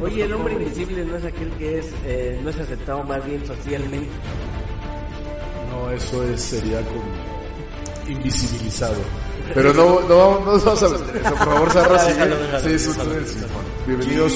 Oye, 0.00 0.24
el 0.24 0.32
hombre 0.32 0.54
invisible 0.54 1.04
no 1.04 1.16
es 1.16 1.24
aquel 1.24 1.50
que 1.52 1.78
es, 1.78 1.86
eh, 2.04 2.40
no 2.42 2.50
es 2.50 2.58
aceptado 2.58 3.04
más 3.04 3.24
bien 3.24 3.46
socialmente. 3.46 4.08
No, 5.70 5.90
eso 5.90 6.22
es, 6.24 6.40
sería 6.40 6.80
como 6.82 7.02
invisibilizado. 8.08 8.96
Pero 9.54 9.72
no, 9.74 10.00
no, 10.08 10.40
no 10.40 10.52
nos 10.52 10.64
vamos 10.64 10.82
a 10.82 10.88
meter 10.88 11.16
eso, 11.16 11.28
por 11.34 11.38
favor, 11.38 11.72
Sarra, 11.72 11.98
Sí, 12.60 12.72
es 12.72 12.86
un 12.86 12.96
déjalo. 12.98 13.26
sí, 13.26 13.38
bueno. 13.38 13.52
Bienvenidos. 13.86 14.32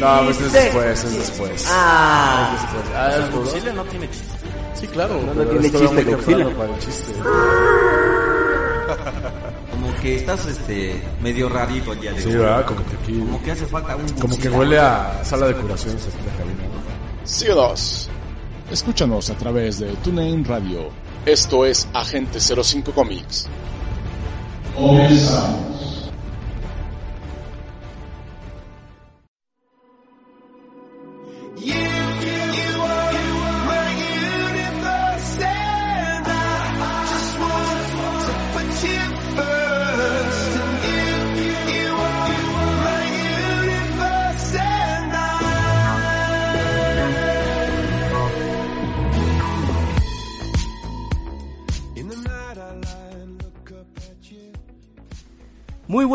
No, 0.00 0.20
pues 0.24 0.40
es 0.40 0.52
después, 0.52 1.04
es 1.04 1.14
después. 1.16 1.66
Ah, 1.70 2.52
Es 2.54 2.60
después. 2.62 2.84
Ah. 2.96 3.28
Godzilla 3.32 3.72
no 3.72 3.84
tiene 3.84 4.10
chiste. 4.10 4.34
Sí, 4.74 4.86
claro. 4.88 5.20
No, 5.22 5.34
no 5.34 5.44
tiene 5.44 5.70
chiste, 5.70 6.04
Godzilla. 6.04 6.48
para 6.56 6.74
el 6.74 6.78
chiste. 6.80 7.12
Que 10.00 10.16
estás 10.16 10.46
este 10.46 11.02
medio 11.22 11.48
rarito 11.48 11.92
el 11.92 12.00
día 12.00 12.12
de 12.12 12.22
Sí, 12.22 12.28
hoy. 12.28 12.36
¿verdad? 12.36 12.64
Como 12.64 12.80
que 12.86 12.96
aquí, 12.96 13.18
Como 13.18 13.42
que 13.42 13.50
hace 13.50 13.66
falta 13.66 13.96
un 13.96 14.08
como 14.18 14.36
que 14.38 14.48
huele 14.48 14.78
a 14.78 15.20
sala 15.24 15.46
de 15.48 15.54
curaciones 15.54 16.02
aquí 16.06 16.16
la 16.26 16.36
cabina, 16.38 16.62
¿no? 16.62 17.26
Síguenos. 17.26 18.08
Escúchanos 18.70 19.28
a 19.30 19.34
través 19.34 19.78
de 19.80 19.88
TuneIn 19.96 20.44
Radio. 20.44 20.88
Esto 21.26 21.66
es 21.66 21.86
Agente 21.92 22.40
05 22.40 22.92
Comics. 22.92 23.46
Comenzamos. 24.74 25.79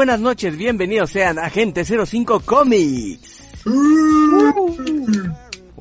Buenas 0.05 0.21
noches, 0.21 0.55
bienvenidos 0.55 1.09
sean 1.09 1.39
a 1.39 1.45
Agente 1.45 1.83
05 1.83 2.41
Comics. 2.41 3.41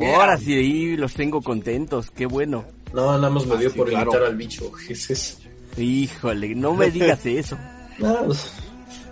Ahora 0.01 0.39
sí, 0.39 0.97
los 0.97 1.13
tengo 1.13 1.43
contentos, 1.43 2.11
qué 2.11 2.25
bueno. 2.25 2.65
No, 2.95 3.19
nada 3.19 3.29
más 3.29 3.45
me 3.45 3.59
dio 3.59 3.71
por 3.75 3.87
claro. 3.91 4.11
imitar 4.11 4.23
al 4.27 4.35
bicho. 4.35 4.73
Es. 4.89 5.37
Híjole, 5.77 6.55
no 6.55 6.73
me 6.73 6.91
digas 6.91 7.21
eso. 7.27 7.59
No, 7.99 8.25
pues, 8.25 8.51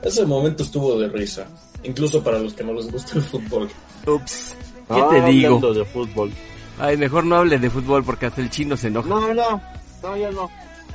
ese 0.02 0.24
momento 0.24 0.62
estuvo 0.62 0.98
de 0.98 1.08
risa. 1.10 1.46
Incluso 1.82 2.24
para 2.24 2.38
los 2.38 2.54
que 2.54 2.64
no 2.64 2.72
les 2.72 2.90
gusta 2.90 3.18
el 3.18 3.22
fútbol. 3.22 3.68
Ups, 4.06 4.54
¿qué 4.88 4.94
Ah, 4.94 5.08
te 5.10 5.30
digo? 5.30 5.56
hablando 5.56 5.74
de 5.74 5.84
fútbol. 5.84 6.32
Ay, 6.78 6.96
mejor 6.96 7.24
no 7.26 7.36
hables 7.36 7.60
de 7.60 7.68
fútbol 7.68 8.02
porque 8.02 8.24
hasta 8.24 8.40
el 8.40 8.48
chino 8.48 8.78
se 8.78 8.88
enoja. 8.88 9.10
No, 9.10 9.34
no, 9.34 9.62
no, 10.02 10.16
ya 10.16 10.30
no. 10.30 10.50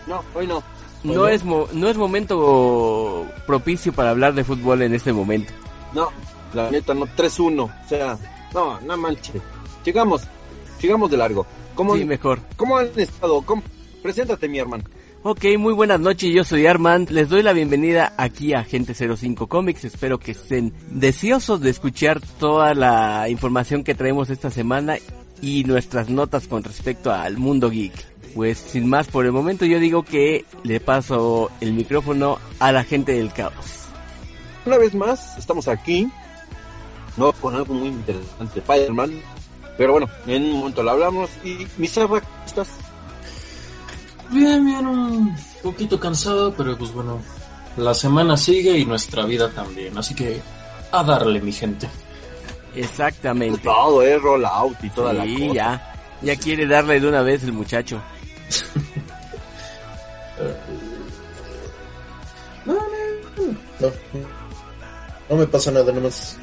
No, 0.07 0.23
hoy 0.33 0.47
no. 0.47 0.63
No 1.03 1.27
es, 1.27 1.43
mo- 1.43 1.67
no 1.73 1.89
es 1.89 1.97
momento 1.97 3.25
propicio 3.45 3.93
para 3.93 4.09
hablar 4.11 4.33
de 4.33 4.43
fútbol 4.43 4.81
en 4.81 4.93
este 4.93 5.13
momento. 5.13 5.53
No, 5.93 6.09
la 6.53 6.69
neta, 6.71 6.93
no. 6.93 7.05
3-1. 7.05 7.61
O 7.63 7.71
sea, 7.87 8.17
no, 8.53 8.79
no 8.81 8.97
manches. 8.97 9.41
Sigamos, 9.83 10.23
sigamos 10.79 11.09
de 11.11 11.17
largo. 11.17 11.45
¿Cómo, 11.75 11.95
Sí, 11.95 12.03
mejor. 12.05 12.39
¿cómo 12.55 12.77
han 12.77 12.89
estado? 12.97 13.41
¿Cómo? 13.43 13.61
Preséntate, 14.01 14.47
mi 14.47 14.59
hermano. 14.59 14.83
Ok, 15.23 15.45
muy 15.57 15.73
buenas 15.73 15.99
noches, 15.99 16.31
yo 16.33 16.43
soy 16.43 16.67
Armand, 16.67 17.09
les 17.09 17.27
doy 17.27 17.43
la 17.43 17.51
bienvenida 17.51 18.13
aquí 18.17 18.53
a 18.53 18.59
Agente 18.59 18.93
05 18.93 19.47
Comics, 19.47 19.83
espero 19.83 20.19
que 20.19 20.31
estén 20.31 20.71
deseosos 20.89 21.59
de 21.59 21.69
escuchar 21.71 22.21
toda 22.39 22.73
la 22.73 23.27
información 23.27 23.83
que 23.83 23.95
traemos 23.95 24.29
esta 24.29 24.51
semana 24.51 24.95
y 25.41 25.63
nuestras 25.65 26.09
notas 26.09 26.47
con 26.47 26.63
respecto 26.63 27.11
al 27.11 27.37
mundo 27.37 27.69
geek. 27.69 27.93
Pues 28.37 28.59
sin 28.59 28.87
más 28.87 29.07
por 29.07 29.25
el 29.25 29.31
momento 29.31 29.65
yo 29.65 29.79
digo 29.79 30.03
que 30.03 30.45
le 30.61 30.79
paso 30.79 31.49
el 31.59 31.73
micrófono 31.73 32.37
a 32.59 32.71
la 32.71 32.83
gente 32.83 33.13
del 33.13 33.33
caos. 33.33 33.87
Una 34.63 34.77
vez 34.77 34.93
más, 34.93 35.35
estamos 35.39 35.67
aquí. 35.67 36.07
No, 37.17 37.31
con 37.33 37.55
algo 37.55 37.73
muy 37.73 37.87
interesante, 37.87 38.59
Spider-Man. 38.59 39.19
Pero 39.75 39.93
bueno, 39.93 40.07
en 40.27 40.43
un 40.43 40.51
momento 40.59 40.83
lo 40.83 40.91
hablamos. 40.91 41.31
Y, 41.43 41.65
mi 41.77 41.87
Sarra, 41.87 42.21
¿cómo 42.21 42.45
estás? 42.45 42.67
Bien, 44.29 44.63
bien, 44.63 44.85
un 44.85 45.35
poquito 45.63 45.99
cansado, 45.99 46.53
pero 46.53 46.77
pues 46.77 46.93
bueno. 46.93 47.19
La 47.75 47.95
semana 47.95 48.37
sigue 48.37 48.77
y 48.77 48.85
nuestra 48.85 49.25
vida 49.25 49.49
también. 49.49 49.97
Así 49.97 50.13
que 50.13 50.39
a 50.91 51.03
darle, 51.03 51.41
mi 51.41 51.51
gente. 51.53 51.89
Exactamente. 52.75 53.61
Todo, 53.63 54.03
eh, 54.03 54.19
roll 54.19 54.45
out 54.45 54.77
y 54.83 54.91
toda 54.91 55.11
la 55.11 55.23
Sí, 55.23 55.39
cosa. 55.47 55.53
ya. 55.55 55.93
Ya 56.21 56.35
quiere 56.35 56.67
darle 56.67 56.99
de 56.99 57.07
una 57.09 57.23
vez 57.23 57.43
el 57.43 57.53
muchacho. 57.53 57.99
No, 62.65 62.75
no 65.29 65.35
me 65.35 65.47
pasa 65.47 65.71
nada, 65.71 65.91
nada 65.91 66.01
más. 66.01 66.37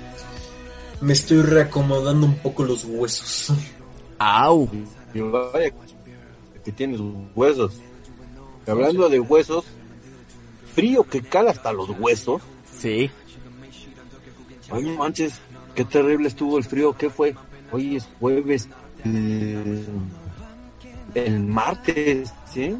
Me 1.00 1.12
estoy 1.12 1.42
reacomodando 1.42 2.26
un 2.26 2.36
poco 2.38 2.64
los 2.64 2.84
huesos. 2.84 3.52
Au. 4.18 4.68
Y 5.12 5.20
vaya 5.20 5.72
que 6.64 6.72
tienes 6.72 7.00
huesos. 7.34 7.74
Y 8.66 8.70
hablando 8.70 9.08
de 9.08 9.20
huesos, 9.20 9.64
frío 10.74 11.04
que 11.04 11.22
cala 11.22 11.50
hasta 11.50 11.72
los 11.72 11.90
huesos. 11.98 12.40
Sí. 12.78 13.10
Ay, 14.70 14.82
no 14.82 14.94
manches, 14.94 15.34
qué 15.74 15.84
terrible 15.84 16.28
estuvo 16.28 16.56
el 16.56 16.64
frío. 16.64 16.96
¿Qué 16.96 17.10
fue? 17.10 17.34
Hoy 17.70 17.96
es 17.96 18.08
jueves. 18.18 18.68
eh, 19.04 19.84
el 21.14 21.40
martes, 21.40 22.32
¿sí? 22.52 22.76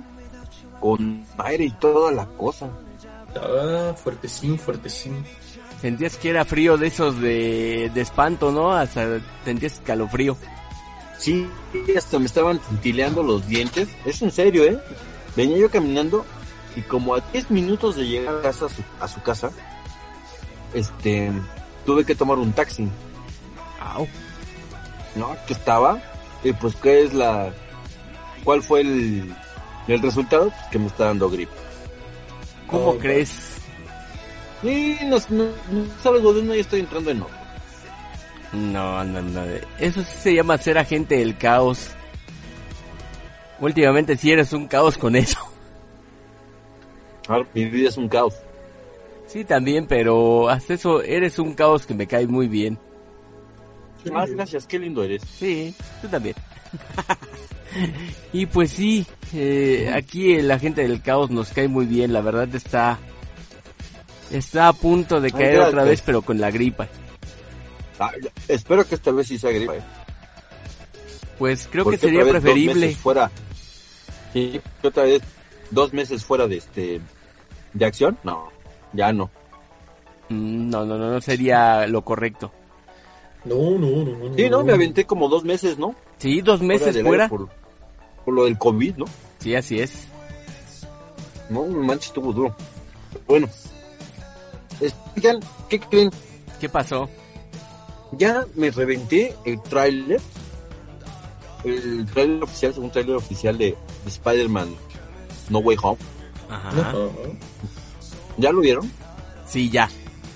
Con 0.81 1.25
aire 1.39 1.65
y 1.65 1.71
toda 1.71 2.13
la 2.13 2.27
cosa. 2.27 2.69
Ah, 3.37 3.95
fuertecín, 3.97 4.59
fuertecín. 4.59 5.25
Sentías 5.81 6.17
que 6.17 6.31
era 6.31 6.45
frío 6.45 6.77
de 6.77 6.87
esos 6.87 7.21
de, 7.21 7.91
de 7.93 8.01
espanto, 8.01 8.51
¿no? 8.51 8.73
Hasta 8.73 9.21
sentías 9.45 9.81
calofrío. 9.85 10.37
Sí, 11.19 11.49
hasta 11.97 12.19
me 12.19 12.27
estaban 12.27 12.59
tintileando 12.59 13.23
los 13.23 13.47
dientes. 13.47 13.89
Es 14.05 14.23
en 14.23 14.31
serio, 14.31 14.65
¿eh? 14.65 14.79
Venía 15.37 15.59
yo 15.59 15.71
caminando 15.71 16.25
y 16.77 16.81
como 16.83 17.15
a 17.15 17.21
10 17.21 17.51
minutos 17.51 17.97
de 17.97 18.07
llegar 18.07 18.37
a, 18.37 18.43
casa, 18.43 18.67
a, 18.67 18.69
su, 18.69 18.83
a 19.01 19.09
su 19.09 19.23
casa, 19.23 19.51
este, 20.75 21.31
tuve 21.87 22.05
que 22.05 22.15
tomar 22.15 22.39
un 22.39 22.53
taxi. 22.53 22.89
Au. 23.81 24.07
¿no? 25.17 25.37
Que 25.47 25.53
estaba, 25.53 26.01
y 26.43 26.53
pues, 26.53 26.75
¿qué 26.77 27.05
es 27.05 27.15
la, 27.15 27.53
cuál 28.45 28.63
fue 28.63 28.83
el, 28.83 29.35
el 29.89 30.03
resultado? 30.03 30.51
Pues 30.51 30.63
que 30.71 30.79
me 30.79 30.87
está 30.87 31.05
dando 31.07 31.29
gripe. 31.31 31.53
¿Cómo 32.67 32.91
Oh, 32.91 32.99
crees? 32.99 33.57
Y 34.63 34.97
no, 35.05 35.17
no, 35.31 35.45
no 35.45 35.87
salgo 36.03 36.33
de 36.33 36.41
uno 36.41 36.55
y 36.55 36.61
estoy 36.61 36.81
entrando 36.81 37.11
en 37.11 37.23
otro. 37.23 37.35
No, 38.53 39.03
no, 39.05 39.21
no. 39.21 39.43
Eso 39.79 40.03
sí 40.03 40.17
se 40.19 40.35
llama 40.35 40.57
ser 40.59 40.79
agente 40.79 41.17
del 41.19 41.37
caos. 41.37 41.91
Últimamente 43.61 44.17
sí 44.17 44.31
eres 44.33 44.53
un 44.53 44.67
caos 44.69 44.97
con 44.97 45.17
eso. 45.17 45.39
Ahora, 47.29 47.47
mi 47.55 47.65
vida 47.67 47.89
es 47.89 47.97
un 47.97 48.09
caos. 48.09 48.35
Sí, 49.27 49.45
también, 49.45 49.87
pero 49.87 50.49
hasta 50.49 50.75
eso 50.75 51.03
eres 51.03 51.39
un 51.39 51.55
caos 51.55 51.85
que 51.87 51.95
me 51.95 52.07
cae 52.07 52.27
muy 52.27 52.47
bien. 52.49 52.79
Ah, 54.15 54.27
gracias, 54.29 54.67
qué 54.67 54.79
lindo 54.79 55.03
eres. 55.03 55.23
Sí, 55.23 55.75
tú 56.03 56.09
también. 56.09 56.35
y 58.33 58.47
pues 58.47 58.71
sí, 58.73 59.07
eh, 59.35 59.91
aquí 59.95 60.35
el 60.35 60.51
agente 60.51 60.83
del 60.83 61.03
caos 61.03 61.31
nos 61.31 61.51
cae 61.51 61.69
muy 61.69 61.87
bien. 61.87 62.13
La 62.13 62.21
verdad 62.21 62.49
está... 62.55 62.99
Está 64.31 64.69
a 64.69 64.73
punto 64.73 65.21
de 65.21 65.31
caer 65.31 65.61
otra 65.61 65.85
vez, 65.85 66.03
pero 66.05 66.23
con 66.23 66.41
la 66.41 66.51
gripa. 66.51 66.89
Ah, 68.01 68.11
espero 68.49 68.85
que 68.87 68.95
esta 68.97 69.13
vez 69.13 69.29
sí 69.29 69.39
sea 69.39 69.51
gripe. 69.53 69.81
Pues 71.39 71.69
creo 71.71 71.85
Porque 71.85 71.99
que 71.99 72.07
sería 72.07 72.21
otra 72.23 72.33
vez 72.35 72.43
dos 72.43 72.53
preferible. 72.53 72.87
meses 72.87 72.99
fuera. 73.01 73.31
Sí, 74.33 74.61
que 74.81 74.89
otra 74.89 75.05
vez 75.05 75.23
dos 75.71 75.93
meses 75.93 76.25
fuera 76.25 76.49
de 76.49 76.57
este 76.57 77.01
de 77.75 77.85
acción. 77.85 78.19
No, 78.25 78.49
ya 78.93 79.13
no. 79.13 79.31
Mm, 80.31 80.71
No, 80.71 80.85
no, 80.85 80.99
no, 80.99 81.11
no 81.13 81.21
sería 81.21 81.87
lo 81.87 82.03
correcto. 82.03 82.53
No, 83.45 83.73
no, 83.79 84.05
no, 84.05 84.29
no. 84.31 84.35
Sí, 84.35 84.49
no, 84.49 84.65
me 84.65 84.73
aventé 84.73 85.05
como 85.05 85.29
dos 85.29 85.45
meses, 85.45 85.79
¿no? 85.79 85.95
Sí, 86.17 86.41
dos 86.41 86.63
meses 86.63 87.01
fuera. 87.03 87.25
aire 87.25 87.29
Por, 87.37 87.49
por 88.25 88.35
lo 88.35 88.45
del 88.45 88.59
COVID, 88.59 88.97
¿no? 88.97 89.05
Sí, 89.39 89.55
así 89.55 89.81
es. 89.81 90.09
No, 91.51 91.67
manches, 91.67 92.07
estuvo 92.07 92.33
duro. 92.33 92.55
Bueno. 93.27 93.49
Oigan, 95.17 95.41
¿qué 95.69 95.79
creen? 95.81 96.11
¿Qué 96.61 96.69
pasó? 96.69 97.09
Ya 98.13 98.45
me 98.55 98.71
reventé 98.71 99.35
el 99.45 99.61
tráiler. 99.63 100.21
El 101.65 102.07
tráiler 102.07 102.43
oficial, 102.43 102.75
un 102.77 102.91
tráiler 102.91 103.17
oficial 103.17 103.57
de, 103.57 103.67
de 104.05 104.09
Spider-Man 104.11 104.75
No 105.51 105.59
Way 105.61 105.77
Home. 105.83 105.99
Ajá. 106.49 106.93
No, 106.93 107.11
¿Ya 108.37 108.53
lo 108.53 108.61
vieron? 108.61 108.91
Sí, 109.47 109.71
ya. 109.71 109.89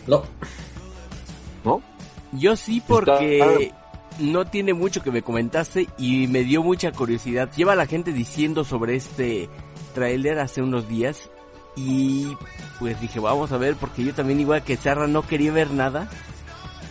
no. 0.06 0.22
¿No? 1.64 1.82
Yo 2.32 2.56
sí 2.56 2.82
porque 2.86 3.72
no 4.18 4.46
tiene 4.46 4.74
mucho 4.74 5.02
que 5.02 5.10
me 5.10 5.22
comentaste 5.22 5.88
y 5.98 6.26
me 6.26 6.42
dio 6.42 6.62
mucha 6.62 6.92
curiosidad. 6.92 7.50
Lleva 7.56 7.74
la 7.74 7.86
gente 7.86 8.12
diciendo 8.12 8.64
sobre 8.64 8.96
este 8.96 9.48
tráiler 9.94 10.38
hace 10.38 10.62
unos 10.62 10.88
días 10.88 11.30
y 11.76 12.36
pues 12.78 13.00
dije 13.00 13.20
vamos 13.20 13.52
a 13.52 13.58
ver 13.58 13.76
porque 13.76 14.04
yo 14.04 14.14
también 14.14 14.40
igual 14.40 14.64
que 14.64 14.76
Sarra 14.76 15.06
no 15.06 15.26
quería 15.26 15.52
ver 15.52 15.70
nada. 15.70 16.08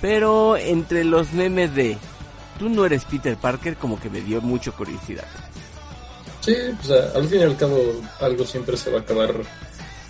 Pero 0.02 0.58
entre 0.58 1.04
los 1.04 1.34
memes 1.34 1.74
de 1.76 1.98
tú 2.60 2.70
no 2.70 2.86
eres 2.86 3.06
Peter 3.06 3.36
Parker 3.36 3.78
como 3.78 4.00
que 4.00 4.10
me 4.10 4.22
dio 4.22 4.42
mucha 4.42 4.72
curiosidad. 4.72 5.26
Sí, 6.42 6.56
pues 6.78 6.92
al 7.14 7.28
fin 7.28 7.42
y 7.42 7.44
al 7.44 7.58
cabo 7.58 7.78
algo 8.22 8.46
siempre 8.46 8.78
se 8.78 8.90
va 8.90 9.00
a 9.00 9.02
acabar 9.02 9.34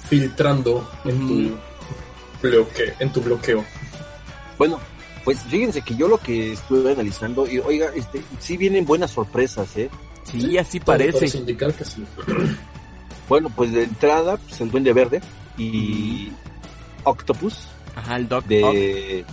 filtrando 0.08 0.90
en 1.06 1.28
tu 1.28 1.58
bloque, 2.42 2.94
en 3.00 3.12
tu 3.12 3.22
bloqueo. 3.22 3.66
Bueno, 4.58 4.80
pues 5.28 5.40
fíjense 5.42 5.82
que 5.82 5.94
yo 5.94 6.08
lo 6.08 6.20
que 6.20 6.54
estuve 6.54 6.94
analizando, 6.94 7.46
y 7.46 7.60
oiga, 7.60 7.92
este, 7.94 8.24
sí 8.40 8.56
vienen 8.56 8.86
buenas 8.86 9.12
sorpresas, 9.12 9.76
¿eh? 9.76 9.90
Sí, 10.24 10.58
así 10.58 10.80
parece. 10.80 11.38
indicar 11.38 11.74
que 11.74 11.84
sí. 11.84 12.06
Bueno, 13.28 13.52
pues 13.54 13.74
de 13.74 13.84
entrada, 13.84 14.38
pues 14.38 14.62
el 14.62 14.72
Duende 14.72 14.94
Verde 14.94 15.20
y 15.58 16.32
Octopus 17.04 17.68
Ajá, 17.98 18.16
el 18.16 18.30
Doc 18.30 18.46
de, 18.46 19.26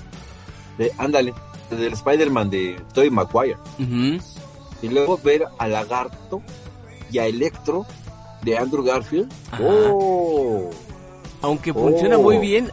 de 0.79 0.93
ándale, 0.99 1.33
del 1.71 1.93
Spider-Man 1.93 2.51
de 2.51 2.75
Tobey 2.93 3.11
Maguire. 3.11 3.59
Y 3.79 4.89
luego 4.89 5.17
ver 5.23 5.45
a 5.59 5.69
Lagarto 5.69 6.43
y 7.13 7.19
a 7.19 7.27
Electro 7.27 7.87
de 8.43 8.59
Andrew 8.59 8.83
Garfield. 8.83 9.33
Ajá. 9.53 9.63
¡Oh! 9.63 10.71
Aunque 11.41 11.73
funciona 11.73 12.19
Oh. 12.19 12.23
muy 12.23 12.39
bien 12.39 12.69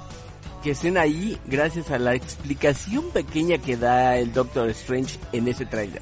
que 0.61 0.71
estén 0.71 0.97
ahí 0.97 1.39
gracias 1.45 1.91
a 1.91 1.99
la 1.99 2.15
explicación 2.15 3.09
pequeña 3.11 3.57
que 3.57 3.77
da 3.77 4.17
el 4.17 4.31
Doctor 4.33 4.69
Strange 4.69 5.19
en 5.31 5.47
ese 5.47 5.65
tráiler. 5.65 6.01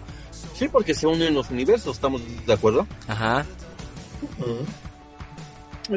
Sí, 0.53 0.67
porque 0.67 0.93
se 0.93 1.07
unen 1.07 1.33
los 1.33 1.49
universos, 1.49 1.95
¿estamos 1.95 2.21
de 2.45 2.53
acuerdo? 2.53 2.85
Ajá. 3.07 3.45
Ujú. 4.39 4.65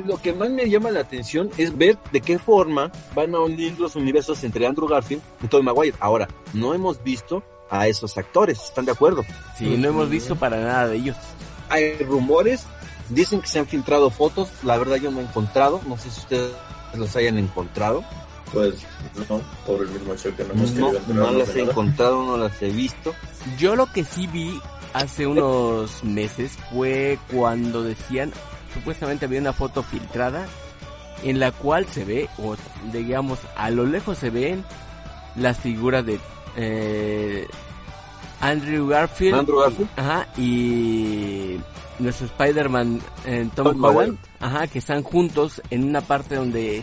Lo 0.07 0.23
que 0.23 0.33
más 0.33 0.49
me 0.49 0.71
llama 0.71 0.91
la 0.91 1.01
atención 1.01 1.51
es 1.59 1.77
ver 1.77 1.99
de 2.13 2.21
qué 2.21 2.39
forma 2.39 2.91
van 3.15 3.35
a 3.35 3.41
unir 3.41 3.79
los 3.79 3.95
universos 3.95 4.43
entre 4.45 4.67
Andrew 4.67 4.89
Garfield 4.89 5.23
y 5.43 5.49
Tobey 5.49 5.65
Maguire. 5.65 5.97
Ahora, 6.01 6.29
no 6.55 6.73
hemos 6.73 7.03
visto 7.03 7.43
a 7.69 7.89
esos 7.89 8.17
actores, 8.17 8.63
¿están 8.63 8.85
de 8.85 8.93
acuerdo? 8.93 9.25
Sí, 9.59 9.77
no 9.77 9.89
hemos 9.89 10.09
visto 10.09 10.37
para 10.37 10.59
nada 10.61 10.89
de 10.89 10.97
ellos. 10.97 11.17
Hay 11.69 11.97
rumores, 11.99 12.65
dicen 13.09 13.41
que 13.41 13.49
se 13.49 13.59
han 13.59 13.67
filtrado 13.67 14.11
fotos, 14.11 14.49
la 14.63 14.79
verdad 14.79 14.97
yo 14.97 15.11
no 15.11 15.21
he 15.21 15.25
encontrado, 15.25 15.81
no 15.87 15.99
sé 15.99 16.11
si 16.11 16.21
ustedes 16.21 16.53
los 16.95 17.15
hayan 17.17 17.39
encontrado. 17.39 18.05
Pues 18.53 18.75
no, 19.29 19.41
por 19.67 19.81
el 19.83 19.89
mismo 19.89 20.13
hecho 20.13 20.35
que 20.37 20.45
no 20.45 20.53
hemos 20.53 20.71
No, 20.73 20.91
querido 20.93 21.15
no 21.15 21.31
las 21.33 21.57
he 21.57 21.63
encontrado, 21.63 22.25
no 22.25 22.37
las 22.37 22.61
he 22.63 22.69
visto. 22.69 23.15
Yo 23.59 23.75
lo 23.77 23.87
que 23.93 24.05
sí 24.05 24.27
vi 24.27 24.61
hace 24.93 25.27
unos 25.27 26.05
meses 26.05 26.59
fue 26.71 27.19
cuando 27.33 27.83
decían, 27.83 28.31
supuestamente 28.75 29.25
había 29.25 29.41
una 29.41 29.53
foto 29.55 29.83
filtrada 29.83 30.47
en 31.23 31.41
la 31.41 31.51
cual 31.53 31.87
se 31.87 32.05
ve, 32.05 32.29
o 32.39 32.57
digamos, 32.93 33.39
a 33.57 33.71
lo 33.71 33.87
lejos 33.87 34.19
se 34.19 34.29
ven 34.31 34.65
las 35.37 35.59
figuras 35.59 36.05
de 36.05 36.19
eh, 36.57 37.47
Andrew 38.41 38.87
Garfield, 38.89 39.35
Andrew 39.39 39.61
Garfield. 39.61 39.89
y- 39.97 40.01
ajá, 40.01 40.29
y 40.37 41.61
nuestro 41.99 42.27
Spider-Man 42.27 43.01
eh, 43.25 43.49
Tom 43.55 43.67
Tom 43.69 43.85
Holland, 43.85 44.19
ajá, 44.41 44.67
que 44.67 44.79
están 44.81 45.03
juntos 45.03 45.63
en 45.71 45.85
una 45.85 46.01
parte 46.01 46.35
donde 46.35 46.83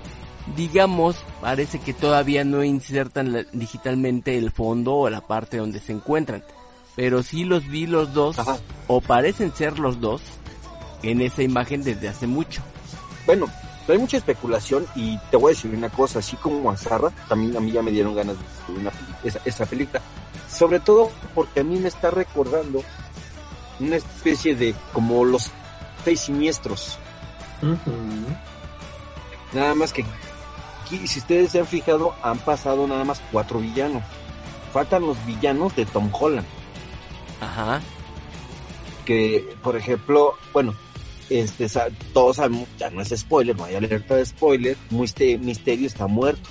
digamos, 0.56 1.16
parece 1.42 1.80
que 1.80 1.94
todavía 1.94 2.44
no 2.44 2.64
insertan 2.64 3.34
la- 3.34 3.46
digitalmente 3.54 4.38
el 4.38 4.52
fondo 4.52 4.96
o 4.96 5.10
la 5.10 5.22
parte 5.22 5.58
donde 5.58 5.80
se 5.80 5.92
encuentran. 5.94 6.44
Pero 6.96 7.24
sí 7.24 7.44
los 7.46 7.68
vi 7.68 7.86
los 7.88 8.14
dos, 8.14 8.40
Ajá. 8.40 8.58
o 8.88 9.00
parecen 9.02 9.54
ser 9.56 9.80
los 9.80 10.02
dos, 10.02 10.22
en 11.04 11.22
esa 11.22 11.44
imagen 11.44 11.84
desde 11.84 12.10
hace 12.10 12.28
mucho. 12.28 12.62
Bueno, 13.26 13.46
hay 13.88 13.98
mucha 13.98 14.18
especulación 14.18 14.86
y 14.96 15.18
te 15.32 15.38
voy 15.38 15.52
a 15.54 15.56
decir 15.56 15.74
una 15.74 15.90
cosa, 15.90 16.20
así 16.20 16.36
como 16.38 16.70
a 16.70 16.78
Zarra, 16.78 17.10
también 17.30 17.56
a 17.56 17.60
mí 17.60 17.72
ya 17.72 17.82
me 17.82 17.92
dieron 17.92 18.16
ganas 18.16 18.36
de 18.38 18.74
ver 18.74 18.82
una, 18.82 18.92
esa, 19.24 19.40
esa 19.46 19.66
película. 19.66 20.02
Sobre 20.52 20.80
todo 20.80 21.10
porque 21.34 21.62
a 21.62 21.64
mí 21.64 21.78
me 21.78 21.88
está 21.88 22.12
recordando 22.12 22.84
una 23.80 23.96
especie 23.96 24.56
de 24.56 24.76
como 24.94 25.24
los 25.24 25.50
seis 26.04 26.20
siniestros. 26.22 26.98
Nada 29.54 29.74
más 29.76 29.94
que 29.94 30.04
aquí, 30.98 31.08
si 31.08 31.20
ustedes 31.20 31.52
se 31.52 31.60
han 31.60 31.68
fijado, 31.68 32.14
han 32.24 32.40
pasado 32.40 32.88
nada 32.88 33.04
más 33.04 33.22
cuatro 33.32 33.60
villanos. 33.60 34.04
Faltan 34.74 35.04
los 35.04 35.24
villanos 35.26 35.76
de 35.76 35.86
Tom 35.86 36.10
Holland. 36.12 36.46
Ajá. 37.42 37.82
que 39.06 39.56
por 39.64 39.76
ejemplo, 39.78 40.34
bueno, 40.54 40.76
este 41.30 41.68
todos 42.14 42.36
sabemos, 42.36 42.68
ya 42.78 42.90
no 42.90 43.02
es 43.02 43.10
spoiler, 43.16 43.56
no 43.56 43.64
hay 43.64 43.76
alerta 43.76 44.16
de 44.16 44.26
spoiler, 44.26 44.78
Mister- 44.92 45.40
Misterio 45.40 45.88
está 45.88 46.06
muerto, 46.08 46.50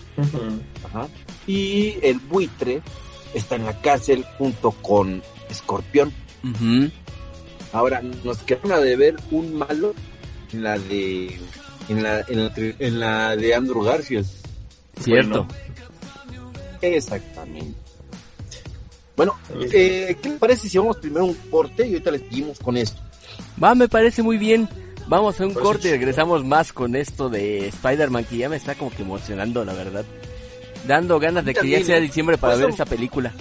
ajá, 0.87 1.07
y 1.47 1.97
el 2.03 2.19
buitre 2.19 2.81
está 3.35 3.57
en 3.57 3.67
la 3.67 3.81
cárcel 3.81 4.25
junto 4.39 4.71
con 4.73 5.23
Escorpión. 5.51 6.13
Ujú. 6.43 6.91
Ahora 7.73 8.01
nos 8.25 8.39
quedaron 8.39 8.73
a 8.73 8.79
deber 8.79 9.15
un 9.31 9.55
malo 9.57 9.95
la 10.53 10.79
de 10.79 11.39
en 11.89 12.03
la, 12.03 12.21
en 12.21 12.45
la, 12.45 12.55
tri- 12.55 12.75
en 12.79 13.01
la 13.01 13.37
de 13.37 13.55
Andrew 13.55 13.83
Garfield. 13.83 14.27
Cierto. 15.01 15.47
Bueno. 15.47 16.53
Exactamente. 16.83 17.75
Bueno, 19.17 19.37
eh, 19.73 20.17
¿qué 20.23 20.29
les 20.29 20.39
parece 20.39 20.69
si 20.69 20.79
vamos 20.79 20.97
primero 20.99 21.23
a 21.25 21.29
un 21.29 21.35
corte 21.51 21.87
y 21.87 21.93
ahorita 21.95 22.11
les 22.13 22.21
seguimos 22.23 22.59
con 22.61 22.77
esto? 22.77 23.01
Va, 23.63 23.75
me 23.75 23.89
parece 23.89 24.23
muy 24.23 24.39
bien. 24.39 24.69
Vamos 25.09 25.41
a 25.41 25.47
un 25.47 25.55
corte 25.55 25.89
y 25.89 25.91
regresamos 25.93 26.45
más 26.45 26.73
con 26.73 26.95
esto 26.95 27.29
de 27.29 27.69
Spider-Man 27.69 28.25
que 28.27 28.37
ya 28.37 28.49
me 28.49 28.57
está 28.57 28.75
como 28.77 28.91
que 28.91 29.03
emocionando, 29.03 29.65
la 29.65 29.73
verdad. 29.73 30.05
Dando 30.87 31.19
ganas 31.19 31.45
de 31.45 31.55
que 31.55 31.69
ya 31.69 31.85
sea 31.85 31.99
diciembre 31.99 32.39
para 32.39 32.53
Pues 32.55 32.67
ver 32.67 32.75
esa 32.75 32.85
película. 32.85 33.33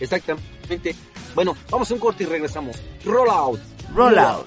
Exactamente. 0.00 0.94
Bueno, 1.34 1.56
vamos 1.70 1.90
a 1.90 1.94
un 1.94 2.00
corte 2.00 2.22
y 2.22 2.26
regresamos. 2.26 2.76
Roll 3.04 3.28
out. 3.28 3.60
Roll 3.94 4.18
out. 4.18 4.46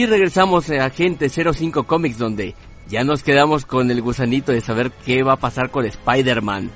Y 0.00 0.06
regresamos 0.06 0.70
a 0.70 0.86
Agente 0.86 1.28
05 1.28 1.84
Comics 1.84 2.16
donde 2.16 2.54
ya 2.88 3.04
nos 3.04 3.22
quedamos 3.22 3.66
con 3.66 3.90
el 3.90 4.00
gusanito 4.00 4.50
de 4.50 4.62
saber 4.62 4.90
qué 5.04 5.22
va 5.22 5.34
a 5.34 5.36
pasar 5.36 5.70
con 5.70 5.84
Spider-Man. 5.84 6.70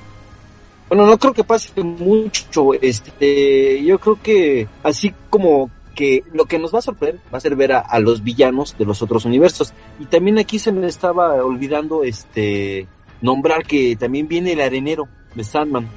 Bueno, 0.90 1.06
no 1.06 1.16
creo 1.16 1.32
que 1.32 1.42
pase 1.42 1.82
mucho. 1.82 2.74
Este, 2.74 3.82
yo 3.82 3.98
creo 3.98 4.20
que 4.22 4.68
así 4.82 5.14
como 5.30 5.70
que 5.94 6.22
lo 6.34 6.44
que 6.44 6.58
nos 6.58 6.74
va 6.74 6.80
a 6.80 6.82
sorprender 6.82 7.18
va 7.32 7.38
a 7.38 7.40
ser 7.40 7.56
ver 7.56 7.72
a, 7.72 7.80
a 7.80 7.98
los 7.98 8.22
villanos 8.22 8.76
de 8.76 8.84
los 8.84 9.00
otros 9.00 9.24
universos. 9.24 9.72
Y 9.98 10.04
también 10.04 10.38
aquí 10.38 10.58
se 10.58 10.70
me 10.70 10.86
estaba 10.86 11.42
olvidando 11.42 12.04
este 12.04 12.86
nombrar 13.22 13.64
que 13.64 13.96
también 13.96 14.28
viene 14.28 14.52
el 14.52 14.60
arenero 14.60 15.08
de 15.34 15.44
Sandman. 15.44 15.88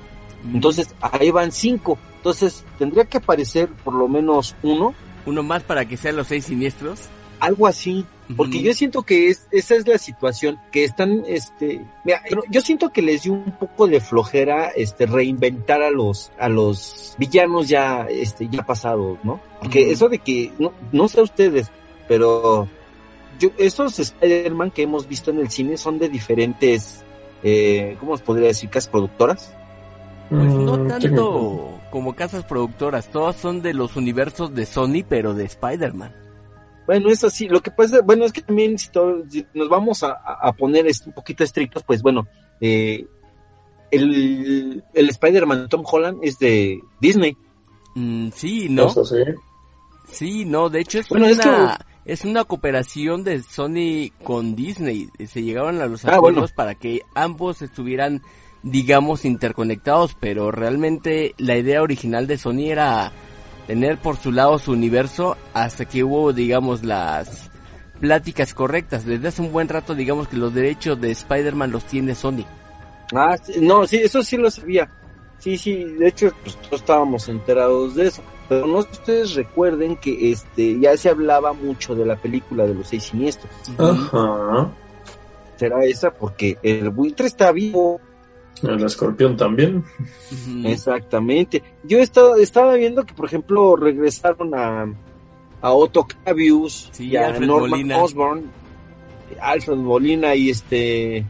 Entonces, 0.53 0.95
ahí 1.01 1.31
van 1.31 1.51
cinco. 1.51 1.99
Entonces, 2.15 2.63
tendría 2.79 3.03
que 3.03 3.17
aparecer 3.17 3.67
por 3.83 3.95
lo 3.95 4.07
menos 4.07 4.55
uno, 4.63 4.95
Uno 5.25 5.43
más 5.43 5.61
para 5.63 5.83
que 5.83 5.97
sean 5.97 6.15
los 6.15 6.27
seis 6.27 6.45
siniestros. 6.45 7.09
Algo 7.39 7.67
así. 7.67 8.05
Porque 8.35 8.61
yo 8.61 8.73
siento 8.73 9.03
que 9.03 9.29
es, 9.29 9.47
esa 9.51 9.75
es 9.75 9.87
la 9.87 9.97
situación, 9.97 10.59
que 10.69 10.83
están, 10.83 11.23
este, 11.27 11.85
mira, 12.03 12.21
pero 12.27 12.43
yo 12.49 12.59
siento 12.59 12.89
que 12.89 13.01
les 13.01 13.23
dio 13.23 13.31
un 13.31 13.53
poco 13.53 13.87
de 13.87 14.01
flojera, 14.01 14.67
este, 14.67 15.05
reinventar 15.05 15.81
a 15.81 15.91
los, 15.91 16.33
a 16.37 16.49
los 16.49 17.15
villanos 17.17 17.69
ya, 17.69 18.05
este, 18.09 18.49
ya 18.49 18.65
pasados, 18.65 19.17
¿no? 19.23 19.39
Porque 19.61 19.91
eso 19.91 20.09
de 20.09 20.19
que, 20.19 20.51
no, 20.59 20.73
no 20.91 21.07
sé 21.07 21.21
ustedes, 21.21 21.71
pero 22.09 22.67
yo, 23.39 23.49
esos 23.57 23.97
Spider-Man 23.97 24.71
que 24.71 24.83
hemos 24.83 25.07
visto 25.07 25.31
en 25.31 25.39
el 25.39 25.49
cine 25.49 25.77
son 25.77 25.97
de 25.97 26.09
diferentes, 26.09 27.05
eh, 27.43 27.95
¿cómo 27.97 28.11
os 28.11 28.21
podría 28.21 28.47
decir? 28.47 28.69
Casas 28.69 28.89
productoras. 28.89 29.53
Pues 30.29 30.53
no 30.53 30.77
Mm, 30.77 30.87
tanto 30.89 31.79
como 31.89 32.13
casas 32.13 32.43
productoras, 32.43 33.09
todos 33.09 33.37
son 33.37 33.61
de 33.61 33.73
los 33.73 33.95
universos 33.95 34.53
de 34.53 34.65
Sony, 34.65 35.05
pero 35.07 35.33
de 35.33 35.45
Spider-Man. 35.45 36.26
Bueno, 36.87 37.09
es 37.09 37.23
así. 37.23 37.47
Lo 37.47 37.61
que 37.61 37.69
pasa, 37.69 38.01
bueno, 38.01 38.25
es 38.25 38.31
que 38.33 38.41
también 38.41 38.77
si, 38.79 38.89
to- 38.89 39.23
si 39.29 39.45
nos 39.53 39.69
vamos 39.69 40.01
a, 40.03 40.13
a- 40.13 40.53
poner 40.53 40.87
un 41.05 41.13
poquito 41.13 41.43
estrictos, 41.43 41.83
pues 41.83 42.01
bueno, 42.01 42.25
eh, 42.61 43.05
el, 43.91 44.83
el 44.93 45.09
Spider-Man 45.09 45.63
de 45.63 45.67
Tom 45.67 45.83
Holland 45.89 46.19
es 46.23 46.39
de 46.39 46.79
Disney. 46.99 47.35
Mm, 47.95 48.29
sí, 48.33 48.67
¿no? 48.69 48.87
Eso 48.87 49.05
sí. 49.05 49.17
Sí, 50.09 50.45
no, 50.45 50.69
de 50.69 50.79
hecho 50.81 50.99
es 50.99 51.09
Bueno, 51.09 51.25
es 51.25 51.37
una 51.45 51.77
es 52.05 52.23
una 52.23 52.45
cooperación 52.45 53.23
de 53.25 53.43
Sony 53.43 54.11
con 54.23 54.55
Disney. 54.55 55.09
Se 55.27 55.43
llegaron 55.43 55.81
a 55.81 55.87
los 55.87 56.05
Ah, 56.05 56.15
acuerdos 56.15 56.41
bueno. 56.51 56.55
para 56.55 56.75
que 56.75 57.01
ambos 57.15 57.61
estuvieran, 57.61 58.21
digamos, 58.63 59.25
interconectados, 59.25 60.15
pero 60.17 60.49
realmente 60.51 61.35
la 61.37 61.57
idea 61.57 61.81
original 61.81 62.25
de 62.27 62.37
Sony 62.37 62.67
era 62.71 63.11
tener 63.67 63.97
por 63.97 64.17
su 64.17 64.31
lado 64.31 64.57
su 64.57 64.71
universo 64.71 65.37
hasta 65.53 65.85
que 65.85 66.03
hubo, 66.03 66.33
digamos, 66.33 66.83
las 66.83 67.49
pláticas 67.99 68.53
correctas. 68.53 69.05
Desde 69.05 69.27
hace 69.27 69.41
un 69.41 69.51
buen 69.51 69.67
rato, 69.67 69.93
digamos 69.93 70.27
que 70.27 70.37
los 70.37 70.53
derechos 70.53 70.99
de 70.99 71.11
Spider-Man 71.11 71.71
los 71.71 71.83
tiene 71.83 72.15
Sony. 72.15 72.45
Ah, 73.13 73.37
sí, 73.41 73.59
no, 73.61 73.85
sí, 73.85 73.97
eso 73.97 74.23
sí 74.23 74.37
lo 74.37 74.49
sabía. 74.49 74.89
Sí, 75.39 75.57
sí, 75.57 75.83
de 75.83 76.07
hecho, 76.07 76.31
pues 76.41 76.55
todos 76.55 76.81
estábamos 76.81 77.27
enterados 77.29 77.95
de 77.95 78.07
eso. 78.07 78.23
Pero 78.49 78.65
no 78.65 78.81
sé 78.81 78.87
si 78.91 78.99
ustedes 78.99 79.35
recuerden 79.35 79.97
que 79.97 80.31
este 80.31 80.79
ya 80.79 80.95
se 80.97 81.09
hablaba 81.09 81.53
mucho 81.53 81.93
de 81.93 82.05
la 82.05 82.15
película 82.15 82.65
de 82.65 82.73
los 82.73 82.87
seis 82.87 83.03
siniestros. 83.03 83.51
Ajá. 83.77 84.71
Será 85.57 85.83
esa 85.83 86.11
porque 86.11 86.57
el 86.63 86.89
buitre 86.89 87.27
está 87.27 87.51
vivo. 87.51 87.99
El 88.63 88.83
escorpión 88.83 89.37
también. 89.37 89.83
Exactamente. 90.65 91.63
Yo 91.83 91.99
estaba, 91.99 92.37
estaba 92.39 92.73
viendo 92.75 93.05
que, 93.05 93.13
por 93.13 93.25
ejemplo, 93.25 93.75
regresaron 93.75 94.53
a, 94.55 94.93
a 95.61 95.71
Otto 95.71 96.01
Octavius 96.01 96.89
Sí, 96.91 97.09
y 97.09 97.15
a 97.15 97.27
Alfred 97.27 97.47
Norman 97.47 97.69
Molina. 97.69 97.97
Osborn, 98.03 98.43
Alfred 99.39 99.77
Molina 99.77 100.35
y 100.35 100.49
este 100.49 101.25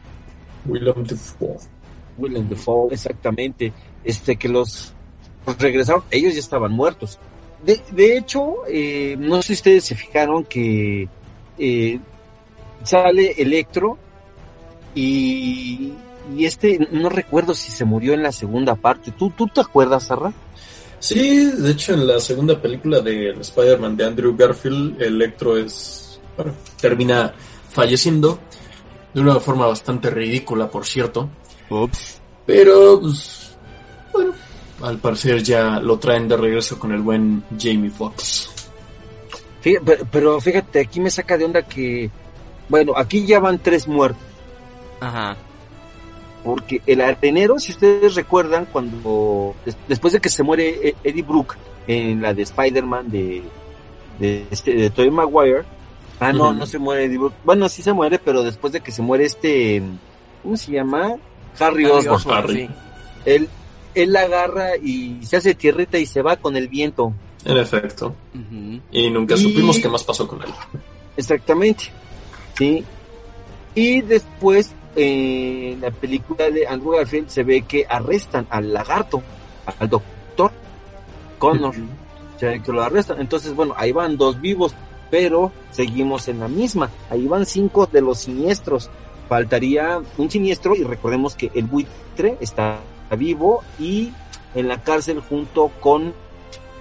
Willem 0.66 1.04
Dafoe. 1.04 1.56
Willem 2.16 2.48
Dafoe, 2.48 2.92
exactamente, 2.92 3.72
este 4.04 4.36
que 4.36 4.48
los 4.48 4.92
pues, 5.44 5.58
regresaron, 5.58 6.02
ellos 6.10 6.34
ya 6.34 6.40
estaban 6.40 6.72
muertos. 6.72 7.18
De, 7.64 7.80
de 7.90 8.16
hecho, 8.16 8.58
eh, 8.68 9.16
no 9.18 9.42
sé 9.42 9.48
si 9.48 9.52
ustedes 9.54 9.84
se 9.84 9.94
fijaron 9.96 10.44
que 10.44 11.08
eh, 11.58 11.98
sale 12.84 13.34
Electro 13.38 13.98
y, 14.94 15.92
y 16.36 16.44
este, 16.44 16.88
no 16.92 17.08
recuerdo 17.08 17.54
si 17.54 17.70
se 17.70 17.84
murió 17.84 18.14
en 18.14 18.22
la 18.22 18.32
segunda 18.32 18.74
parte. 18.74 19.12
¿Tú, 19.12 19.30
tú 19.30 19.46
te 19.46 19.60
acuerdas, 19.60 20.04
Sarra? 20.04 20.32
Sí, 21.00 21.46
de 21.46 21.70
hecho 21.70 21.94
en 21.94 22.06
la 22.06 22.18
segunda 22.18 22.60
película 22.60 23.00
de 23.00 23.30
Spider-Man 23.30 23.96
de 23.96 24.04
Andrew 24.04 24.36
Garfield, 24.36 25.00
Electro 25.00 25.56
es, 25.56 26.20
bueno, 26.36 26.52
termina 26.80 27.32
falleciendo 27.70 28.38
de 29.14 29.20
una 29.20 29.38
forma 29.38 29.66
bastante 29.66 30.10
ridícula, 30.10 30.68
por 30.68 30.84
cierto. 30.84 31.28
Ups. 31.70 32.20
Pero, 32.46 33.00
pues, 33.00 33.56
bueno, 34.12 34.32
al 34.82 34.98
parecer 34.98 35.42
ya 35.42 35.78
lo 35.80 35.98
traen 35.98 36.28
de 36.28 36.36
regreso 36.36 36.78
con 36.78 36.92
el 36.92 37.00
buen 37.00 37.44
Jamie 37.58 37.90
Foxx. 37.90 38.50
Pero, 39.62 39.82
pero 40.10 40.40
fíjate, 40.40 40.80
aquí 40.80 41.00
me 41.00 41.10
saca 41.10 41.36
de 41.36 41.44
onda 41.44 41.62
que, 41.62 42.10
bueno, 42.68 42.94
aquí 42.96 43.26
ya 43.26 43.38
van 43.38 43.58
tres 43.58 43.86
muertos. 43.86 44.22
Ajá. 45.00 45.36
Porque 46.44 46.80
el 46.86 47.00
arenero, 47.00 47.58
si 47.58 47.72
ustedes 47.72 48.14
recuerdan, 48.14 48.66
cuando 48.66 49.54
des- 49.64 49.76
después 49.88 50.12
de 50.12 50.20
que 50.20 50.28
se 50.28 50.42
muere 50.42 50.68
E- 50.88 50.94
Eddie 51.04 51.22
Brooke 51.22 51.56
en 51.86 52.22
la 52.22 52.32
de 52.34 52.42
Spider-Man 52.42 53.10
de, 53.10 53.42
de, 54.18 54.46
este, 54.50 54.72
de 54.74 54.90
Tobey 54.90 55.10
Maguire, 55.10 55.64
ah, 56.20 56.32
no, 56.32 56.52
no 56.52 56.64
se 56.66 56.78
muere 56.78 57.04
Eddie 57.04 57.18
Brooke. 57.18 57.36
Bueno, 57.44 57.68
sí 57.68 57.82
se 57.82 57.92
muere, 57.92 58.18
pero 58.18 58.42
después 58.42 58.72
de 58.72 58.80
que 58.80 58.92
se 58.92 59.02
muere 59.02 59.24
este, 59.24 59.82
¿cómo 60.42 60.56
se 60.56 60.72
llama? 60.72 61.16
Harry 61.58 61.86
Osborn. 61.86 62.30
Harry. 62.30 62.66
sí. 62.66 62.68
Él, 63.24 63.48
él 63.94 64.12
la 64.12 64.20
agarra 64.22 64.76
y 64.76 65.18
se 65.24 65.36
hace 65.38 65.54
tierrita 65.54 65.98
y 65.98 66.06
se 66.06 66.22
va 66.22 66.36
con 66.36 66.56
el 66.56 66.68
viento. 66.68 67.12
En 67.44 67.56
efecto. 67.56 68.14
Y 68.92 69.10
nunca 69.10 69.34
Y- 69.34 69.38
supimos 69.38 69.78
qué 69.78 69.88
más 69.88 70.04
pasó 70.04 70.26
con 70.28 70.40
él. 70.42 70.48
Exactamente. 71.16 71.86
Sí. 72.56 72.84
Y 73.74 74.00
después, 74.02 74.72
en 75.00 75.80
la 75.80 75.92
película 75.92 76.50
de 76.50 76.66
Andrew 76.66 76.96
Garfield 76.96 77.28
se 77.28 77.44
ve 77.44 77.62
que 77.62 77.86
arrestan 77.88 78.48
al 78.50 78.72
lagarto, 78.72 79.22
al 79.78 79.88
doctor 79.88 80.50
Connor. 81.38 81.74
O 82.34 82.38
sea, 82.38 82.58
que 82.58 82.72
lo 82.72 82.82
arrestan. 82.82 83.20
Entonces, 83.20 83.54
bueno, 83.54 83.74
ahí 83.76 83.92
van 83.92 84.16
dos 84.16 84.40
vivos, 84.40 84.74
pero 85.08 85.52
seguimos 85.70 86.26
en 86.26 86.40
la 86.40 86.48
misma. 86.48 86.90
Ahí 87.10 87.28
van 87.28 87.46
cinco 87.46 87.86
de 87.86 88.00
los 88.00 88.18
siniestros. 88.18 88.90
Faltaría 89.28 90.00
un 90.16 90.30
siniestro 90.30 90.74
y 90.74 90.82
recordemos 90.82 91.36
que 91.36 91.52
el 91.54 91.66
buitre 91.66 92.36
está 92.40 92.80
vivo 93.16 93.62
y 93.78 94.12
en 94.56 94.66
la 94.66 94.82
cárcel 94.82 95.20
junto 95.20 95.70
con 95.80 96.12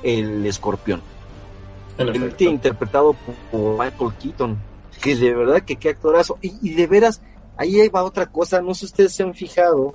el 0.01 0.43
escorpión. 0.45 1.01
En 1.99 2.09
El 2.09 2.33
interpretado 2.39 3.13
por, 3.13 3.35
por 3.51 3.71
Michael 3.73 4.11
Keaton, 4.19 4.57
que 5.01 5.15
de 5.15 5.35
verdad 5.35 5.61
que 5.61 5.75
qué 5.75 5.89
actorazo. 5.89 6.37
Y, 6.41 6.53
y 6.61 6.73
de 6.73 6.87
veras, 6.87 7.21
ahí 7.57 7.87
va 7.89 8.03
otra 8.03 8.27
cosa, 8.27 8.61
no 8.61 8.73
sé 8.73 8.81
si 8.81 8.85
ustedes 8.85 9.13
se 9.13 9.23
han 9.23 9.33
fijado 9.33 9.93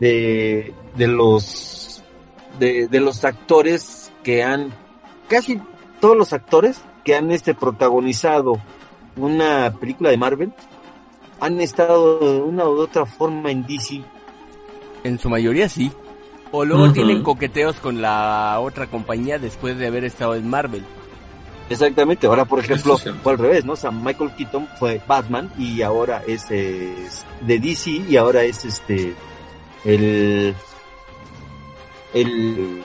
de, 0.00 0.74
de 0.96 1.06
los 1.06 2.02
de, 2.58 2.88
de 2.88 3.00
los 3.00 3.24
actores 3.24 4.12
que 4.22 4.42
han, 4.42 4.74
casi 5.28 5.60
todos 6.00 6.16
los 6.16 6.32
actores 6.32 6.80
que 7.04 7.14
han 7.14 7.30
este 7.30 7.54
protagonizado 7.54 8.60
una 9.16 9.74
película 9.78 10.10
de 10.10 10.16
Marvel, 10.16 10.52
han 11.40 11.60
estado 11.60 12.18
de 12.18 12.40
una 12.40 12.64
u 12.64 12.78
otra 12.78 13.06
forma 13.06 13.50
en 13.50 13.66
DC. 13.66 14.02
En 15.04 15.18
su 15.18 15.28
mayoría 15.28 15.68
sí. 15.68 15.92
O 16.50 16.64
luego 16.64 16.92
tienen 16.92 17.22
coqueteos 17.22 17.76
con 17.76 18.00
la 18.00 18.58
otra 18.60 18.86
compañía 18.86 19.38
después 19.38 19.76
de 19.76 19.88
haber 19.88 20.04
estado 20.04 20.36
en 20.36 20.48
Marvel. 20.48 20.84
Exactamente, 21.70 22.26
ahora 22.26 22.44
por 22.44 22.60
ejemplo 22.60 22.98
fue 22.98 23.32
al 23.32 23.38
revés, 23.38 23.64
¿no? 23.64 23.72
O 23.72 23.76
sea, 23.76 23.90
Michael 23.90 24.32
Keaton 24.36 24.68
fue 24.78 25.00
Batman 25.06 25.50
y 25.58 25.80
ahora 25.82 26.22
es, 26.26 26.50
es 26.50 27.24
de 27.40 27.58
DC 27.58 27.90
y 28.08 28.16
ahora 28.16 28.44
es 28.44 28.64
este 28.64 29.14
el 29.84 30.54
el 32.12 32.84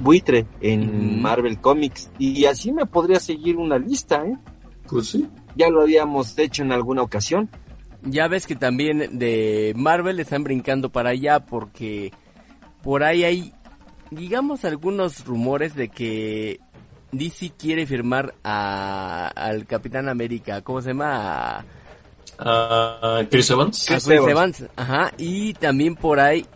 buitre 0.00 0.46
en. 0.60 1.20
Marvel 1.22 1.58
Comics 1.60 2.10
y 2.18 2.44
así 2.46 2.72
me 2.72 2.86
podría 2.86 3.20
seguir 3.20 3.56
una 3.56 3.78
lista, 3.78 4.24
¿eh? 4.26 4.36
Pues 4.88 5.08
sí. 5.08 5.28
Ya 5.54 5.68
lo 5.68 5.82
habíamos 5.82 6.36
hecho 6.38 6.62
en 6.62 6.72
alguna 6.72 7.02
ocasión. 7.02 7.48
Ya 8.02 8.26
ves 8.26 8.46
que 8.46 8.56
también 8.56 9.18
de 9.18 9.72
Marvel 9.76 10.18
están 10.18 10.42
brincando 10.42 10.90
para 10.90 11.10
allá 11.10 11.46
porque 11.46 12.12
por 12.82 13.04
ahí 13.04 13.22
hay, 13.22 13.52
digamos, 14.10 14.64
algunos 14.64 15.24
rumores 15.24 15.76
de 15.76 15.88
que 15.88 16.60
DC 17.12 17.52
quiere 17.58 17.86
firmar 17.86 18.34
a, 18.42 19.28
al 19.28 19.66
Capitán 19.66 20.08
América, 20.08 20.62
¿cómo 20.62 20.80
se 20.80 20.88
llama? 20.88 21.64
A, 22.38 23.22
Chris 23.30 23.50
Evans. 23.50 23.84
a 23.84 23.94
Chris 23.94 24.04
Chris 24.04 24.18
Evans. 24.18 24.30
Evans. 24.60 24.64
Ajá, 24.76 25.12
y 25.18 25.52
también 25.54 25.94
por 25.94 26.18
ahí 26.18 26.46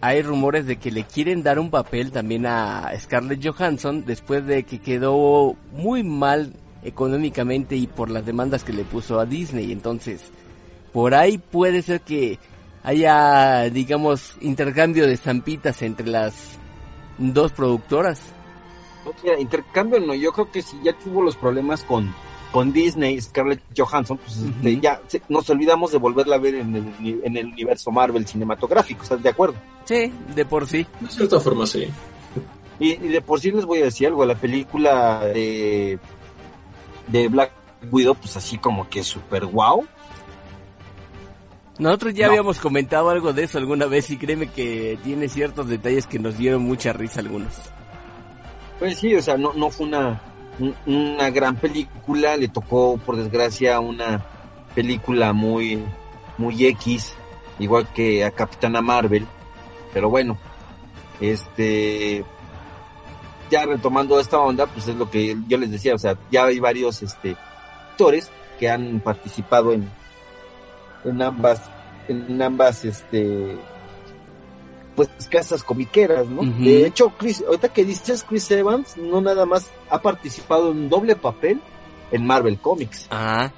hay 0.00 0.22
rumores 0.22 0.66
de 0.66 0.76
que 0.76 0.90
le 0.90 1.04
quieren 1.04 1.42
dar 1.42 1.58
un 1.58 1.70
papel 1.70 2.12
también 2.12 2.44
a 2.44 2.92
Scarlett 2.98 3.44
Johansson 3.44 4.04
después 4.04 4.46
de 4.46 4.64
que 4.64 4.80
quedó 4.80 5.56
muy 5.72 6.02
mal 6.02 6.52
económicamente 6.82 7.76
y 7.76 7.86
por 7.86 8.10
las 8.10 8.26
demandas 8.26 8.64
que 8.64 8.72
le 8.72 8.84
puso 8.84 9.18
a 9.18 9.26
Disney. 9.26 9.72
Entonces, 9.72 10.30
por 10.92 11.14
ahí 11.14 11.38
puede 11.38 11.82
ser 11.82 12.00
que 12.02 12.38
haya, 12.82 13.70
digamos, 13.70 14.36
intercambio 14.40 15.06
de 15.06 15.14
estampitas 15.14 15.80
entre 15.82 16.08
las 16.08 16.58
dos 17.18 17.52
productoras. 17.52 18.20
Intercambio 19.38 20.00
no, 20.00 20.14
yo 20.14 20.32
creo 20.32 20.50
que 20.50 20.62
si 20.62 20.78
ya 20.82 20.92
tuvo 20.92 21.22
los 21.22 21.36
problemas 21.36 21.82
con 21.84 22.14
con 22.52 22.70
Disney, 22.70 23.18
Scarlett 23.18 23.62
Johansson, 23.74 24.18
pues 24.18 24.36
este, 24.36 24.78
ya 24.78 25.00
se- 25.06 25.22
nos 25.30 25.48
olvidamos 25.48 25.90
de 25.90 25.96
volverla 25.96 26.36
a 26.36 26.38
ver 26.38 26.56
en 26.56 26.76
el, 26.76 27.20
en 27.24 27.36
el 27.38 27.46
universo 27.46 27.90
Marvel 27.90 28.26
cinematográfico, 28.26 29.02
¿estás 29.04 29.22
de 29.22 29.30
acuerdo? 29.30 29.54
Sí, 29.86 30.12
de 30.34 30.44
por 30.44 30.66
sí. 30.66 30.86
De 31.00 31.08
cierta 31.08 31.40
forma, 31.40 31.66
sí. 31.66 31.88
Y, 32.78 32.90
y 32.90 33.08
de 33.08 33.22
por 33.22 33.40
sí 33.40 33.50
les 33.52 33.64
voy 33.64 33.80
a 33.80 33.84
decir 33.84 34.08
algo, 34.08 34.26
la 34.26 34.34
película 34.34 35.20
de, 35.32 35.98
de 37.06 37.28
Black 37.28 37.52
Widow, 37.90 38.16
pues 38.16 38.36
así 38.36 38.58
como 38.58 38.86
que 38.86 39.02
super 39.02 39.46
wow. 39.46 39.86
Nosotros 41.78 42.12
ya 42.12 42.26
No. 42.26 42.32
habíamos 42.32 42.60
comentado 42.60 43.08
algo 43.08 43.32
de 43.32 43.44
eso 43.44 43.56
alguna 43.56 43.86
vez 43.86 44.10
y 44.10 44.18
créeme 44.18 44.48
que 44.48 44.98
tiene 45.02 45.30
ciertos 45.30 45.68
detalles 45.68 46.06
que 46.06 46.18
nos 46.18 46.36
dieron 46.36 46.62
mucha 46.62 46.92
risa 46.92 47.20
algunos. 47.20 47.54
Pues 48.82 48.98
sí, 48.98 49.14
o 49.14 49.22
sea, 49.22 49.36
no, 49.36 49.52
no 49.52 49.70
fue 49.70 49.86
una, 49.86 50.20
un- 50.58 50.74
una 50.86 51.30
gran 51.30 51.54
película, 51.54 52.36
le 52.36 52.48
tocó 52.48 52.96
por 52.98 53.14
desgracia 53.14 53.78
una 53.78 54.26
película 54.74 55.32
muy, 55.32 55.84
muy 56.36 56.66
X, 56.66 57.14
igual 57.60 57.86
que 57.94 58.24
a 58.24 58.32
Capitana 58.32 58.80
Marvel, 58.82 59.24
pero 59.94 60.10
bueno, 60.10 60.36
este, 61.20 62.24
ya 63.52 63.66
retomando 63.66 64.18
esta 64.18 64.40
onda, 64.40 64.66
pues 64.66 64.88
es 64.88 64.96
lo 64.96 65.08
que 65.08 65.36
yo 65.46 65.58
les 65.58 65.70
decía, 65.70 65.94
o 65.94 65.98
sea, 65.98 66.18
ya 66.32 66.46
hay 66.46 66.58
varios, 66.58 67.04
este, 67.04 67.36
actores 67.92 68.32
que 68.58 68.68
han 68.68 68.98
participado 68.98 69.72
en, 69.74 69.88
en 71.04 71.22
ambas, 71.22 71.60
en 72.08 72.42
ambas, 72.42 72.84
este, 72.84 73.56
pues 74.96 75.08
casas 75.30 75.62
comiqueras, 75.64 76.26
¿no? 76.28 76.42
De 76.42 76.86
hecho, 76.86 77.10
Chris, 77.18 77.42
ahorita 77.46 77.72
que 77.72 77.84
dices 77.84 78.24
Chris 78.28 78.50
Evans, 78.50 78.96
no 78.98 79.20
nada 79.20 79.46
más 79.46 79.70
ha 79.90 80.00
participado 80.02 80.70
en 80.72 80.88
doble 80.90 81.16
papel 81.16 81.60
en 82.10 82.26
Marvel 82.26 82.58
Comics. 82.58 83.06
Ah, 83.10 83.50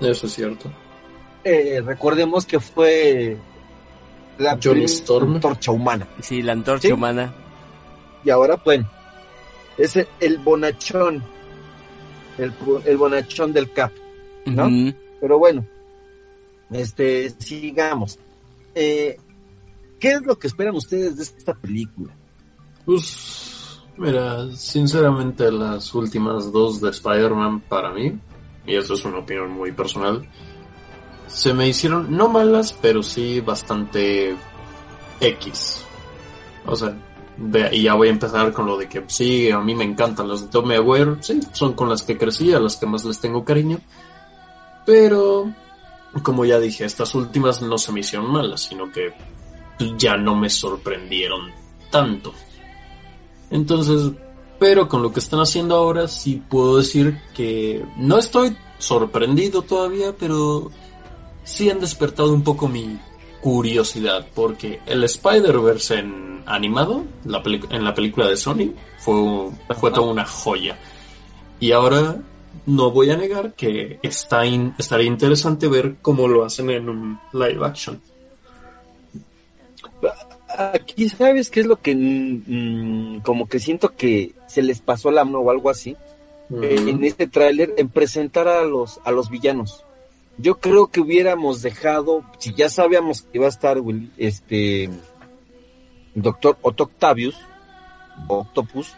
Eso 0.00 0.26
es 0.26 0.32
cierto. 0.34 0.70
Eh, 1.44 1.80
recordemos 1.84 2.44
que 2.44 2.60
fue 2.60 3.36
la 4.38 4.58
Johnny 4.62 4.84
Storm. 4.84 5.36
antorcha 5.36 5.70
humana. 5.72 6.06
sí, 6.20 6.42
la 6.42 6.52
antorcha 6.52 6.88
Sí. 6.88 6.92
humana. 6.92 7.32
Y 8.24 8.30
ahora, 8.30 8.60
bueno, 8.62 8.90
es 9.78 9.96
el, 9.96 10.08
el 10.20 10.38
bonachón, 10.38 11.22
el, 12.36 12.52
el 12.84 12.96
bonachón 12.98 13.52
del 13.52 13.72
Cap. 13.72 13.92
¿No? 14.44 14.68
Pero 15.20 15.38
bueno, 15.38 15.64
este, 16.70 17.30
sigamos. 17.38 18.18
Eh, 18.74 19.16
¿Qué 20.06 20.12
es 20.12 20.22
lo 20.22 20.38
que 20.38 20.46
esperan 20.46 20.76
ustedes 20.76 21.16
de 21.16 21.22
esta 21.24 21.52
película? 21.52 22.14
Pues, 22.84 23.80
mira, 23.96 24.46
sinceramente 24.54 25.50
las 25.50 25.92
últimas 25.94 26.52
dos 26.52 26.80
de 26.80 26.90
Spider-Man 26.90 27.62
para 27.62 27.90
mí, 27.90 28.16
y 28.68 28.76
eso 28.76 28.94
es 28.94 29.04
una 29.04 29.18
opinión 29.18 29.50
muy 29.50 29.72
personal, 29.72 30.24
se 31.26 31.52
me 31.52 31.66
hicieron 31.66 32.16
no 32.16 32.28
malas, 32.28 32.72
pero 32.72 33.02
sí 33.02 33.40
bastante 33.40 34.36
X. 35.18 35.84
O 36.66 36.76
sea, 36.76 36.96
ve- 37.36 37.70
y 37.72 37.82
ya 37.82 37.94
voy 37.94 38.06
a 38.06 38.12
empezar 38.12 38.52
con 38.52 38.66
lo 38.66 38.78
de 38.78 38.88
que 38.88 39.02
sí, 39.08 39.50
a 39.50 39.58
mí 39.58 39.74
me 39.74 39.82
encantan 39.82 40.28
las 40.28 40.42
de 40.42 40.46
Tom 40.48 40.66
Maguire, 40.68 41.16
sí, 41.20 41.40
son 41.50 41.72
con 41.72 41.88
las 41.88 42.04
que 42.04 42.16
crecí, 42.16 42.52
a 42.52 42.60
las 42.60 42.76
que 42.76 42.86
más 42.86 43.04
les 43.04 43.18
tengo 43.20 43.44
cariño, 43.44 43.80
pero 44.84 45.52
como 46.22 46.44
ya 46.44 46.60
dije, 46.60 46.84
estas 46.84 47.12
últimas 47.16 47.60
no 47.60 47.76
se 47.76 47.90
me 47.90 48.00
hicieron 48.00 48.30
malas, 48.30 48.60
sino 48.62 48.92
que 48.92 49.12
ya 49.96 50.16
no 50.16 50.34
me 50.34 50.50
sorprendieron 50.50 51.52
tanto. 51.90 52.32
Entonces, 53.50 54.12
pero 54.58 54.88
con 54.88 55.02
lo 55.02 55.12
que 55.12 55.20
están 55.20 55.40
haciendo 55.40 55.76
ahora 55.76 56.08
sí 56.08 56.42
puedo 56.48 56.78
decir 56.78 57.20
que 57.34 57.84
no 57.96 58.18
estoy 58.18 58.56
sorprendido 58.78 59.62
todavía, 59.62 60.14
pero 60.18 60.70
sí 61.44 61.70
han 61.70 61.80
despertado 61.80 62.32
un 62.32 62.42
poco 62.42 62.68
mi 62.68 62.98
curiosidad, 63.40 64.26
porque 64.34 64.80
el 64.86 65.04
Spider-Verse 65.04 65.98
en 65.98 66.42
animado, 66.46 67.04
en 67.24 67.84
la 67.84 67.94
película 67.94 68.28
de 68.28 68.36
Sony, 68.36 68.72
fue, 68.98 69.50
fue 69.78 69.90
toda 69.90 70.10
una 70.10 70.24
joya. 70.24 70.78
Y 71.60 71.72
ahora 71.72 72.16
no 72.66 72.90
voy 72.90 73.10
a 73.10 73.16
negar 73.16 73.54
que 73.54 73.98
estaría 74.02 75.06
interesante 75.06 75.68
ver 75.68 75.96
cómo 76.02 76.28
lo 76.28 76.44
hacen 76.44 76.70
en 76.70 76.88
un 76.88 77.20
live 77.32 77.64
action. 77.64 78.00
Aquí, 80.58 81.08
¿sabes 81.08 81.50
qué 81.50 81.60
es 81.60 81.66
lo 81.66 81.76
que 81.80 81.94
mm, 81.94 83.20
como 83.20 83.48
que 83.48 83.58
siento 83.58 83.94
que 83.94 84.32
se 84.46 84.62
les 84.62 84.80
pasó 84.80 85.10
la 85.10 85.24
mano 85.24 85.40
o 85.40 85.50
algo 85.50 85.70
así? 85.70 85.96
eh, 86.62 86.76
en 86.86 87.02
este 87.02 87.26
tráiler 87.26 87.74
en 87.76 87.88
presentar 87.88 88.46
a 88.46 88.62
los 88.62 89.00
a 89.04 89.10
los 89.10 89.30
villanos. 89.30 89.84
Yo 90.38 90.58
creo 90.60 90.86
que 90.86 91.00
hubiéramos 91.00 91.60
dejado, 91.62 92.22
si 92.38 92.54
ya 92.54 92.68
sabíamos 92.68 93.22
que 93.22 93.38
iba 93.38 93.46
a 93.46 93.48
estar 93.50 93.80
Will- 93.80 94.12
este 94.16 94.88
Doctor 96.14 96.56
Otto 96.62 96.84
Octavius 96.84 97.36
o 98.28 98.38
Octopus, 98.42 98.94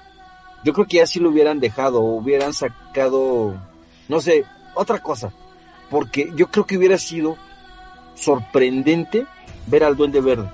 yo 0.64 0.72
creo 0.74 0.86
que 0.86 0.98
ya 0.98 1.06
sí 1.06 1.20
lo 1.20 1.30
hubieran 1.30 1.58
dejado 1.58 2.00
o 2.02 2.16
hubieran 2.16 2.52
sacado, 2.52 3.54
no 4.08 4.20
sé, 4.20 4.44
otra 4.74 5.00
cosa, 5.00 5.32
porque 5.90 6.30
yo 6.36 6.48
creo 6.48 6.66
que 6.66 6.76
hubiera 6.76 6.98
sido 6.98 7.36
sorprendente 8.14 9.26
ver 9.68 9.84
al 9.84 9.96
Duende 9.96 10.20
Verde 10.20 10.50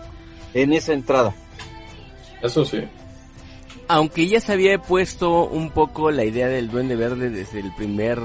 en 0.54 0.72
esa 0.72 0.92
entrada. 0.92 1.34
Eso 2.42 2.64
sí. 2.64 2.78
Aunque 3.86 4.26
ya 4.28 4.40
se 4.40 4.52
había 4.52 4.80
puesto 4.80 5.44
un 5.44 5.70
poco 5.70 6.10
la 6.10 6.24
idea 6.24 6.48
del 6.48 6.70
Duende 6.70 6.96
Verde 6.96 7.28
desde 7.30 7.60
el 7.60 7.74
primer, 7.74 8.18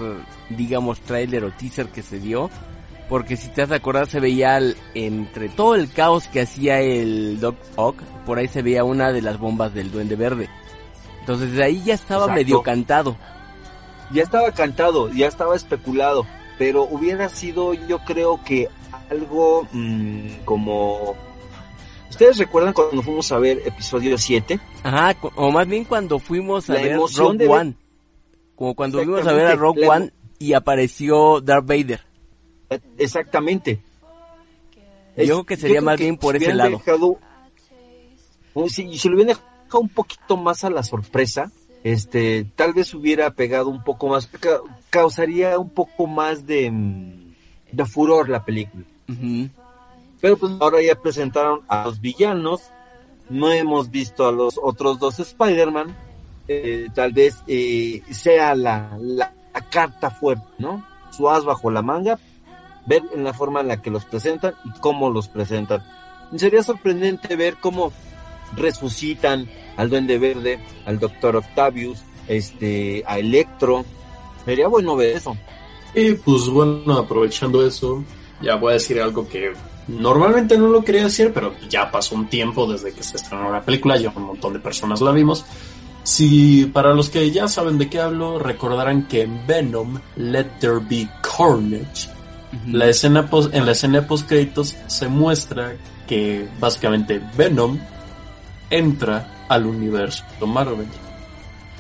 digamos, 0.49 1.01
tráiler 1.01 1.43
o 1.43 1.51
teaser 1.51 1.89
que 1.89 2.01
se 2.01 2.19
dio, 2.19 2.49
porque 3.09 3.35
si 3.35 3.49
te 3.49 3.63
has 3.63 3.69
de 3.69 3.75
acordar 3.75 4.07
se 4.07 4.19
veía 4.21 4.57
el- 4.57 4.77
entre 4.93 5.49
todo 5.49 5.75
el 5.75 5.91
caos 5.91 6.27
que 6.27 6.41
hacía 6.41 6.79
el 6.79 7.39
Doc 7.41 7.57
Ock, 7.75 8.01
por 8.25 8.37
ahí 8.37 8.47
se 8.47 8.61
veía 8.61 8.83
una 8.85 9.11
de 9.11 9.21
las 9.21 9.37
bombas 9.37 9.73
del 9.73 9.91
Duende 9.91 10.15
Verde. 10.15 10.47
Entonces 11.21 11.51
de 11.53 11.63
ahí 11.63 11.81
ya 11.83 11.95
estaba 11.95 12.23
Exacto. 12.25 12.39
medio 12.41 12.61
cantado. 12.63 13.17
ya 14.11 14.23
estaba 14.23 14.51
cantado, 14.53 15.11
ya 15.13 15.27
estaba 15.27 15.55
especulado, 15.55 16.25
pero 16.57 16.83
hubiera 16.83 17.29
sido 17.29 17.73
yo 17.73 17.99
creo 17.99 18.39
que 18.43 18.67
algo 19.11 19.67
mm, 19.71 20.45
como... 20.45 21.15
¿Ustedes 22.10 22.38
recuerdan 22.38 22.74
cuando 22.74 23.02
fuimos 23.02 23.32
a 23.32 23.39
ver 23.39 23.62
episodio 23.65 24.17
7? 24.17 24.60
Ajá, 24.84 25.15
o 25.36 25.52
más 25.52 25.67
bien 25.67 25.84
cuando 25.86 26.19
fuimos 26.19 26.69
a 26.69 26.74
La 26.74 26.82
ver 26.82 26.95
Rogue 26.98 27.38
de 27.38 27.48
One. 27.48 27.74
Como 28.56 28.76
cuando 28.76 28.98
fuimos 29.00 29.26
a 29.28 29.32
ver 29.34 29.45
a 29.48 29.56
la 29.56 29.62
One 29.69 30.12
y 30.39 30.54
apareció 30.54 31.39
Darth 31.41 31.65
Vader. 31.67 32.02
Exactamente. 32.98 33.82
Yo 35.17 35.26
creo 35.26 35.43
que 35.45 35.58
sería 35.58 35.82
más 35.82 36.00
bien 36.00 36.17
por 36.17 36.38
si 36.38 36.43
ese 36.43 36.54
lado. 36.54 36.78
dejado- 36.78 37.19
si, 38.69 38.98
si 38.98 39.08
lo 39.10 39.15
hubieran 39.15 39.36
dejado 39.38 39.80
un 39.80 39.89
poquito 39.89 40.38
más 40.38 40.63
a 40.63 40.69
la 40.69 40.84
sorpresa, 40.84 41.52
este, 41.84 42.45
tal 42.56 42.74
vez 42.74 42.93
hubiera 42.93 43.32
pegado 43.32 43.69
un 43.69 43.84
poco 43.84 44.08
más, 44.08 44.28
ca- 44.28 44.62
causaría 44.89 45.58
un 45.60 45.69
poco 45.69 46.08
más 46.08 46.45
de, 46.45 46.69
mm, 46.72 47.34
de 47.72 47.86
furor 47.86 48.30
la 48.30 48.43
película. 48.43 48.84
Pero 50.21 50.38
pues 50.38 50.51
ahora 50.60 50.82
ya 50.82 50.95
presentaron 50.95 51.62
a 51.67 51.86
los 51.86 52.01
villanos, 52.01 52.62
no 53.29 53.51
hemos 53.51 53.89
visto 53.89 54.27
a 54.27 54.32
los 54.32 54.60
otros 54.62 54.99
dos 54.99 55.19
Spider-Man, 55.19 55.95
eh, 56.47 56.88
tal 56.93 57.13
vez 57.13 57.38
eh, 57.47 58.01
sea 58.12 58.55
la, 58.55 58.97
la, 58.99 59.34
la 59.53 59.62
carta 59.69 60.10
fuerte, 60.10 60.45
¿no? 60.58 60.86
Su 61.12 61.29
as 61.29 61.45
bajo 61.45 61.69
la 61.71 61.82
manga, 61.82 62.19
ver 62.86 63.03
en 63.13 63.23
la 63.23 63.34
forma 63.34 63.62
en 63.62 63.67
la 63.67 63.82
que 63.82 63.91
los 63.91 64.05
presentan 64.05 64.55
y 64.65 64.79
cómo 64.79 65.10
los 65.10 65.27
presentan. 65.27 65.84
Sería 66.36 66.63
sorprendente 66.63 67.36
ver 67.36 67.58
cómo 67.58 67.91
resucitan 68.55 69.47
al 69.77 69.89
Duende 69.89 70.17
Verde, 70.17 70.60
al 70.86 70.99
Doctor 70.99 71.38
Octavius, 71.38 71.99
este, 72.27 73.03
a 73.08 73.19
Electro. 73.19 73.86
Sería 74.45 74.67
bueno 74.67 74.95
ver 74.95 75.15
eso. 75.15 75.38
Y 75.93 76.13
pues 76.13 76.47
bueno, 76.49 76.97
aprovechando 76.97 77.65
eso, 77.65 78.03
ya 78.41 78.55
voy 78.55 78.71
a 78.71 78.73
decir 78.73 79.01
algo 79.01 79.27
que 79.27 79.53
normalmente 79.89 80.58
no 80.58 80.67
lo 80.67 80.84
quería 80.84 81.04
decir, 81.04 81.32
pero 81.34 81.54
ya 81.69 81.89
pasó 81.91 82.15
un 82.15 82.28
tiempo 82.30 82.65
desde 82.71 82.93
que 82.93 83.04
se 83.04 83.17
estrenó 83.17 83.52
la 83.52 83.62
película, 83.62 83.97
ya 83.97 84.12
un 84.15 84.23
montón 84.23 84.54
de 84.54 84.60
personas 84.60 85.02
la 85.02 85.12
vimos. 85.12 85.45
Si 86.04 86.65
para 86.65 86.93
los 86.93 87.10
que 87.10 87.30
ya 87.32 87.47
saben 87.47 87.78
de 87.78 87.89
qué 87.89 87.99
hablo, 87.99 88.39
recordarán 88.39 89.04
que 89.08 89.23
en 89.23 89.45
Venom, 89.45 89.99
Let 90.15 90.47
There 90.60 90.80
Be 90.88 91.08
Carnage, 91.21 92.10
la 92.67 92.88
escena 92.88 93.30
pos- 93.30 93.49
en 93.54 93.65
la 93.65 93.73
escena 93.73 94.08
post 94.08 94.28
créditos 94.28 94.75
se 94.88 95.08
muestra 95.08 95.73
que 96.08 96.47
básicamente 96.60 97.21
Venom 97.38 97.78
entra 98.69 99.45
al 99.49 99.65
universo 99.65 100.23
de 100.39 100.45
Marvel 100.47 100.88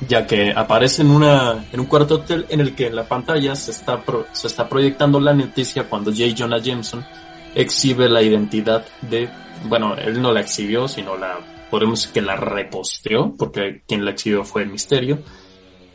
ya 0.07 0.25
que 0.25 0.53
aparece 0.55 1.01
en 1.01 1.11
una 1.11 1.65
en 1.73 1.79
un 1.81 1.85
cuarto 1.85 2.15
hotel 2.15 2.45
en 2.49 2.61
el 2.61 2.73
que 2.73 2.87
en 2.87 2.95
la 2.95 3.03
pantalla 3.07 3.53
se 3.55 3.71
está 3.71 4.01
pro- 4.01 4.27
se 4.31 4.47
está 4.47 4.69
proyectando 4.69 5.19
la 5.19 5.33
noticia 5.33 5.83
cuando 5.89 6.09
J. 6.11 6.23
Jonah 6.37 6.59
Jameson 6.59 7.05
exhibe 7.55 8.07
la 8.09 8.21
identidad 8.21 8.85
de 9.01 9.29
bueno 9.67 9.95
él 9.95 10.21
no 10.21 10.31
la 10.31 10.41
exhibió 10.41 10.87
sino 10.87 11.17
la 11.17 11.39
podemos 11.69 11.99
decir 11.99 12.13
que 12.13 12.21
la 12.21 12.35
reposteó 12.35 13.35
porque 13.37 13.81
quien 13.87 14.05
la 14.05 14.11
exhibió 14.11 14.43
fue 14.43 14.63
el 14.63 14.69
misterio 14.69 15.19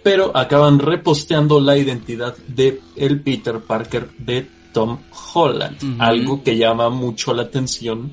pero 0.02 0.36
acaban 0.36 0.78
reposteando 0.78 1.60
la 1.60 1.76
identidad 1.78 2.36
de 2.48 2.80
el 2.96 3.20
Peter 3.22 3.60
Parker 3.60 4.10
de 4.18 4.46
Tom 4.74 4.98
Holland, 5.32 5.78
algo 6.00 6.42
que 6.42 6.56
llama 6.58 6.90
mucho 6.90 7.32
la 7.32 7.42
atención 7.44 8.12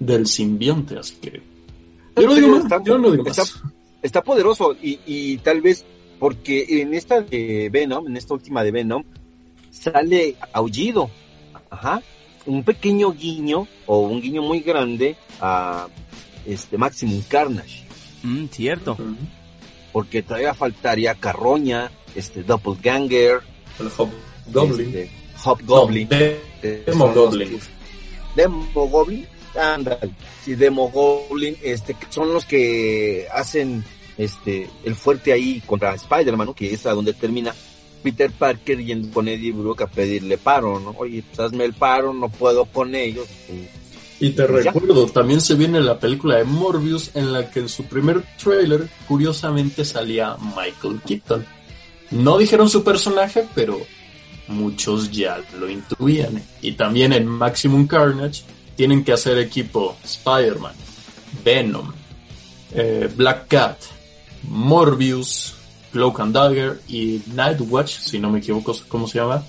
del 0.00 0.26
simbionte, 0.26 0.98
así 0.98 1.16
que 1.20 1.42
yo 2.16 2.26
no 2.26 2.34
digo 2.34 2.48
más, 2.48 2.62
Está- 2.64 2.82
yo 2.82 2.98
no 2.98 3.10
digo 3.12 3.22
más. 3.24 3.38
está- 3.38 3.70
está 4.02 4.22
poderoso 4.24 4.74
y, 4.82 4.98
y 5.06 5.36
tal 5.38 5.60
vez 5.60 5.84
porque 6.18 6.64
en 6.80 6.94
esta 6.94 7.20
de 7.20 7.68
Venom, 7.70 8.06
en 8.08 8.16
esta 8.16 8.34
última 8.34 8.64
de 8.64 8.70
Venom, 8.72 9.04
sale 9.70 10.34
aullido. 10.52 11.10
Ajá. 11.70 12.02
Un 12.50 12.64
pequeño 12.64 13.12
guiño 13.12 13.68
o 13.86 14.00
un 14.00 14.20
guiño 14.20 14.42
muy 14.42 14.60
grande 14.60 15.16
a 15.40 15.86
este 16.44 16.76
Maximum 16.78 17.22
Carnage. 17.28 17.84
Mm, 18.24 18.46
cierto. 18.46 18.96
Porque 19.92 20.22
todavía 20.22 20.52
faltaría 20.54 21.14
Carroña, 21.14 21.90
este 22.14 22.42
Doppelganger, 22.42 23.40
El 23.78 23.88
Hobgoblin. 23.96 24.88
este, 24.88 25.10
Hobgoblin. 25.44 26.08
No, 26.10 26.16
de- 26.18 26.40
eh, 26.62 26.82
Demogoblin. 26.86 27.52
los 27.52 27.62
que- 27.64 27.70
Demogoblin, 28.36 29.26
ándale. 29.60 30.10
Sí, 30.44 30.54
Demogoblin, 30.54 31.56
este, 31.62 31.94
que 31.94 32.06
son 32.10 32.32
los 32.32 32.44
que 32.46 33.26
hacen 33.32 33.84
este 34.18 34.68
el 34.84 34.94
fuerte 34.96 35.32
ahí 35.32 35.62
contra 35.66 35.94
Spider-Man, 35.94 36.48
¿no? 36.48 36.54
Que 36.54 36.74
es 36.74 36.84
a 36.86 36.92
donde 36.92 37.12
termina 37.14 37.54
Peter 38.02 38.30
Parker 38.30 38.78
yendo 38.84 39.10
con 39.12 39.28
Eddie 39.28 39.52
Brock 39.52 39.82
a 39.82 39.86
pedirle 39.86 40.38
paro, 40.38 40.80
¿no? 40.80 40.94
Oye, 40.98 41.22
pues 41.26 41.40
hazme 41.40 41.64
el 41.64 41.74
paro, 41.74 42.12
no 42.14 42.28
puedo 42.28 42.64
con 42.66 42.94
ellos. 42.94 43.26
Y 44.20 44.30
te 44.30 44.44
Pues 44.44 44.64
ya. 44.64 44.72
recuerdo, 44.72 45.06
también 45.06 45.40
se 45.40 45.54
viene 45.54 45.80
la 45.80 45.98
película 45.98 46.36
de 46.36 46.44
Morbius 46.44 47.10
en 47.14 47.32
la 47.32 47.50
que 47.50 47.60
en 47.60 47.68
su 47.68 47.84
primer 47.84 48.22
trailer, 48.42 48.88
curiosamente, 49.08 49.84
salía 49.84 50.36
Michael 50.56 51.00
Keaton. 51.06 51.44
No 52.10 52.36
dijeron 52.38 52.68
su 52.68 52.82
personaje, 52.84 53.46
pero 53.54 53.80
muchos 54.48 55.10
ya 55.10 55.40
lo 55.58 55.70
intuían. 55.70 56.42
Y 56.60 56.72
también 56.72 57.12
en 57.12 57.26
Maximum 57.26 57.86
Carnage 57.86 58.42
tienen 58.76 59.04
que 59.04 59.12
hacer 59.12 59.38
equipo 59.38 59.96
Spider-Man, 60.04 60.74
Venom, 61.44 61.92
eh, 62.74 63.08
Black 63.16 63.46
Cat, 63.48 63.78
Morbius, 64.48 65.54
Cloak 65.92 66.20
and 66.20 66.34
Dagger 66.34 66.80
y 66.88 67.20
Nightwatch, 67.34 67.98
si 67.98 68.18
no 68.18 68.30
me 68.30 68.38
equivoco 68.38 68.74
cómo 68.88 69.06
se 69.08 69.18
llama, 69.18 69.42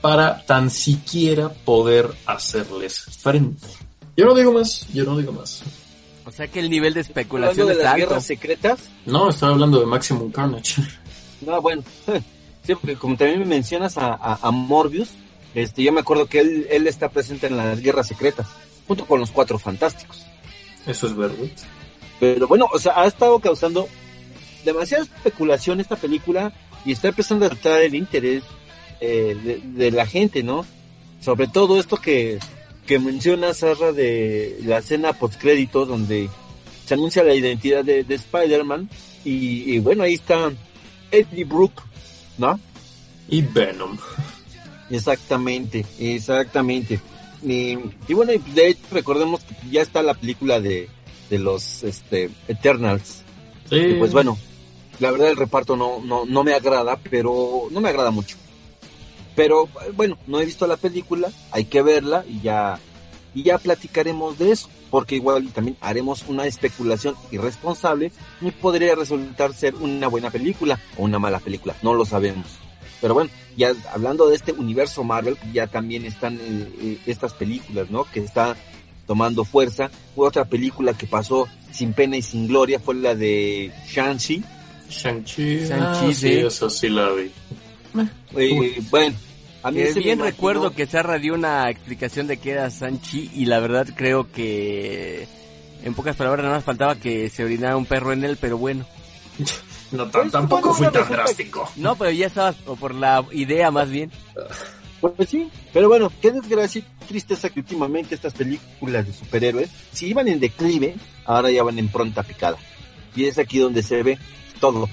para 0.00 0.44
tan 0.44 0.70
siquiera 0.70 1.48
poder 1.48 2.10
hacerles 2.26 3.00
frente. 3.20 3.66
Yo 4.16 4.26
no 4.26 4.34
digo 4.34 4.52
más, 4.52 4.86
yo 4.92 5.04
no 5.04 5.16
digo 5.16 5.32
más. 5.32 5.62
O 6.24 6.30
sea 6.30 6.48
que 6.48 6.60
el 6.60 6.70
nivel 6.70 6.94
de 6.94 7.00
especulación 7.00 7.66
de 7.68 7.74
es 7.74 7.78
las 7.78 7.86
alto. 7.86 7.98
guerras 7.98 8.26
secretas, 8.26 8.78
No, 9.04 9.28
estaba 9.30 9.52
hablando 9.52 9.78
de 9.80 9.86
Maximum 9.86 10.30
Carnage. 10.32 10.82
No, 11.40 11.60
bueno, 11.60 11.82
sí, 12.62 12.74
porque 12.74 12.96
como 12.96 13.16
también 13.16 13.40
me 13.40 13.46
mencionas 13.46 13.96
a, 13.98 14.14
a, 14.14 14.38
a 14.42 14.50
Morbius, 14.50 15.10
este, 15.54 15.82
yo 15.82 15.92
me 15.92 16.00
acuerdo 16.00 16.26
que 16.26 16.40
él, 16.40 16.66
él 16.70 16.86
está 16.86 17.08
presente 17.10 17.46
en 17.46 17.56
las 17.56 17.80
guerras 17.80 18.08
secretas, 18.08 18.46
junto 18.86 19.06
con 19.06 19.20
los 19.20 19.30
cuatro 19.30 19.58
fantásticos. 19.58 20.24
Eso 20.86 21.06
es 21.06 21.16
verdad. 21.16 21.36
Pero 22.20 22.46
bueno, 22.48 22.66
o 22.72 22.78
sea, 22.78 23.00
ha 23.00 23.06
estado 23.06 23.38
causando 23.38 23.88
demasiada 24.66 25.04
especulación 25.04 25.80
esta 25.80 25.96
película 25.96 26.52
y 26.84 26.92
está 26.92 27.08
empezando 27.08 27.46
a 27.46 27.48
tratar 27.48 27.80
el 27.80 27.94
interés 27.94 28.42
eh, 29.00 29.34
de, 29.42 29.60
de 29.64 29.90
la 29.90 30.04
gente, 30.04 30.42
¿no? 30.42 30.66
Sobre 31.20 31.46
todo 31.46 31.80
esto 31.80 31.96
que, 31.96 32.38
que 32.86 32.98
menciona 32.98 33.54
Sarra 33.54 33.92
de 33.92 34.58
la 34.64 34.78
escena 34.78 35.14
postcrédito 35.14 35.86
donde 35.86 36.28
se 36.84 36.94
anuncia 36.94 37.24
la 37.24 37.34
identidad 37.34 37.84
de, 37.84 38.04
de 38.04 38.14
Spider-Man 38.16 38.90
y, 39.24 39.74
y 39.74 39.78
bueno, 39.78 40.02
ahí 40.02 40.14
está 40.14 40.52
Eddie 41.10 41.44
Brooke, 41.44 41.82
¿no? 42.36 42.60
Y 43.28 43.40
Venom. 43.42 43.96
Exactamente, 44.90 45.84
exactamente. 45.98 47.00
Y, 47.42 47.78
y 48.08 48.14
bueno, 48.14 48.32
de 48.54 48.68
hecho 48.68 48.80
recordemos 48.92 49.40
que 49.42 49.54
ya 49.70 49.82
está 49.82 50.02
la 50.02 50.14
película 50.14 50.60
de, 50.60 50.88
de 51.28 51.38
los 51.38 51.82
este, 51.82 52.30
Eternals. 52.46 53.22
Sí. 53.68 53.76
Y 53.76 53.94
pues 53.94 54.12
bueno, 54.12 54.38
la 54.98 55.10
verdad 55.10 55.28
el 55.28 55.36
reparto 55.36 55.76
no, 55.76 56.00
no, 56.02 56.24
no 56.24 56.44
me 56.44 56.54
agrada, 56.54 56.98
pero 57.10 57.68
no 57.70 57.80
me 57.80 57.88
agrada 57.88 58.10
mucho. 58.10 58.36
Pero 59.34 59.68
bueno, 59.94 60.16
no 60.26 60.40
he 60.40 60.46
visto 60.46 60.66
la 60.66 60.76
película, 60.76 61.30
hay 61.50 61.66
que 61.66 61.82
verla 61.82 62.24
y 62.26 62.40
ya, 62.40 62.78
y 63.34 63.42
ya 63.42 63.58
platicaremos 63.58 64.38
de 64.38 64.52
eso, 64.52 64.70
porque 64.90 65.16
igual 65.16 65.52
también 65.52 65.76
haremos 65.80 66.24
una 66.26 66.46
especulación 66.46 67.14
irresponsable 67.30 68.12
y 68.40 68.50
podría 68.50 68.94
resultar 68.94 69.52
ser 69.52 69.74
una 69.74 70.08
buena 70.08 70.30
película 70.30 70.80
o 70.96 71.04
una 71.04 71.18
mala 71.18 71.38
película, 71.38 71.76
no 71.82 71.94
lo 71.94 72.06
sabemos. 72.06 72.46
Pero 73.00 73.12
bueno, 73.12 73.30
ya 73.56 73.74
hablando 73.92 74.28
de 74.28 74.36
este 74.36 74.52
universo 74.52 75.04
Marvel, 75.04 75.36
ya 75.52 75.66
también 75.66 76.06
están 76.06 76.36
eh, 76.36 76.72
eh, 76.80 76.98
estas 77.06 77.34
películas, 77.34 77.90
¿no? 77.90 78.04
Que 78.04 78.20
está 78.20 78.56
tomando 79.06 79.44
fuerza. 79.44 79.90
Fue 80.14 80.26
otra 80.26 80.46
película 80.46 80.94
que 80.94 81.06
pasó 81.06 81.46
sin 81.72 81.92
pena 81.92 82.16
y 82.16 82.22
sin 82.22 82.48
gloria, 82.48 82.80
fue 82.80 82.94
la 82.94 83.14
de 83.14 83.70
Shang-Chi. 83.88 84.42
Shang-Chi. 84.88 85.66
Shang-Chi, 85.66 85.74
ah, 85.80 86.04
sí, 86.08 86.14
sí. 86.14 86.32
esa 86.38 86.70
sí 86.70 86.88
la 86.88 87.10
vi. 87.12 87.30
Eh, 88.36 88.82
bueno, 88.90 89.16
a 89.62 89.70
mí 89.70 89.78
Que 89.78 89.88
se 89.92 89.94
me 90.00 90.04
bien 90.04 90.18
recuerdo 90.20 90.70
que 90.72 90.86
Sarra 90.86 91.18
dio 91.18 91.34
una 91.34 91.70
explicación 91.70 92.26
de 92.26 92.36
qué 92.36 92.52
era 92.52 92.70
Sanchi 92.70 93.30
y 93.34 93.46
la 93.46 93.58
verdad 93.58 93.86
creo 93.96 94.30
que 94.30 95.26
en 95.82 95.94
pocas 95.94 96.16
palabras 96.16 96.44
nada 96.44 96.56
más 96.56 96.64
faltaba 96.64 96.96
que 96.96 97.30
se 97.30 97.44
orinara 97.44 97.76
un 97.76 97.86
perro 97.86 98.12
en 98.12 98.24
él, 98.24 98.36
pero 98.40 98.58
bueno. 98.58 98.86
No, 99.92 100.10
Pues, 100.10 100.32
tampoco 100.32 100.74
fui 100.74 100.88
tan 100.90 101.08
drástico. 101.08 101.70
No, 101.76 101.96
pero 101.96 102.10
ya 102.10 102.26
estaba 102.26 102.54
o 102.66 102.76
por 102.76 102.94
la 102.94 103.24
idea 103.32 103.70
más 103.70 103.88
bien. 103.88 104.10
Pues 105.00 105.28
sí, 105.28 105.48
pero 105.72 105.88
bueno, 105.88 106.10
qué 106.20 106.32
desgracia 106.32 106.80
y 106.80 107.04
tristeza 107.06 107.50
que 107.50 107.60
últimamente 107.60 108.14
estas 108.14 108.34
películas 108.34 109.06
de 109.06 109.12
superhéroes, 109.12 109.70
si 109.92 110.06
iban 110.06 110.26
en 110.28 110.40
declive, 110.40 110.96
ahora 111.24 111.50
ya 111.50 111.62
van 111.62 111.78
en 111.78 111.88
pronta 111.88 112.22
picada. 112.22 112.56
Y 113.14 113.24
es 113.26 113.38
aquí 113.38 113.58
donde 113.58 113.82
se 113.82 114.02
ve 114.02 114.18
todo. 114.60 114.88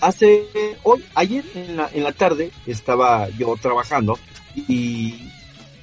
Hace, 0.00 0.44
hoy, 0.82 1.04
ayer 1.14 1.44
en 1.54 1.76
la, 1.76 1.90
en 1.92 2.02
la 2.04 2.12
tarde, 2.12 2.50
estaba 2.66 3.28
yo 3.30 3.54
trabajando 3.60 4.18
y 4.68 5.14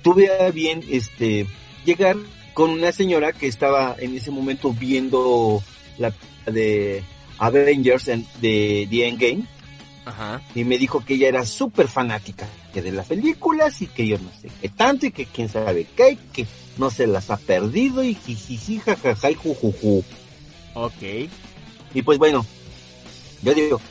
tuve 0.03 0.29
a 0.39 0.51
bien, 0.51 0.83
este, 0.89 1.47
llegar 1.85 2.17
con 2.53 2.69
una 2.71 2.91
señora 2.91 3.31
que 3.33 3.47
estaba 3.47 3.95
en 3.99 4.15
ese 4.15 4.29
momento 4.31 4.73
viendo 4.73 5.63
la 5.97 6.13
de 6.45 7.03
Avengers 7.39 8.07
en- 8.09 8.27
de 8.41 8.87
The 8.89 9.07
Endgame 9.07 9.43
Ajá. 10.05 10.41
y 10.53 10.63
me 10.65 10.77
dijo 10.77 11.03
que 11.05 11.13
ella 11.15 11.27
era 11.29 11.45
súper 11.45 11.87
fanática 11.87 12.47
que 12.73 12.81
de 12.81 12.91
las 12.91 13.07
películas 13.07 13.81
y 13.81 13.87
que 13.87 14.05
yo 14.07 14.17
no 14.17 14.29
sé 14.41 14.49
qué 14.61 14.69
tanto 14.69 15.05
y 15.07 15.11
que 15.11 15.25
quién 15.25 15.49
sabe 15.49 15.87
qué, 15.95 16.17
que 16.33 16.45
no 16.77 16.89
se 16.89 17.07
las 17.07 17.29
ha 17.31 17.37
perdido 17.37 18.03
y 18.03 18.15
jijiji, 18.15 18.79
jajaja 18.79 19.31
y 19.31 19.35
jujuju. 19.35 20.03
Ok. 20.73 21.01
Y 21.93 22.01
pues 22.03 22.17
bueno, 22.17 22.45
yo 23.41 23.53
digo, 23.53 23.81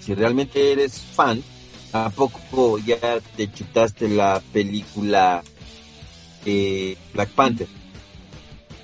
si 0.00 0.14
realmente 0.14 0.72
eres 0.72 0.98
fan, 0.98 1.42
tampoco 1.90 2.78
ya 2.78 3.20
te 3.36 3.50
chutaste 3.52 4.08
la 4.08 4.42
película 4.52 5.42
de 6.44 6.96
Black 7.14 7.30
Panther. 7.30 7.68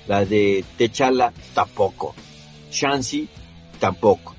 La 0.07 0.25
de 0.25 0.63
T'Challa 0.77 1.33
tampoco. 1.53 2.13
Shansi 2.71 3.27
tampoco. 3.79 4.35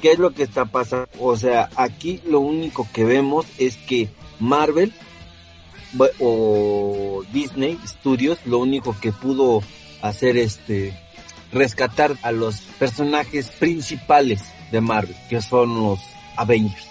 ¿Qué 0.00 0.12
es 0.12 0.18
lo 0.18 0.32
que 0.32 0.42
está 0.42 0.64
pasando? 0.66 1.08
O 1.20 1.36
sea, 1.36 1.70
aquí 1.76 2.20
lo 2.26 2.40
único 2.40 2.86
que 2.92 3.04
vemos 3.04 3.46
es 3.58 3.76
que 3.76 4.08
Marvel 4.40 4.92
o 6.18 7.22
Disney 7.32 7.78
Studios 7.86 8.38
lo 8.44 8.58
único 8.58 8.96
que 9.00 9.12
pudo 9.12 9.62
hacer 10.02 10.36
este 10.36 10.98
rescatar 11.54 12.16
a 12.22 12.32
los 12.32 12.60
personajes 12.78 13.48
principales 13.48 14.42
de 14.70 14.80
Marvel, 14.80 15.16
que 15.30 15.40
son 15.40 15.74
los 15.74 16.00
Avengers. 16.36 16.88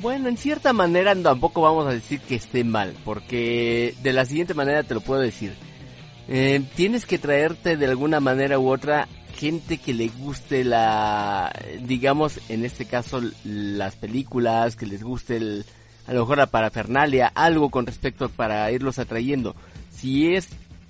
Bueno, 0.00 0.28
en 0.28 0.36
cierta 0.36 0.72
manera 0.72 1.16
tampoco 1.16 1.62
vamos 1.62 1.86
a 1.88 1.90
decir 1.90 2.20
que 2.20 2.36
esté 2.36 2.62
mal, 2.62 2.94
porque 3.04 3.94
de 4.02 4.12
la 4.12 4.24
siguiente 4.24 4.54
manera 4.54 4.84
te 4.84 4.94
lo 4.94 5.00
puedo 5.00 5.20
decir. 5.20 5.54
Eh, 6.28 6.62
tienes 6.76 7.06
que 7.06 7.18
traerte 7.18 7.76
de 7.76 7.86
alguna 7.86 8.20
manera 8.20 8.58
u 8.58 8.68
otra 8.68 9.08
gente 9.34 9.78
que 9.78 9.94
le 9.94 10.08
guste 10.08 10.62
la, 10.62 11.52
digamos, 11.80 12.38
en 12.48 12.64
este 12.64 12.84
caso 12.84 13.22
las 13.44 13.96
películas, 13.96 14.76
que 14.76 14.86
les 14.86 15.02
guste 15.02 15.36
el, 15.36 15.64
a 16.06 16.12
lo 16.12 16.20
mejor 16.20 16.38
la 16.38 16.46
parafernalia, 16.46 17.32
algo 17.34 17.70
con 17.70 17.86
respecto 17.86 18.28
para 18.28 18.70
irlos 18.70 18.98
atrayendo. 18.98 19.56
Si 19.90 20.34
es 20.34 20.48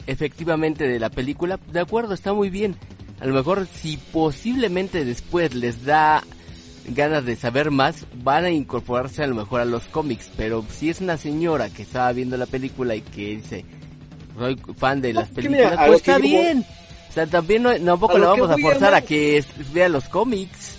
efectivamente 0.08 0.88
de 0.88 0.98
la 0.98 1.10
película, 1.10 1.60
de 1.70 1.80
acuerdo, 1.80 2.14
está 2.14 2.32
muy 2.32 2.50
bien. 2.50 2.76
A 3.20 3.26
lo 3.26 3.34
mejor 3.34 3.66
si 3.66 3.96
posiblemente 3.96 5.04
después 5.04 5.54
les 5.54 5.84
da 5.84 6.24
ganas 6.86 7.24
de 7.26 7.36
saber 7.36 7.70
más, 7.70 8.06
van 8.14 8.46
a 8.46 8.50
incorporarse 8.50 9.22
a 9.22 9.26
lo 9.26 9.34
mejor 9.34 9.60
a 9.60 9.66
los 9.66 9.84
cómics, 9.84 10.30
pero 10.36 10.64
si 10.70 10.88
es 10.88 11.00
una 11.00 11.18
señora 11.18 11.68
que 11.68 11.82
estaba 11.82 12.10
viendo 12.12 12.36
la 12.38 12.46
película 12.46 12.94
y 12.94 13.02
que 13.02 13.36
dice, 13.36 13.64
soy 14.36 14.58
fan 14.76 15.02
de 15.02 15.12
las 15.12 15.28
películas, 15.28 15.72
mira, 15.72 15.76
pues 15.76 15.86
lo 15.86 15.92
que 15.92 15.96
está 15.96 16.18
bien. 16.18 16.64
O 17.08 17.12
sea, 17.12 17.26
también 17.26 17.62
no, 17.62 17.78
tampoco 17.78 18.16
a 18.16 18.18
la 18.18 18.24
lo 18.26 18.30
vamos 18.30 18.50
a 18.50 18.58
forzar 18.58 18.94
a 18.94 19.02
que 19.02 19.44
vea 19.72 19.90
los 19.90 20.04
cómics. 20.04 20.76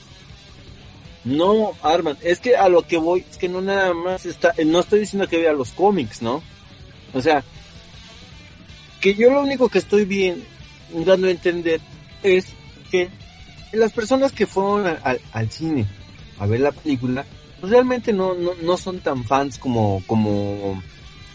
No, 1.24 1.74
Arman, 1.84 2.18
es 2.24 2.40
que 2.40 2.56
a 2.56 2.70
lo 2.70 2.82
que 2.82 2.98
voy, 2.98 3.26
es 3.30 3.38
que 3.38 3.50
no 3.50 3.62
nada 3.62 3.94
más 3.94 4.26
está, 4.26 4.54
no 4.66 4.80
estoy 4.80 5.02
diciendo 5.02 5.28
que 5.28 5.38
vea 5.38 5.54
los 5.54 5.72
cómics, 5.74 6.24
¿no? 6.24 6.42
O 7.14 7.22
sea, 7.22 7.44
que 9.02 9.16
yo 9.16 9.30
lo 9.32 9.42
único 9.42 9.70
que 9.70 9.80
estoy 9.80 10.06
bien 10.06 10.44
dando 11.06 11.28
a 11.28 11.32
entender 11.32 11.80
es 12.24 12.46
que 12.92 13.10
las 13.72 13.92
personas 13.94 14.32
que 14.32 14.46
fueron 14.48 14.88
a- 14.88 15.00
al- 15.04 15.22
al 15.32 15.50
cine 15.52 15.86
a 16.40 16.46
ver 16.46 16.60
la 16.62 16.72
película, 16.72 17.26
pues 17.60 17.72
realmente 17.72 18.14
no, 18.14 18.34
no, 18.34 18.52
no 18.62 18.78
son 18.78 19.00
tan 19.00 19.24
fans 19.26 19.58
como, 19.58 20.02
como 20.08 20.82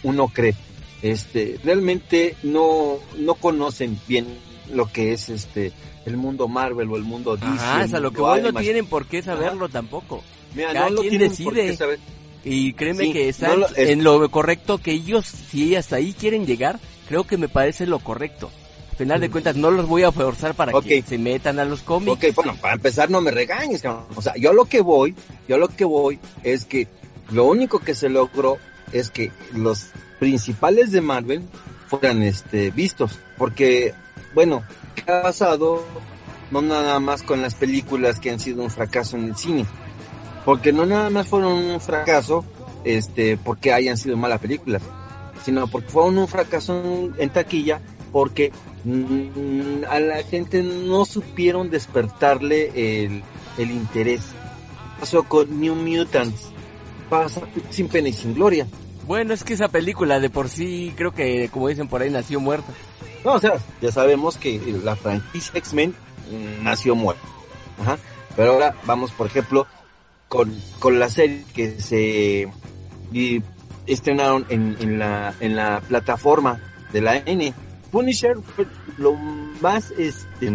uno 0.03 0.29
cree. 0.29 0.55
Este, 1.03 1.59
realmente 1.63 2.35
no, 2.43 2.95
no 3.19 3.35
conocen 3.35 3.99
bien 4.09 4.27
lo 4.73 4.91
que 4.91 5.13
es 5.13 5.29
este, 5.29 5.73
el 6.07 6.17
mundo 6.17 6.49
Marvel 6.49 6.89
o 6.91 6.97
el 6.97 7.03
mundo 7.03 7.37
DC. 7.37 7.47
Ajá, 7.47 7.81
el 7.81 7.87
es 7.89 7.95
a 7.95 8.01
lo 8.01 8.11
que 8.11 8.21
voy, 8.23 8.41
no 8.41 8.53
tienen 8.55 8.87
por 8.87 9.07
qué 9.07 9.23
saberlo 9.23 9.69
tampoco. 9.69 10.25
Mira, 10.55 10.73
cada 10.73 10.89
no 10.89 10.95
lo 10.97 11.01
quien 11.03 11.19
decide. 11.19 11.45
por 11.45 11.55
qué 11.55 11.77
saber. 11.77 11.99
Y 12.47 12.73
créeme 12.75 13.05
Sí, 13.05 13.13
que 13.13 13.25
no 13.25 13.29
están 13.31 13.61
lo- 13.61 13.67
es- 13.69 13.89
en 13.91 14.03
lo 14.05 14.31
correcto 14.31 14.79
que 14.79 14.93
ellos, 14.93 15.27
si 15.27 15.77
hasta 15.77 15.97
ahí 15.97 16.15
quieren 16.15 16.47
llegar, 16.47 16.81
creo 17.09 17.25
que 17.25 17.37
me 17.37 17.49
parece 17.49 17.87
lo 17.87 17.99
correcto. 17.99 18.51
Al 18.93 18.99
final 18.99 19.21
de 19.21 19.31
cuentas, 19.31 19.57
no 19.57 19.73
los 19.73 19.89
voy 19.89 20.05
a 20.05 20.13
forzar 20.13 20.55
para 20.55 20.73
que 20.81 21.03
se 21.03 21.19
metan 21.19 21.59
a 21.59 21.65
los 21.65 21.81
cómics. 21.81 22.13
Ok, 22.13 22.35
bueno, 22.37 22.57
para 22.61 22.75
empezar 22.75 23.11
no 23.11 23.21
me 23.21 23.33
regañes, 23.33 23.83
cabrón. 23.83 24.05
O 24.15 24.23
sea, 24.23 24.35
yo 24.37 24.53
lo 24.53 24.67
que 24.67 24.83
voy, 24.83 25.17
yo 25.49 25.59
lo 25.59 25.67
que 25.69 25.85
voy 25.85 26.21
es 26.45 26.65
que 26.65 26.87
lo 27.31 27.45
único 27.47 27.81
que 27.81 27.95
se 27.95 28.09
logró 28.09 28.59
es 28.93 29.11
que 29.11 29.33
los 29.53 29.89
principales 30.21 30.93
de 30.93 31.01
Marvel 31.01 31.43
fueran 31.89 32.23
este 32.23 32.71
vistos, 32.71 33.19
porque 33.37 33.95
bueno, 34.35 34.63
¿qué 34.95 35.11
ha 35.11 35.23
pasado? 35.23 35.85
No 36.51 36.63
nada 36.63 37.01
más 37.01 37.23
con 37.23 37.43
las 37.43 37.55
películas 37.55 38.21
que 38.21 38.31
han 38.31 38.39
sido 38.39 38.63
un 38.63 38.71
fracaso 38.71 39.17
en 39.17 39.25
el 39.25 39.37
cine, 39.37 39.67
porque 40.45 40.73
no 40.73 40.87
nada 40.87 41.11
más 41.11 41.27
fueron 41.27 41.53
un 41.53 41.81
fracaso, 41.81 42.45
este, 42.85 43.37
porque 43.37 43.73
hayan 43.73 43.97
sido 43.97 44.17
malas 44.17 44.41
películas, 44.41 44.83
sino 45.45 45.67
porque 45.67 45.89
fueron 45.89 46.19
un 46.19 46.29
fracaso 46.29 47.11
en, 47.19 47.31
taquilla, 47.31 47.81
porque 48.13 48.53
mm, 48.85 49.85
a 49.89 50.01
la 50.01 50.23
gente 50.23 50.63
no 50.63 51.05
supieron 51.05 51.71
despertarle 51.71 53.05
el, 53.05 53.23
el 53.59 53.71
interés. 53.71 54.23
Pasó 54.99 55.25
con 55.25 55.61
New 55.61 55.75
Mutants, 55.75 56.51
pasa 57.11 57.43
sin 57.71 57.89
pena 57.89 58.09
y 58.09 58.13
sin 58.13 58.35
gloria. 58.35 58.67
Bueno, 59.07 59.35
es 59.35 59.45
que 59.45 59.53
esa 59.53 59.69
película 59.69 60.19
de 60.19 60.31
por 60.31 60.49
sí, 60.49 60.95
creo 60.97 61.13
que, 61.13 61.51
como 61.53 61.69
dicen 61.69 61.89
por 61.89 62.01
ahí, 62.01 62.11
nació 62.11 62.41
muerta. 62.41 62.73
No, 63.23 63.35
o 63.35 63.41
sea, 63.41 63.59
ya 63.83 63.93
sabemos 63.93 64.37
que 64.37 64.61
la 64.83 64.97
franquicia 64.97 65.53
X-Men 65.59 65.95
mm, 66.31 66.65
nació 66.65 66.95
muerta. 66.95 67.23
Ajá. 67.81 67.99
Pero 68.35 68.53
ahora 68.53 68.75
vamos, 68.87 69.13
por 69.13 69.27
ejemplo, 69.27 69.67
con, 70.29 70.55
con 70.79 70.99
la 70.99 71.11
serie 71.11 71.45
que 71.55 71.81
se 71.81 72.49
y 73.13 73.41
estrenaron 73.87 74.47
en, 74.49 74.77
en, 74.81 74.99
la, 74.99 75.35
en 75.41 75.57
la 75.57 75.81
plataforma 75.81 76.61
de 76.93 77.01
la 77.01 77.17
N. 77.19 77.53
Punisher 77.91 78.37
fue 78.57 78.67
lo 78.99 79.15
más 79.61 79.93
este, 79.99 80.53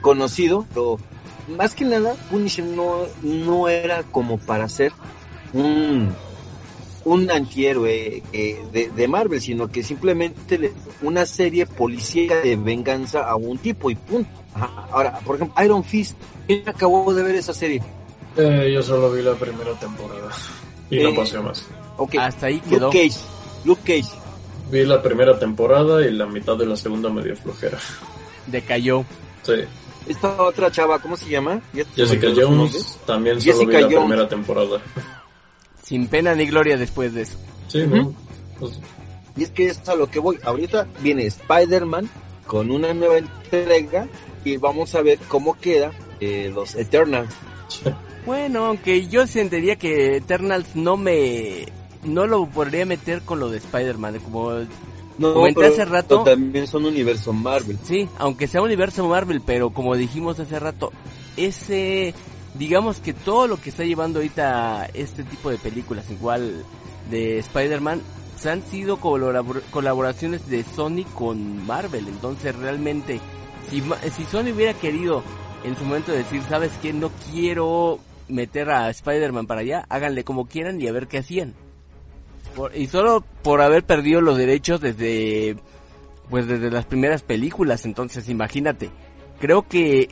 conocido, 0.00 0.64
pero 0.72 0.98
más 1.56 1.74
que 1.74 1.84
nada, 1.84 2.14
Punisher 2.30 2.64
no, 2.64 3.02
no 3.22 3.68
era 3.68 4.02
como 4.04 4.38
para 4.38 4.68
ser 4.68 4.92
un, 5.52 6.12
un 7.04 7.30
antihéroe 7.30 8.22
eh, 8.32 8.64
de, 8.72 8.90
de 8.90 9.08
Marvel, 9.08 9.40
sino 9.40 9.68
que 9.68 9.82
simplemente 9.82 10.58
le- 10.58 10.72
una 11.02 11.26
serie 11.26 11.66
policíaca 11.66 12.40
de 12.40 12.56
venganza 12.56 13.28
a 13.28 13.36
un 13.36 13.58
tipo 13.58 13.90
y 13.90 13.94
punto. 13.96 14.30
Ajá. 14.54 14.88
Ahora, 14.90 15.18
por 15.20 15.36
ejemplo, 15.36 15.62
Iron 15.64 15.84
Fist, 15.84 16.16
¿quién 16.46 16.68
acabó 16.68 17.12
de 17.12 17.22
ver 17.22 17.34
esa 17.36 17.52
serie? 17.54 17.82
Eh, 18.36 18.70
yo 18.72 18.82
solo 18.82 19.10
vi 19.12 19.22
la 19.22 19.34
primera 19.34 19.72
temporada 19.80 20.30
y 20.90 21.00
no 21.02 21.08
Eh, 21.10 21.14
pasé 21.16 21.38
más. 21.40 21.64
Ok, 21.96 22.14
Hasta 22.18 22.46
ahí 22.46 22.60
quedó. 22.60 22.86
Luke 22.86 23.08
Cage, 23.08 23.20
Luke 23.64 23.82
Cage, 23.84 24.14
Vi 24.70 24.84
la 24.84 25.00
primera 25.02 25.38
temporada 25.38 26.04
y 26.06 26.10
la 26.10 26.26
mitad 26.26 26.56
de 26.56 26.66
la 26.66 26.76
segunda 26.76 27.08
medio 27.08 27.36
flojera. 27.36 27.78
Decayó. 28.48 29.04
Sí. 29.42 29.52
esta 30.08 30.42
otra 30.42 30.70
chava, 30.72 30.98
¿cómo 30.98 31.16
se 31.16 31.28
llama? 31.30 31.60
¿Ya 31.72 31.84
te 31.84 32.02
Jessica? 32.04 32.28
Jones 32.34 32.98
también 33.06 33.40
solo 33.40 33.52
Jessica 33.52 33.76
vi 33.76 33.82
la 33.84 33.88
Jones. 33.88 33.98
primera 34.00 34.28
temporada. 34.28 34.80
Sin 35.82 36.08
pena 36.08 36.34
ni 36.34 36.46
gloria 36.46 36.76
después 36.76 37.14
de 37.14 37.22
eso. 37.22 37.38
Sí, 37.68 37.84
¿no? 37.86 38.12
Pues, 38.58 38.72
Y 39.36 39.44
es 39.44 39.50
que 39.50 39.66
es 39.66 39.88
a 39.88 39.94
lo 39.94 40.10
que 40.10 40.18
voy. 40.18 40.38
Ahorita 40.42 40.86
viene 41.00 41.26
Spider-Man 41.26 42.10
con 42.46 42.70
una 42.72 42.92
nueva 42.92 43.18
entrega 43.18 44.08
y 44.44 44.56
vamos 44.56 44.94
a 44.96 45.02
ver 45.02 45.18
cómo 45.28 45.54
queda 45.60 45.92
eh, 46.20 46.50
los 46.52 46.74
Eternals. 46.74 47.32
Bueno, 48.24 48.66
aunque 48.66 49.06
yo 49.06 49.26
sentiría 49.28 49.76
que 49.76 50.16
Eternals 50.16 50.74
no 50.74 50.96
me... 50.96 51.66
No 52.06 52.26
lo 52.26 52.46
podría 52.46 52.86
meter 52.86 53.22
con 53.22 53.40
lo 53.40 53.50
de 53.50 53.58
Spider-Man, 53.58 54.18
como... 54.20 54.52
No, 55.18 55.32
Comenté 55.32 55.60
pero 55.62 55.72
hace 55.72 55.84
rato- 55.86 56.24
También 56.24 56.66
son 56.66 56.84
universo 56.84 57.32
Marvel. 57.32 57.78
Sí, 57.82 58.08
aunque 58.18 58.46
sea 58.46 58.60
universo 58.62 59.06
Marvel, 59.08 59.40
pero 59.44 59.70
como 59.70 59.96
dijimos 59.96 60.38
hace 60.40 60.58
rato, 60.58 60.92
ese... 61.36 62.14
Digamos 62.54 63.00
que 63.00 63.12
todo 63.12 63.46
lo 63.48 63.60
que 63.60 63.68
está 63.70 63.84
llevando 63.84 64.18
ahorita 64.18 64.88
este 64.94 65.24
tipo 65.24 65.50
de 65.50 65.58
películas, 65.58 66.10
igual 66.10 66.64
de 67.10 67.38
Spider-Man, 67.40 68.00
se 68.38 68.50
han 68.50 68.62
sido 68.62 68.98
colabor- 68.98 69.62
colaboraciones 69.70 70.48
de 70.48 70.64
Sony 70.64 71.04
con 71.14 71.66
Marvel. 71.66 72.08
Entonces 72.08 72.56
realmente, 72.56 73.20
si, 73.70 73.82
si 74.14 74.24
Sony 74.24 74.52
hubiera 74.54 74.72
querido 74.74 75.22
en 75.64 75.76
su 75.76 75.84
momento 75.84 76.12
decir, 76.12 76.40
¿sabes 76.48 76.72
qué? 76.80 76.94
No 76.94 77.10
quiero 77.30 77.98
meter 78.28 78.70
a 78.70 78.88
Spider-Man 78.90 79.46
para 79.46 79.60
allá, 79.60 79.84
háganle 79.90 80.24
como 80.24 80.46
quieran 80.46 80.80
y 80.80 80.88
a 80.88 80.92
ver 80.92 81.08
qué 81.08 81.18
hacían. 81.18 81.54
Y 82.74 82.86
solo 82.86 83.24
por 83.42 83.60
haber 83.60 83.84
perdido 83.84 84.20
los 84.20 84.36
derechos 84.36 84.80
desde 84.80 85.56
pues 86.28 86.46
desde 86.46 86.70
las 86.70 86.86
primeras 86.86 87.22
películas, 87.22 87.84
entonces 87.84 88.28
imagínate. 88.28 88.90
Creo 89.38 89.68
que 89.68 90.08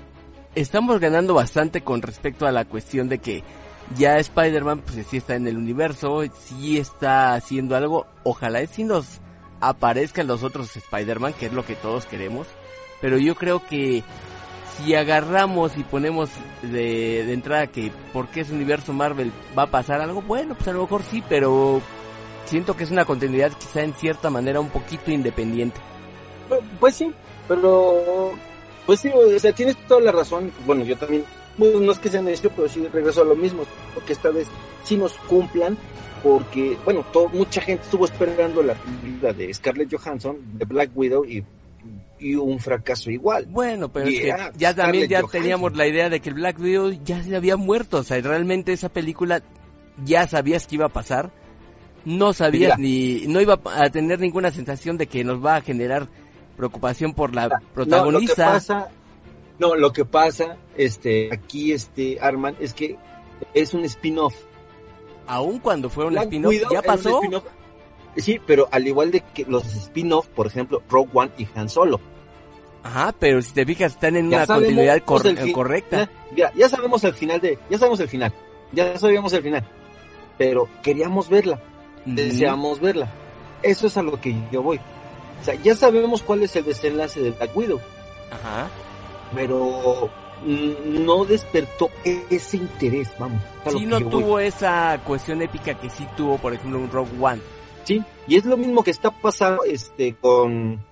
estamos 0.55 1.01
ganando 1.01 1.35
bastante 1.35 1.83
con 1.83 2.03
respecto 2.03 2.47
a 2.47 2.53
la 2.53 2.65
cuestión 2.65 3.09
de 3.09 3.19
que 3.19 3.43
ya 3.97 4.19
Spider-Man 4.19 4.81
pues 4.81 5.07
sí 5.07 5.17
está 5.17 5.35
en 5.35 5.47
el 5.47 5.57
universo, 5.57 6.23
sí 6.47 6.79
está 6.79 7.35
haciendo 7.35 7.77
algo, 7.77 8.07
ojalá 8.23 8.65
sí 8.67 8.85
nos 8.85 9.21
aparezcan 9.61 10.27
los 10.27 10.43
otros 10.43 10.77
Spider-Man, 10.77 11.35
que 11.35 11.47
es 11.47 11.53
lo 11.53 11.65
que 11.65 11.75
todos 11.75 12.07
queremos, 12.07 12.47
pero 13.01 13.19
yo 13.19 13.35
creo 13.35 13.67
que 13.67 14.03
si 14.77 14.95
agarramos 14.95 15.77
y 15.77 15.85
ponemos 15.85 16.31
de, 16.63 17.25
de 17.25 17.33
entrada 17.33 17.67
que 17.67 17.93
porque 18.13 18.41
es 18.41 18.51
universo 18.51 18.93
Marvel 18.93 19.33
va 19.57 19.65
a 19.65 19.71
pasar 19.71 20.01
algo, 20.01 20.23
bueno, 20.23 20.55
pues 20.55 20.69
a 20.69 20.73
lo 20.73 20.83
mejor 20.83 21.03
sí, 21.03 21.23
pero 21.29 21.81
siento 22.45 22.77
que 22.77 22.85
es 22.85 22.91
una 22.91 23.05
continuidad 23.05 23.53
quizá 23.59 23.83
en 23.83 23.95
cierta 23.95 24.31
manera 24.31 24.61
un 24.61 24.69
poquito 24.71 25.11
independiente. 25.11 25.81
Pu- 26.49 26.61
Pues 26.81 26.95
sí, 26.97 27.13
pero 27.49 28.33
pues 28.87 29.01
sí, 29.01 29.09
o 29.09 29.39
sea, 29.39 29.53
tienes 29.53 29.77
toda 29.87 30.01
la 30.01 30.13
razón. 30.13 30.51
Bueno, 30.67 30.85
yo 30.85 30.97
también, 30.97 31.25
bueno, 31.57 31.81
no 31.81 31.93
es 31.93 31.99
que 31.99 32.09
sea 32.11 32.21
necio, 32.23 32.51
pero 32.55 32.69
sí 32.69 32.87
regreso 32.93 33.23
a 33.23 33.25
lo 33.25 33.35
mismo, 33.37 33.65
porque 33.95 34.13
esta 34.13 34.31
vez 34.31 34.47
sí 34.83 34.97
nos 34.97 35.13
cumplan, 35.29 35.77
porque, 36.23 36.77
bueno, 36.85 37.05
todo, 37.13 37.29
mucha 37.29 37.61
gente 37.61 37.83
estuvo 37.85 38.05
esperando 38.05 38.63
la 38.63 38.75
película 38.75 39.33
de 39.33 39.53
Scarlett 39.55 39.95
Johansson, 39.95 40.37
de 40.55 40.65
Black 40.65 40.91
Widow, 40.95 41.25
y, 41.25 41.45
y 42.19 42.35
un 42.35 42.59
fracaso 42.61 43.11
igual. 43.11 43.47
Bueno, 43.47 43.91
pero 43.91 44.07
es 44.07 44.21
que 44.21 44.27
ya 44.57 44.75
también 44.75 45.05
Scarlett 45.05 45.11
ya 45.11 45.21
Johansson. 45.21 45.41
teníamos 45.41 45.77
la 45.77 45.87
idea 45.87 46.09
de 46.11 46.21
que 46.21 46.29
el 46.31 46.35
Black 46.35 46.59
Widow 46.59 46.91
ya 47.05 47.23
se 47.23 47.37
había 47.37 47.57
muerto, 47.57 47.99
o 47.99 48.03
sea, 48.03 48.21
realmente 48.21 48.73
esa 48.73 48.89
película 48.91 49.43
ya 50.05 50.27
sabías 50.27 50.67
que 50.67 50.75
iba 50.77 50.87
a 50.87 50.91
pasar, 50.91 51.31
no 52.05 52.33
sabías 52.33 52.79
ni, 52.79 53.25
no 53.27 53.41
iba 53.41 53.59
a 53.65 53.91
tener 53.91 54.21
ninguna 54.21 54.51
sensación 54.51 54.97
de 54.99 55.07
que 55.07 55.25
nos 55.25 55.45
va 55.45 55.57
a 55.57 55.61
generar 55.61 56.07
preocupación 56.57 57.15
por 57.15 57.35
la 57.35 57.49
No, 57.49 57.55
lo 57.55 57.59
que 57.59 57.67
protagonista. 57.75 58.47
pasa, 58.53 58.89
no, 59.59 59.75
lo 59.75 59.93
que 59.93 60.05
pasa, 60.05 60.57
este, 60.77 61.33
aquí, 61.33 61.73
este, 61.73 62.19
Arman, 62.21 62.57
es 62.61 62.73
que 62.75 62.97
es 63.55 63.75
un 63.75 63.85
spin-off. 63.85 64.35
Aún 65.27 65.59
cuando 65.59 65.89
fue 65.91 66.05
un 66.07 66.17
spin-off, 66.19 66.55
ya 66.71 66.83
pasó. 66.83 67.21
Sí, 68.17 68.41
pero 68.47 68.69
al 68.71 68.87
igual 68.87 69.11
de 69.11 69.23
que 69.35 69.45
los 69.45 69.65
spin-off, 69.75 70.29
por 70.29 70.47
ejemplo, 70.47 70.83
Rogue 70.89 71.11
One 71.15 71.31
y 71.39 71.49
Han 71.57 71.69
Solo. 71.69 72.01
Ajá, 72.85 73.15
pero 73.19 73.41
si 73.43 73.53
te 73.53 73.65
fijas, 73.65 73.93
están 73.95 74.15
en 74.17 74.31
Ya 74.31 74.37
una 74.37 74.47
sabemos 74.47 74.69
continuidad 74.69 75.03
cor- 75.05 75.53
correcta. 75.53 76.11
Ya, 76.37 76.53
ya 76.55 76.69
sabemos 76.69 77.03
el 77.05 77.15
final 77.15 77.41
de, 77.41 77.59
ya 77.71 77.79
sabemos 77.79 77.99
el 78.01 78.09
final, 78.09 78.33
ya 78.73 78.97
sabíamos 78.99 79.33
el 79.33 79.43
final, 79.43 79.67
pero 80.37 80.69
queríamos 80.83 81.29
verla, 81.31 81.59
Deseamos 82.05 82.81
verla. 82.81 83.09
Eso 83.63 83.87
es 83.87 83.97
a 83.97 84.03
lo 84.03 84.21
que 84.21 84.35
yo 84.53 84.63
voy. 84.63 84.79
O 85.41 85.45
sea, 85.45 85.55
ya 85.55 85.75
sabemos 85.75 86.23
cuál 86.23 86.43
es 86.43 86.55
el 86.57 86.65
desenlace 86.65 87.21
de 87.21 87.31
Black 87.33 87.57
Widow, 87.57 87.81
Ajá. 88.31 88.69
pero 89.35 90.11
no 90.47 91.25
despertó 91.25 91.91
ese 92.05 92.59
interés, 92.59 93.11
vamos. 93.19 93.43
Sí 93.71 93.87
no 93.87 94.01
voy. 94.01 94.11
tuvo 94.11 94.39
esa 94.39 95.01
cuestión 95.05 95.43
épica 95.43 95.75
que 95.79 95.91
sí 95.91 96.07
tuvo, 96.17 96.39
por 96.39 96.55
ejemplo, 96.55 96.79
un 96.79 96.91
Rogue 96.91 97.13
One. 97.21 97.41
Sí, 97.85 98.03
y 98.27 98.37
es 98.37 98.45
lo 98.45 98.57
mismo 98.57 98.83
que 98.83 98.91
está 98.91 99.11
pasando 99.11 99.65
este 99.65 100.15
con, 100.15 100.83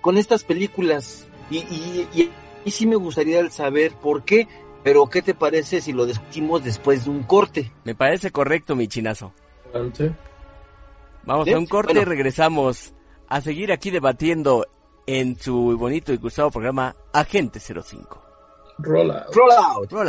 con 0.00 0.16
estas 0.16 0.42
películas. 0.44 1.26
Y, 1.50 1.58
y, 1.58 2.08
y, 2.14 2.30
y 2.64 2.70
sí 2.70 2.86
me 2.86 2.96
gustaría 2.96 3.48
saber 3.50 3.92
por 3.92 4.24
qué 4.24 4.48
Pero 4.82 5.08
¿qué 5.08 5.22
te 5.22 5.34
parece 5.34 5.80
si 5.80 5.92
lo 5.92 6.04
discutimos 6.06 6.62
después 6.62 7.04
de 7.04 7.10
un 7.10 7.22
corte? 7.22 7.70
Me 7.84 7.94
parece 7.94 8.30
correcto, 8.30 8.76
mi 8.76 8.86
chinazo. 8.86 9.32
Adelante. 9.70 10.12
Vamos 11.26 11.46
¿Sí? 11.46 11.52
a 11.52 11.58
un 11.58 11.66
corte 11.66 11.98
y 11.98 12.04
regresamos 12.04 12.94
a 13.28 13.40
seguir 13.40 13.72
aquí 13.72 13.90
debatiendo 13.90 14.66
en 15.06 15.38
su 15.38 15.76
bonito 15.78 16.12
y 16.12 16.16
gustado 16.16 16.50
programa 16.50 16.94
Agente 17.12 17.60
05. 17.60 18.22
Roll 18.78 19.10
out. 19.10 19.90
Roll 19.90 20.08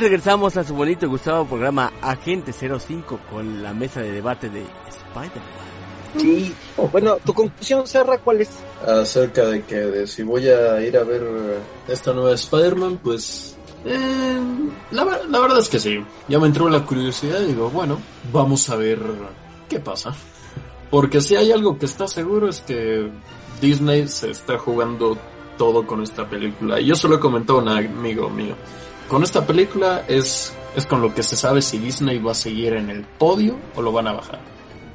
Y 0.00 0.02
regresamos 0.02 0.56
a 0.56 0.64
su 0.64 0.74
bonito 0.74 1.04
y 1.04 1.10
gustado 1.10 1.44
programa 1.44 1.92
Agente 2.00 2.54
05 2.54 3.20
con 3.30 3.62
la 3.62 3.74
mesa 3.74 4.00
de 4.00 4.12
debate 4.12 4.48
de 4.48 4.62
Spider-Man. 4.62 6.16
Sí. 6.16 6.54
Bueno, 6.90 7.18
tu 7.22 7.34
conclusión, 7.34 7.86
Serra, 7.86 8.16
¿cuál 8.16 8.40
es? 8.40 8.48
acerca 8.86 9.44
de 9.44 9.62
que 9.62 9.74
de 9.76 10.06
si 10.06 10.22
voy 10.22 10.48
a 10.48 10.80
ir 10.80 10.96
a 10.96 11.04
ver 11.04 11.20
eh, 11.22 11.58
esta 11.88 12.14
nueva 12.14 12.32
Spider-Man, 12.32 13.00
pues 13.04 13.58
eh, 13.84 14.40
la, 14.90 15.04
la 15.04 15.38
verdad 15.38 15.58
es 15.58 15.68
que 15.68 15.78
sí. 15.78 16.02
Ya 16.28 16.38
me 16.38 16.46
entró 16.46 16.70
la 16.70 16.82
curiosidad 16.86 17.42
y 17.42 17.48
digo, 17.48 17.68
bueno, 17.68 18.00
vamos 18.32 18.70
a 18.70 18.76
ver 18.76 19.00
qué 19.68 19.80
pasa. 19.80 20.14
Porque 20.90 21.20
si 21.20 21.36
hay 21.36 21.52
algo 21.52 21.78
que 21.78 21.84
está 21.84 22.08
seguro 22.08 22.48
es 22.48 22.62
que 22.62 23.10
Disney 23.60 24.08
se 24.08 24.30
está 24.30 24.56
jugando 24.56 25.18
todo 25.58 25.86
con 25.86 26.02
esta 26.02 26.26
película. 26.26 26.80
Y 26.80 26.86
yo 26.86 26.94
se 26.94 27.06
lo 27.06 27.16
he 27.16 27.20
comentado 27.20 27.58
a 27.58 27.62
un 27.64 27.68
amigo 27.68 28.30
mío. 28.30 28.54
Con 29.10 29.24
esta 29.24 29.44
película 29.44 30.04
es, 30.06 30.52
es 30.76 30.86
con 30.86 31.02
lo 31.02 31.12
que 31.12 31.24
se 31.24 31.34
sabe 31.34 31.62
si 31.62 31.78
Disney 31.78 32.18
va 32.18 32.30
a 32.30 32.34
seguir 32.36 32.74
en 32.74 32.90
el 32.90 33.02
podio 33.02 33.56
o 33.74 33.82
lo 33.82 33.90
van 33.90 34.06
a 34.06 34.12
bajar. 34.12 34.38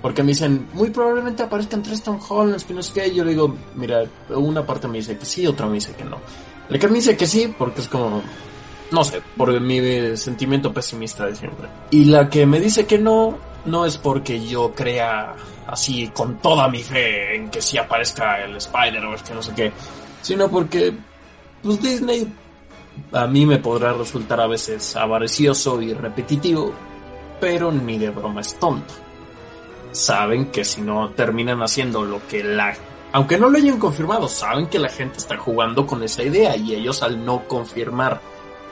Porque 0.02 0.24
me 0.24 0.30
dicen, 0.30 0.70
muy 0.72 0.90
probablemente 0.90 1.44
aparezcan 1.44 1.84
Tom 1.84 2.22
Hollands, 2.30 2.64
que 2.64 2.74
no 2.74 2.80
yo 2.80 3.26
le 3.26 3.32
digo, 3.32 3.54
mira, 3.76 4.06
una 4.30 4.66
parte 4.66 4.88
me 4.88 5.00
dice 5.00 5.18
que 5.18 5.26
sí, 5.26 5.46
otra 5.46 5.66
me 5.68 5.74
dice 5.74 5.92
que 5.98 6.06
no. 6.06 6.18
La 6.70 6.80
que 6.80 6.88
me 6.88 6.94
dice 6.94 7.18
que 7.18 7.28
sí, 7.28 7.54
porque 7.58 7.82
es 7.82 7.90
como, 7.90 8.22
no 8.90 9.04
sé, 9.04 9.22
por 9.36 9.60
mi 9.60 10.16
sentimiento 10.16 10.72
pesimista 10.72 11.26
de 11.26 11.36
siempre. 11.36 11.68
Y 11.92 12.06
la 12.06 12.30
que 12.30 12.46
me 12.46 12.62
dice 12.62 12.86
que 12.86 12.98
no, 12.98 13.38
no 13.66 13.86
es 13.86 13.98
porque 13.98 14.46
yo 14.46 14.72
crea 14.74 15.36
así 15.68 16.08
con 16.14 16.38
toda 16.38 16.70
mi 16.70 16.82
fe 16.84 17.36
en 17.36 17.50
que 17.50 17.62
sí 17.62 17.78
aparezca 17.78 18.42
el 18.46 18.56
Spider-Verse, 18.56 19.26
que 19.26 19.34
no 19.34 19.42
sé 19.42 19.54
qué. 19.54 19.74
Sino 20.22 20.50
porque, 20.50 20.94
pues 21.62 21.82
Disney 21.82 22.32
a 23.12 23.28
mí 23.28 23.46
me 23.46 23.60
podrá 23.60 23.94
resultar 23.94 24.40
a 24.42 24.48
veces 24.48 24.96
avaricioso 24.96 25.82
y 25.82 25.94
repetitivo, 25.94 26.74
pero 27.40 27.72
ni 27.72 27.98
de 27.98 28.10
broma 28.10 28.42
es 28.42 28.56
tonto. 28.56 28.94
Saben 29.92 30.48
que 30.48 30.66
si 30.66 30.82
no 30.82 31.12
terminan 31.12 31.62
haciendo 31.62 32.04
lo 32.04 32.26
que 32.28 32.44
la... 32.44 32.76
Aunque 33.14 33.38
no 33.38 33.50
lo 33.50 33.58
hayan 33.58 33.80
confirmado, 33.80 34.28
saben 34.28 34.68
que 34.68 34.80
la 34.80 34.90
gente 34.90 35.18
está 35.18 35.38
jugando 35.38 35.86
con 35.86 36.04
esa 36.04 36.24
idea 36.24 36.58
y 36.58 36.76
ellos 36.76 37.02
al 37.02 37.24
no 37.24 37.48
confirmar, 37.48 38.20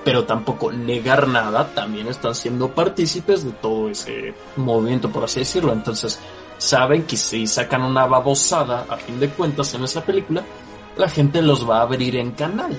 pero 0.03 0.25
tampoco 0.25 0.71
negar 0.71 1.29
nada, 1.29 1.73
también 1.73 2.07
están 2.07 2.35
siendo 2.35 2.69
partícipes 2.69 3.45
de 3.45 3.51
todo 3.51 3.89
ese 3.89 4.33
movimiento, 4.57 5.09
por 5.09 5.23
así 5.23 5.39
decirlo. 5.39 5.71
Entonces, 5.71 6.19
saben 6.57 7.03
que 7.03 7.15
si 7.15 7.47
sacan 7.47 7.83
una 7.83 8.05
babosada, 8.05 8.85
a 8.89 8.97
fin 8.97 9.17
de 9.19 9.29
cuentas, 9.29 9.73
en 9.75 9.85
esa 9.85 10.03
película, 10.03 10.43
la 10.97 11.07
gente 11.07 11.41
los 11.41 11.69
va 11.69 11.79
a 11.79 11.83
abrir 11.83 12.17
en 12.17 12.31
canal. 12.31 12.77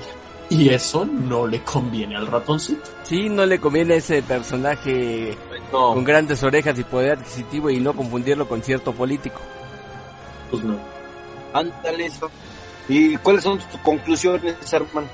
Y 0.50 0.68
eso 0.68 1.04
no 1.07 1.46
le 1.46 1.62
conviene 1.62 2.16
al 2.16 2.26
ratoncito. 2.26 2.83
Sí, 3.04 3.28
no 3.28 3.46
le 3.46 3.59
conviene 3.59 3.96
ese 3.96 4.22
personaje 4.22 5.37
No. 5.72 5.94
con 5.94 6.04
grandes 6.04 6.42
orejas 6.42 6.78
y 6.78 6.85
poder 6.85 7.18
adquisitivo 7.18 7.70
y 7.70 7.80
no 7.80 7.94
confundirlo 7.94 8.46
con 8.46 8.62
cierto 8.62 8.92
político. 8.92 9.40
Pues 10.50 10.62
no. 10.62 10.76
Ándale 11.52 12.07
eso. 12.07 12.30
¿Y 12.88 13.16
cuáles 13.16 13.44
son 13.44 13.59
tus 13.59 13.80
conclusiones, 13.80 14.54
hermano? 14.72 15.07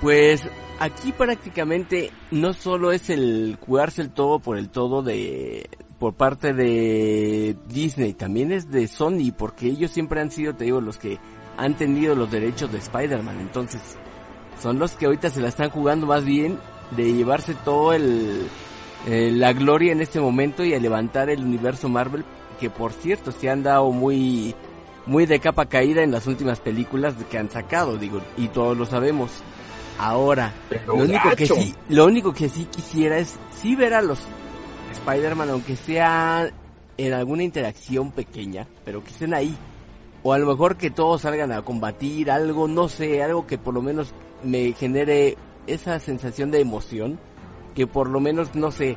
Pues 0.00 0.42
aquí 0.80 1.12
prácticamente 1.12 2.10
no 2.30 2.52
solo 2.52 2.92
es 2.92 3.08
el 3.10 3.56
jugarse 3.64 4.02
el 4.02 4.10
todo 4.10 4.40
por 4.40 4.58
el 4.58 4.68
todo 4.68 5.02
de 5.02 5.70
por 5.98 6.12
parte 6.14 6.52
de 6.52 7.56
Disney, 7.68 8.12
también 8.12 8.52
es 8.52 8.70
de 8.70 8.86
Sony, 8.86 9.32
porque 9.36 9.66
ellos 9.68 9.90
siempre 9.90 10.20
han 10.20 10.30
sido, 10.30 10.54
te 10.54 10.64
digo, 10.64 10.82
los 10.82 10.98
que 10.98 11.18
han 11.56 11.74
tenido 11.74 12.14
los 12.14 12.30
derechos 12.30 12.70
de 12.70 12.78
Spider-Man, 12.78 13.40
entonces 13.40 13.80
son 14.60 14.78
los 14.78 14.92
que 14.92 15.06
ahorita 15.06 15.30
se 15.30 15.40
la 15.40 15.48
están 15.48 15.70
jugando 15.70 16.06
más 16.06 16.24
bien 16.24 16.58
de 16.92 17.12
llevarse 17.12 17.54
todo 17.54 17.92
el 17.92 18.48
eh, 19.06 19.30
la 19.32 19.52
gloria 19.52 19.92
en 19.92 20.00
este 20.00 20.20
momento 20.20 20.64
y 20.64 20.74
a 20.74 20.80
levantar 20.80 21.30
el 21.30 21.40
universo 21.40 21.88
Marvel, 21.88 22.24
que 22.58 22.70
por 22.70 22.92
cierto 22.92 23.30
se 23.30 23.48
han 23.48 23.62
dado 23.62 23.90
muy 23.92 24.54
muy 25.06 25.26
de 25.26 25.38
capa 25.38 25.66
caída 25.66 26.02
en 26.02 26.10
las 26.10 26.26
últimas 26.26 26.58
películas 26.58 27.14
que 27.30 27.38
han 27.38 27.50
sacado, 27.50 27.96
digo, 27.96 28.20
y 28.36 28.48
todos 28.48 28.76
lo 28.76 28.84
sabemos. 28.84 29.30
Ahora, 29.98 30.52
Pero 30.68 30.96
lo 30.96 31.04
único 31.04 31.30
que 31.36 31.46
sí, 31.46 31.74
lo 31.88 32.04
único 32.04 32.34
que 32.34 32.48
sí 32.48 32.66
quisiera 32.66 33.16
es 33.16 33.36
sí 33.50 33.74
ver 33.76 33.94
a 33.94 34.02
los 34.02 34.18
Spider-Man, 34.92 35.50
aunque 35.50 35.76
sea 35.76 36.50
en 36.98 37.12
alguna 37.12 37.44
interacción 37.44 38.10
pequeña, 38.10 38.66
pero 38.84 39.02
que 39.02 39.10
estén 39.10 39.32
ahí. 39.32 39.56
O 40.22 40.32
a 40.32 40.38
lo 40.38 40.46
mejor 40.46 40.76
que 40.76 40.90
todos 40.90 41.22
salgan 41.22 41.52
a 41.52 41.62
combatir 41.62 42.30
algo, 42.30 42.66
no 42.66 42.88
sé, 42.88 43.22
algo 43.22 43.46
que 43.46 43.56
por 43.56 43.72
lo 43.72 43.80
menos 43.80 44.12
me 44.42 44.72
genere 44.72 45.36
esa 45.66 45.98
sensación 45.98 46.50
de 46.50 46.60
emoción, 46.60 47.18
que 47.74 47.86
por 47.86 48.08
lo 48.08 48.20
menos, 48.20 48.54
no 48.54 48.70
sé, 48.70 48.96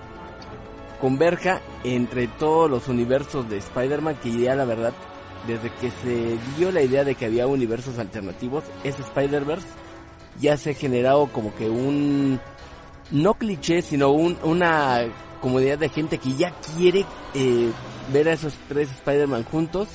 converja 1.00 1.62
entre 1.84 2.28
todos 2.28 2.70
los 2.70 2.88
universos 2.88 3.50
de 3.50 3.58
Spider-Man, 3.58 4.18
que 4.22 4.38
ya 4.38 4.56
la 4.56 4.66
verdad, 4.66 4.94
desde 5.48 5.72
que 5.82 5.92
se 5.92 6.38
dio 6.58 6.72
la 6.72 6.82
idea 6.82 7.04
de 7.04 7.16
que 7.16 7.26
había 7.26 7.48
universos 7.48 7.98
alternativos, 8.00 8.64
ese 8.84 9.02
Spider-Verse 9.02 9.68
ya 10.40 10.58
se 10.58 10.72
ha 10.72 10.74
generado 10.74 11.28
como 11.28 11.54
que 11.56 11.70
un, 11.70 12.40
no 13.12 13.34
cliché, 13.34 13.82
sino 13.82 14.12
un, 14.12 14.38
una 14.44 15.04
comunidad 15.42 15.78
de 15.78 15.90
gente 15.90 16.18
que 16.18 16.36
ya 16.36 16.52
quiere 16.78 17.06
eh, 17.34 17.72
ver 18.12 18.30
a 18.30 18.34
esos 18.34 18.54
tres 18.68 18.90
Spider-Man 18.92 19.44
juntos 19.44 19.88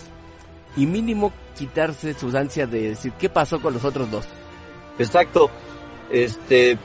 y 0.77 0.87
mínimo 0.87 1.33
quitarse 1.57 2.15
sus 2.15 2.35
ansias 2.35 2.71
de 2.71 2.91
decir 2.91 3.13
qué 3.13 3.29
pasó 3.29 3.61
con 3.61 3.75
los 3.75 3.85
otros 3.85 4.11
dos. 4.11 4.27
Exacto. 4.99 5.51
Este, 6.11 6.79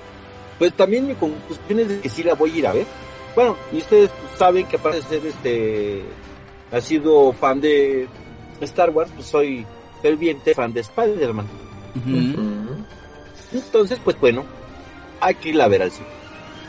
pues 0.57 0.73
también 0.73 1.07
mi 1.07 1.15
conclusión 1.15 1.79
es 1.79 1.89
de 1.89 1.99
que 2.01 2.09
sí 2.09 2.23
la 2.23 2.33
voy 2.33 2.51
a 2.51 2.57
ir 2.57 2.67
a 2.67 2.73
ver. 2.73 2.85
Bueno, 3.35 3.55
y 3.71 3.77
ustedes 3.77 4.09
saben 4.37 4.65
que 4.65 4.77
aparte 4.77 4.97
de 4.97 5.03
ser 5.03 5.25
este, 5.25 6.03
ha 6.71 6.81
sido 6.81 7.31
fan 7.33 7.61
de 7.61 8.07
Star 8.61 8.89
Wars, 8.89 9.11
pues 9.15 9.27
soy 9.27 9.65
ferviente 10.01 10.53
fan 10.53 10.73
de 10.73 10.81
Spider-Man. 10.81 11.47
Entonces, 13.53 13.99
pues 14.03 14.19
bueno, 14.19 14.43
hay 15.19 15.35
que 15.35 15.49
ir 15.49 15.61
a 15.61 15.67
ver 15.67 15.83
al 15.83 15.91
cine. 15.91 16.07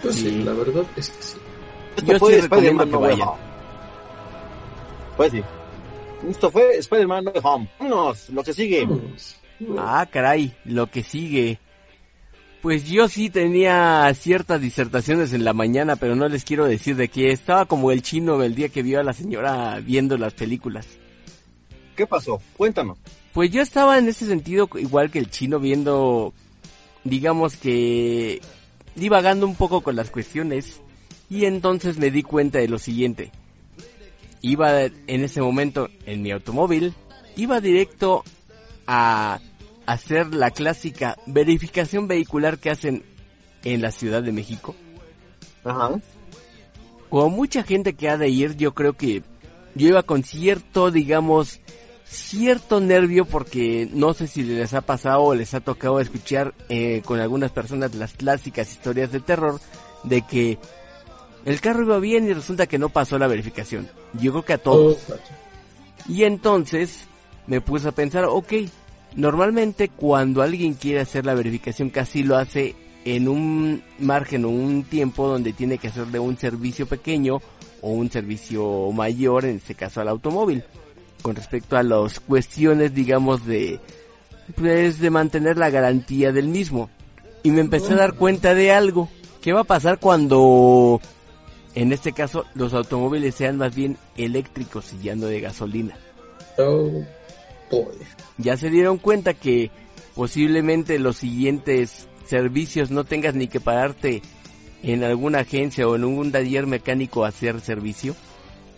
Pues 0.02 0.14
sí. 0.16 0.30
Sí. 0.30 0.42
la 0.42 0.52
verdad 0.52 0.84
es 0.96 1.10
que 1.10 1.22
sí. 1.22 1.38
Esto 1.96 2.12
Yo 2.12 2.18
fue 2.18 2.34
sí 2.34 2.38
Spider-Man 2.40 2.90
No 2.90 2.98
Way. 2.98 3.20
Home. 3.20 3.38
Pues 5.16 5.32
sí. 5.32 5.42
Esto 6.28 6.50
fue 6.50 6.76
Spider-Man 6.76 7.24
No 7.24 7.30
Way 7.32 7.40
Home. 7.44 7.70
Vámonos, 7.78 8.28
lo 8.30 8.42
que 8.42 8.52
sigue. 8.52 8.82
Vámonos. 8.82 9.39
Ah, 9.78 10.06
caray, 10.10 10.54
lo 10.64 10.86
que 10.88 11.02
sigue. 11.02 11.58
Pues 12.62 12.88
yo 12.88 13.08
sí 13.08 13.30
tenía 13.30 14.12
ciertas 14.14 14.60
disertaciones 14.60 15.32
en 15.32 15.44
la 15.44 15.54
mañana, 15.54 15.96
pero 15.96 16.14
no 16.14 16.28
les 16.28 16.44
quiero 16.44 16.66
decir 16.66 16.96
de 16.96 17.08
qué. 17.08 17.30
Estaba 17.30 17.64
como 17.64 17.90
el 17.90 18.02
chino 18.02 18.42
el 18.42 18.54
día 18.54 18.68
que 18.68 18.82
vio 18.82 19.00
a 19.00 19.04
la 19.04 19.14
señora 19.14 19.80
viendo 19.80 20.18
las 20.18 20.34
películas. 20.34 20.86
¿Qué 21.96 22.06
pasó? 22.06 22.40
Cuéntanos. 22.56 22.98
Pues 23.32 23.50
yo 23.50 23.62
estaba 23.62 23.98
en 23.98 24.08
ese 24.08 24.26
sentido 24.26 24.68
igual 24.74 25.10
que 25.10 25.18
el 25.18 25.30
chino 25.30 25.58
viendo, 25.58 26.34
digamos 27.04 27.56
que 27.56 28.40
divagando 28.94 29.46
un 29.46 29.54
poco 29.54 29.82
con 29.82 29.96
las 29.96 30.10
cuestiones 30.10 30.80
y 31.30 31.44
entonces 31.44 31.96
me 31.98 32.10
di 32.10 32.22
cuenta 32.22 32.58
de 32.58 32.68
lo 32.68 32.78
siguiente. 32.78 33.30
Iba 34.42 34.82
en 34.82 35.24
ese 35.24 35.40
momento 35.40 35.88
en 36.06 36.22
mi 36.22 36.30
automóvil, 36.32 36.92
iba 37.36 37.60
directo 37.60 38.24
a 38.86 39.40
hacer 39.90 40.32
la 40.34 40.52
clásica 40.52 41.16
verificación 41.26 42.06
vehicular 42.06 42.58
que 42.58 42.70
hacen 42.70 43.04
en 43.64 43.82
la 43.82 43.90
Ciudad 43.90 44.22
de 44.22 44.30
México. 44.30 44.76
Ajá. 45.64 46.00
Como 47.08 47.28
mucha 47.28 47.64
gente 47.64 47.94
que 47.94 48.08
ha 48.08 48.16
de 48.16 48.28
ir, 48.28 48.56
yo 48.56 48.72
creo 48.72 48.92
que 48.92 49.24
yo 49.74 49.88
iba 49.88 50.04
con 50.04 50.22
cierto, 50.22 50.92
digamos, 50.92 51.58
cierto 52.04 52.80
nervio 52.80 53.24
porque 53.24 53.88
no 53.92 54.14
sé 54.14 54.28
si 54.28 54.44
les 54.44 54.74
ha 54.74 54.80
pasado 54.80 55.22
o 55.22 55.34
les 55.34 55.54
ha 55.54 55.60
tocado 55.60 55.98
escuchar 55.98 56.54
eh, 56.68 57.02
con 57.04 57.18
algunas 57.18 57.50
personas 57.50 57.92
las 57.96 58.12
clásicas 58.12 58.70
historias 58.70 59.10
de 59.10 59.18
terror 59.18 59.60
de 60.04 60.22
que 60.22 60.58
el 61.44 61.60
carro 61.60 61.82
iba 61.82 61.98
bien 61.98 62.28
y 62.28 62.32
resulta 62.32 62.68
que 62.68 62.78
no 62.78 62.90
pasó 62.90 63.18
la 63.18 63.26
verificación. 63.26 63.88
Yo 64.14 64.30
creo 64.30 64.44
que 64.44 64.52
a 64.52 64.58
todos. 64.58 64.98
Y 66.08 66.22
entonces 66.22 67.06
me 67.48 67.60
puse 67.60 67.88
a 67.88 67.92
pensar, 67.92 68.24
ok, 68.26 68.52
normalmente 69.14 69.88
cuando 69.88 70.42
alguien 70.42 70.74
quiere 70.74 71.00
hacer 71.00 71.26
la 71.26 71.34
verificación 71.34 71.90
casi 71.90 72.22
lo 72.22 72.36
hace 72.36 72.74
en 73.04 73.28
un 73.28 73.82
margen 73.98 74.44
o 74.44 74.50
un 74.50 74.84
tiempo 74.84 75.26
donde 75.26 75.52
tiene 75.52 75.78
que 75.78 75.88
hacerle 75.88 76.18
un 76.18 76.36
servicio 76.36 76.86
pequeño 76.86 77.40
o 77.80 77.90
un 77.90 78.10
servicio 78.10 78.92
mayor, 78.92 79.44
en 79.44 79.56
este 79.56 79.74
caso 79.74 80.00
al 80.00 80.08
automóvil 80.08 80.64
con 81.20 81.36
respecto 81.36 81.76
a 81.76 81.82
las 81.82 82.20
cuestiones, 82.20 82.94
digamos, 82.94 83.46
de, 83.46 83.80
pues, 84.56 84.98
de 84.98 85.10
mantener 85.10 85.56
la 85.56 85.70
garantía 85.70 86.32
del 86.32 86.48
mismo. 86.48 86.90
Y 87.42 87.50
me 87.50 87.60
empecé 87.60 87.92
a 87.92 87.96
dar 87.96 88.14
cuenta 88.14 88.54
de 88.54 88.72
algo. 88.72 89.08
¿Qué 89.40 89.52
va 89.52 89.60
a 89.60 89.64
pasar 89.64 89.98
cuando, 89.98 91.00
en 91.74 91.92
este 91.92 92.12
caso, 92.12 92.44
los 92.54 92.74
automóviles 92.74 93.34
sean 93.34 93.56
más 93.56 93.74
bien 93.74 93.96
eléctricos 94.16 94.92
y 94.92 95.04
ya 95.04 95.14
no 95.14 95.26
de 95.26 95.40
gasolina? 95.40 95.96
Oh, 96.58 97.02
boy. 97.70 97.94
Ya 98.38 98.56
se 98.56 98.70
dieron 98.70 98.98
cuenta 98.98 99.34
que 99.34 99.70
posiblemente 100.14 100.98
los 100.98 101.16
siguientes 101.16 102.08
servicios 102.26 102.90
no 102.90 103.04
tengas 103.04 103.34
ni 103.34 103.48
que 103.48 103.60
pararte 103.60 104.22
en 104.82 105.04
alguna 105.04 105.40
agencia 105.40 105.86
o 105.88 105.96
en 105.96 106.04
un 106.04 106.32
taller 106.32 106.66
mecánico 106.66 107.24
a 107.24 107.28
hacer 107.28 107.60
servicio. 107.60 108.14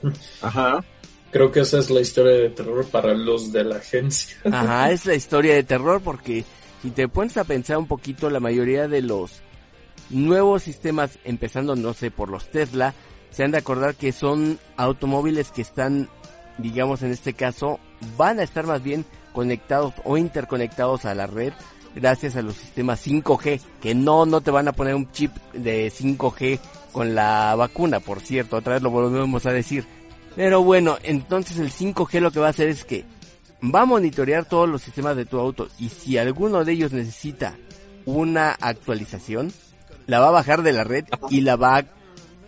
Ajá. 0.42 0.84
Creo 1.30 1.50
que 1.50 1.60
esa 1.60 1.78
es 1.78 1.88
la 1.88 2.00
historia 2.00 2.32
de 2.32 2.50
terror 2.50 2.86
para 2.86 3.14
los 3.14 3.52
de 3.52 3.64
la 3.64 3.76
agencia. 3.76 4.36
Ajá, 4.44 4.90
es 4.90 5.06
la 5.06 5.14
historia 5.14 5.54
de 5.54 5.62
terror 5.62 6.02
porque 6.02 6.44
si 6.82 6.90
te 6.90 7.08
pones 7.08 7.36
a 7.36 7.44
pensar 7.44 7.78
un 7.78 7.86
poquito, 7.86 8.28
la 8.28 8.40
mayoría 8.40 8.88
de 8.88 9.02
los 9.02 9.40
nuevos 10.10 10.64
sistemas, 10.64 11.18
empezando 11.24 11.74
no 11.76 11.94
sé 11.94 12.10
por 12.10 12.28
los 12.28 12.50
Tesla, 12.50 12.94
se 13.30 13.44
han 13.44 13.52
de 13.52 13.58
acordar 13.58 13.94
que 13.94 14.12
son 14.12 14.58
automóviles 14.76 15.50
que 15.52 15.62
están, 15.62 16.10
digamos 16.58 17.02
en 17.02 17.12
este 17.12 17.32
caso, 17.32 17.80
van 18.16 18.40
a 18.40 18.42
estar 18.42 18.66
más 18.66 18.82
bien 18.82 19.04
conectados 19.32 19.94
o 20.04 20.16
interconectados 20.16 21.04
a 21.04 21.14
la 21.14 21.26
red 21.26 21.52
gracias 21.94 22.36
a 22.36 22.42
los 22.42 22.54
sistemas 22.54 23.06
5G, 23.06 23.60
que 23.80 23.94
no, 23.94 24.24
no 24.24 24.40
te 24.40 24.50
van 24.50 24.68
a 24.68 24.72
poner 24.72 24.94
un 24.94 25.10
chip 25.12 25.34
de 25.52 25.92
5G 25.92 26.58
con 26.90 27.14
la 27.14 27.54
vacuna, 27.54 28.00
por 28.00 28.20
cierto, 28.20 28.56
otra 28.56 28.74
vez 28.74 28.82
lo 28.82 28.90
volvemos 28.90 29.44
a 29.46 29.52
decir 29.52 29.86
pero 30.34 30.62
bueno, 30.62 30.96
entonces 31.02 31.58
el 31.58 31.70
5G 31.70 32.20
lo 32.20 32.30
que 32.30 32.40
va 32.40 32.46
a 32.46 32.50
hacer 32.50 32.68
es 32.68 32.84
que 32.84 33.04
va 33.62 33.82
a 33.82 33.86
monitorear 33.86 34.44
todos 34.44 34.68
los 34.68 34.82
sistemas 34.82 35.16
de 35.16 35.26
tu 35.26 35.38
auto 35.38 35.68
y 35.78 35.90
si 35.90 36.16
alguno 36.18 36.64
de 36.64 36.72
ellos 36.72 36.92
necesita 36.92 37.56
una 38.06 38.52
actualización, 38.52 39.52
la 40.06 40.20
va 40.20 40.28
a 40.28 40.32
bajar 40.32 40.62
de 40.62 40.72
la 40.72 40.84
red 40.84 41.04
y 41.30 41.42
la 41.42 41.56
va 41.56 41.78
a 41.78 41.84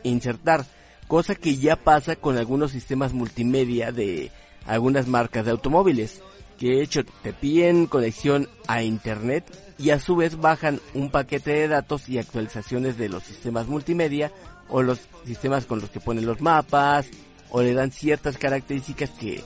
insertar. 0.02 0.64
Cosa 1.06 1.34
que 1.34 1.56
ya 1.56 1.76
pasa 1.76 2.16
con 2.16 2.38
algunos 2.38 2.70
sistemas 2.70 3.12
multimedia 3.12 3.92
de 3.92 4.32
algunas 4.66 5.06
marcas 5.06 5.44
de 5.44 5.52
automóviles. 5.52 6.22
Que 6.58 6.68
de 6.68 6.82
hecho 6.82 7.04
te 7.04 7.32
piden 7.32 7.86
conexión 7.86 8.48
a 8.68 8.82
internet 8.82 9.44
y 9.76 9.90
a 9.90 9.98
su 9.98 10.14
vez 10.14 10.38
bajan 10.38 10.80
un 10.94 11.10
paquete 11.10 11.50
de 11.50 11.68
datos 11.68 12.08
y 12.08 12.18
actualizaciones 12.18 12.96
de 12.96 13.08
los 13.08 13.24
sistemas 13.24 13.66
multimedia 13.66 14.30
o 14.68 14.82
los 14.82 15.00
sistemas 15.26 15.66
con 15.66 15.80
los 15.80 15.90
que 15.90 16.00
ponen 16.00 16.26
los 16.26 16.40
mapas 16.40 17.06
o 17.50 17.62
le 17.62 17.74
dan 17.74 17.90
ciertas 17.90 18.38
características 18.38 19.10
que 19.10 19.42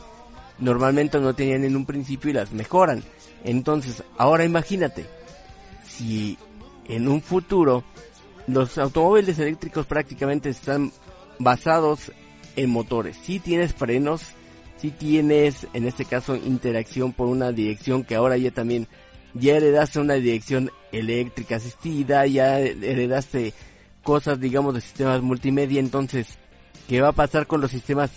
normalmente 0.58 1.18
no 1.18 1.34
tenían 1.34 1.64
en 1.64 1.76
un 1.76 1.86
principio 1.86 2.30
y 2.30 2.34
las 2.34 2.52
mejoran. 2.52 3.02
Entonces, 3.44 4.02
ahora 4.16 4.44
imagínate, 4.44 5.06
si 5.86 6.36
en 6.88 7.08
un 7.08 7.22
futuro 7.22 7.84
los 8.46 8.78
automóviles 8.78 9.38
eléctricos 9.38 9.86
prácticamente 9.86 10.48
están 10.48 10.92
basados 11.38 12.12
en 12.56 12.70
motores. 12.70 13.16
Si 13.22 13.38
tienes 13.38 13.74
frenos, 13.74 14.22
si 14.78 14.90
tienes 14.90 15.66
en 15.74 15.86
este 15.86 16.04
caso 16.04 16.36
interacción 16.36 17.12
por 17.12 17.28
una 17.28 17.52
dirección 17.52 18.04
que 18.04 18.14
ahora 18.14 18.36
ya 18.36 18.50
también 18.50 18.88
ya 19.34 19.56
heredaste 19.56 20.00
una 20.00 20.14
dirección 20.14 20.70
eléctrica 20.92 21.56
asistida, 21.56 22.26
ya 22.26 22.58
heredaste 22.60 23.52
cosas 24.02 24.40
digamos 24.40 24.74
de 24.74 24.80
sistemas 24.80 25.22
multimedia, 25.22 25.80
entonces 25.80 26.38
¿Qué 26.88 27.02
va 27.02 27.08
a 27.08 27.12
pasar 27.12 27.46
con 27.46 27.60
los 27.60 27.70
sistemas 27.70 28.10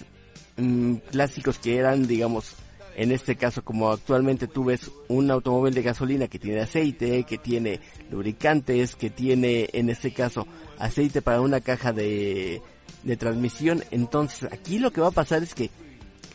mm, 0.55 0.95
clásicos 1.11 1.59
que 1.59 1.75
eran, 1.75 2.07
digamos, 2.07 2.55
en 2.95 3.11
este 3.11 3.35
caso, 3.35 3.65
como 3.65 3.91
actualmente 3.91 4.47
tú 4.47 4.63
ves 4.63 4.89
un 5.09 5.29
automóvil 5.29 5.73
de 5.73 5.81
gasolina 5.81 6.29
que 6.29 6.39
tiene 6.39 6.61
aceite, 6.61 7.25
que 7.25 7.37
tiene 7.37 7.81
lubricantes, 8.09 8.95
que 8.95 9.09
tiene, 9.09 9.69
en 9.73 9.89
este 9.89 10.13
caso, 10.13 10.47
aceite 10.79 11.21
para 11.21 11.41
una 11.41 11.59
caja 11.59 11.91
de, 11.91 12.61
de 13.03 13.17
transmisión. 13.17 13.83
Entonces, 13.91 14.49
aquí 14.53 14.79
lo 14.79 14.91
que 14.91 15.01
va 15.01 15.07
a 15.07 15.11
pasar 15.11 15.43
es 15.43 15.53
que 15.53 15.69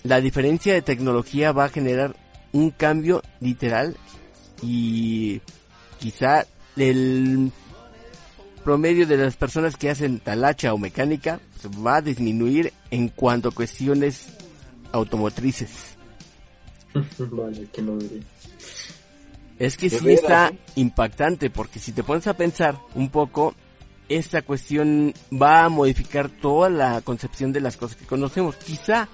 la 0.07 0.21
diferencia 0.21 0.73
de 0.73 0.83
tecnología 0.83 1.53
va 1.53 1.65
a 1.65 1.69
generar 1.69 2.17
un 2.53 2.71
cambio 2.71 3.23
literal 3.41 3.97
y 4.63 5.41
quizá 5.99 6.47
el 6.77 7.51
promedio 8.65 9.07
de 9.07 9.17
las 9.17 9.37
personas 9.37 9.77
que 9.77 9.91
hacen 9.91 10.21
talacha 10.21 10.75
o 10.75 10.79
mecánica 10.79 11.41
va 11.87 11.97
a 11.97 12.03
disminuir 12.03 12.73
en 12.91 13.09
cuanto 13.09 13.49
a 13.49 13.53
cuestiones 13.53 14.29
automotrices. 14.93 15.97
vale, 17.19 17.69
que 17.73 17.83
no 17.83 17.99
Es 19.59 19.77
que 19.77 19.91
sí 19.91 20.13
está 20.13 20.53
impactante 20.77 21.51
porque 21.51 21.79
si 21.79 21.93
te 21.93 22.03
pones 22.03 22.27
a 22.27 22.35
pensar 22.35 22.79
un 22.95 23.11
poco, 23.11 23.55
esta 24.09 24.43
cuestión 24.43 25.13
va 25.33 25.65
a 25.65 25.69
modificar 25.69 26.29
toda 26.29 26.71
la 26.71 27.01
concepción 27.03 27.53
de 27.53 27.61
las 27.61 27.77
cosas 27.77 27.97
que 27.97 28.07
conocemos. 28.07 28.57
Quizá 28.57 29.09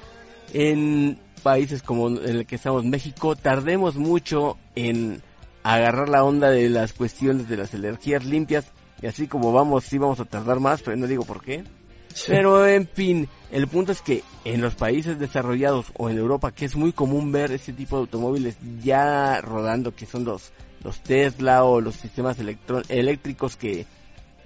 en 0.53 1.19
países 1.43 1.83
como 1.83 2.09
en 2.09 2.25
el 2.25 2.47
que 2.47 2.57
estamos 2.57 2.85
México 2.85 3.35
tardemos 3.37 3.97
mucho 3.97 4.59
en 4.75 5.23
agarrar 5.63 6.09
la 6.09 6.25
onda 6.25 6.51
de 6.51 6.69
las 6.69 6.93
cuestiones 6.93 7.49
de 7.49 7.57
las 7.57 7.75
energías 7.75 8.25
limpias 8.25 8.67
y 9.01 9.07
así 9.07 9.27
como 9.27 9.53
vamos, 9.53 9.85
sí 9.85 9.99
vamos 9.99 10.21
a 10.21 10.25
tardar 10.25 10.61
más, 10.61 10.83
pero 10.83 10.97
no 10.97 11.07
digo 11.07 11.25
por 11.25 11.43
qué. 11.43 11.65
Pero 12.27 12.67
en 12.67 12.87
fin, 12.87 13.29
el 13.51 13.67
punto 13.69 13.91
es 13.91 14.03
que 14.03 14.23
en 14.45 14.61
los 14.61 14.75
países 14.75 15.19
desarrollados 15.19 15.87
o 15.97 16.11
en 16.11 16.19
Europa, 16.19 16.53
que 16.53 16.67
es 16.67 16.77
muy 16.77 16.93
común 16.93 17.33
ver 17.33 17.51
ese 17.53 17.73
tipo 17.73 17.97
de 17.97 18.03
automóviles 18.03 18.59
ya 18.83 19.41
rodando, 19.41 19.95
que 19.95 20.07
son 20.07 20.25
los, 20.25 20.53
los 20.85 21.01
Tesla 21.01 21.65
o 21.65 21.81
los 21.81 21.97
sistemas 21.97 22.37
eléctricos 22.89 23.57
que 23.57 23.87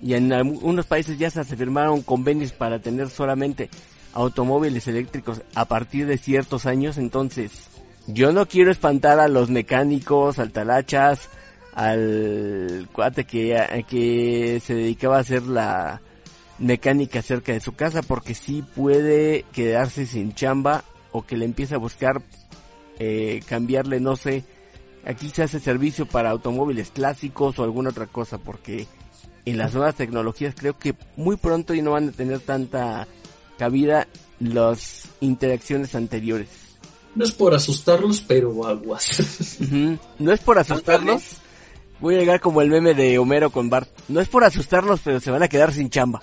y 0.01 0.15
en 0.15 0.33
algunos 0.33 0.87
países 0.87 1.19
ya 1.19 1.31
se 1.31 1.45
firmaron 1.45 2.03
convenios 2.03 2.53
para 2.53 2.79
tener 2.79 3.09
solamente 3.09 3.71
automóviles 4.17 4.89
eléctricos 4.89 5.43
a 5.55 5.67
partir 5.67 6.07
de 6.07 6.17
ciertos 6.17 6.65
años, 6.65 6.97
entonces 6.97 7.69
yo 8.07 8.33
no 8.33 8.47
quiero 8.47 8.71
espantar 8.71 9.21
a 9.21 9.29
los 9.29 9.51
mecánicos, 9.51 10.39
altalachas, 10.39 11.29
al 11.75 12.89
cuate 12.93 13.25
que, 13.25 13.85
que 13.87 14.61
se 14.65 14.75
dedicaba 14.75 15.19
a 15.19 15.21
hacer 15.21 15.43
la 15.43 16.01
mecánica 16.59 17.21
cerca 17.21 17.53
de 17.53 17.61
su 17.61 17.75
casa 17.75 18.01
porque 18.01 18.35
sí 18.35 18.63
puede 18.63 19.45
quedarse 19.53 20.07
sin 20.07 20.33
chamba 20.33 20.85
o 21.13 21.27
que 21.27 21.37
le 21.37 21.45
empiece 21.45 21.75
a 21.75 21.79
buscar 21.79 22.23
eh, 22.99 23.43
cambiarle 23.47 24.01
no 24.01 24.17
sé. 24.17 24.45
Aquí 25.05 25.29
se 25.29 25.43
hace 25.43 25.61
servicio 25.61 26.07
para 26.07 26.31
automóviles 26.31 26.91
clásicos 26.91 27.59
o 27.59 27.65
alguna 27.65 27.91
otra 27.91 28.07
cosa 28.07 28.39
porque 28.39 28.87
en 29.45 29.59
las 29.59 29.75
nuevas 29.75 29.95
tecnologías 29.95 30.55
creo 30.57 30.79
que 30.79 30.95
muy 31.17 31.37
pronto 31.37 31.75
y 31.75 31.83
no 31.83 31.93
van 31.93 32.09
a 32.09 32.13
tener 32.13 32.41
tanta 32.41 33.07
cabida 33.59 34.09
las 34.39 35.09
interacciones 35.21 35.95
anteriores 35.95 36.49
no 37.15 37.25
es 37.25 37.33
por 37.33 37.55
asustarlos 37.55 38.21
pero 38.21 38.67
aguas 38.67 39.59
no 40.19 40.33
es 40.33 40.41
por 40.41 40.59
asustarlos 40.59 41.41
Voy 41.99 42.15
a 42.15 42.19
llegar 42.19 42.41
como 42.41 42.61
el 42.61 42.69
meme 42.69 42.95
de 42.95 43.19
Homero 43.19 43.51
con 43.51 43.71
Bart. 43.71 43.89
No 44.09 44.21
es 44.21 44.29
por 44.29 44.45
asustarlos, 44.45 45.01
pero 45.03 45.19
se 45.21 45.31
van 45.31 45.43
a 45.43 45.49
quedar 45.49 45.73
sin 45.73 45.89
chamba. 45.89 46.21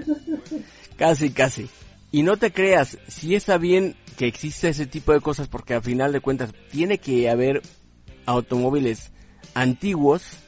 casi, 0.96 1.30
casi. 1.30 1.68
Y 2.12 2.22
no 2.22 2.36
te 2.36 2.52
creas, 2.52 2.98
si 3.08 3.34
está 3.34 3.58
bien 3.58 3.96
que 4.16 4.26
exista 4.26 4.68
ese 4.68 4.86
tipo 4.86 5.12
de 5.12 5.20
cosas 5.20 5.48
porque 5.48 5.74
al 5.74 5.82
final 5.82 6.12
de 6.12 6.20
cuentas 6.20 6.52
tiene 6.70 6.98
que 6.98 7.28
haber 7.28 7.62
automóviles 8.24 9.12
antiguos 9.54 10.38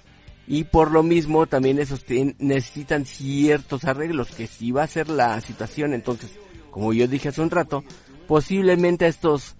y 0.49 0.65
por 0.65 0.91
lo 0.91 1.03
mismo 1.03 1.47
también 1.47 1.79
esos 1.79 2.05
necesitan 2.39 3.05
ciertos 3.05 3.85
arreglos 3.85 4.29
que 4.31 4.47
si 4.47 4.73
va 4.73 4.83
a 4.83 4.89
ser 4.89 5.09
la 5.09 5.41
situación 5.41 5.95
entonces 5.95 6.31
como 6.71 6.93
yo 6.93 7.07
dije 7.07 7.29
hace 7.29 7.43
un 7.43 7.51
rato 7.51 7.85
posiblemente 8.27 9.07
estos 9.07 9.57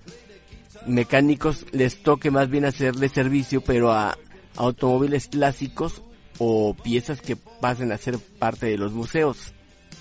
mecánicos 0.87 1.67
les 1.73 2.03
toque 2.03 2.31
más 2.31 2.49
bien 2.49 2.65
hacerle 2.65 3.09
servicio, 3.09 3.61
pero 3.61 3.93
a 3.93 4.17
automóviles 4.57 5.29
clásicos 5.29 6.03
o 6.39 6.75
piezas 6.75 7.21
que 7.21 7.37
pasen 7.37 7.93
a 7.93 7.99
ser 7.99 8.19
parte 8.19 8.67
de 8.67 8.79
los 8.79 8.93
museos. 8.93 9.53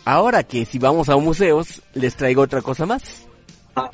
Ahora 0.06 0.44
que 0.44 0.66
si 0.66 0.80
vamos 0.80 1.10
a 1.10 1.18
museos, 1.18 1.82
les 1.94 2.16
traigo 2.16 2.42
otra 2.42 2.62
cosa 2.62 2.86
más. 2.86 3.28
Ah. 3.76 3.92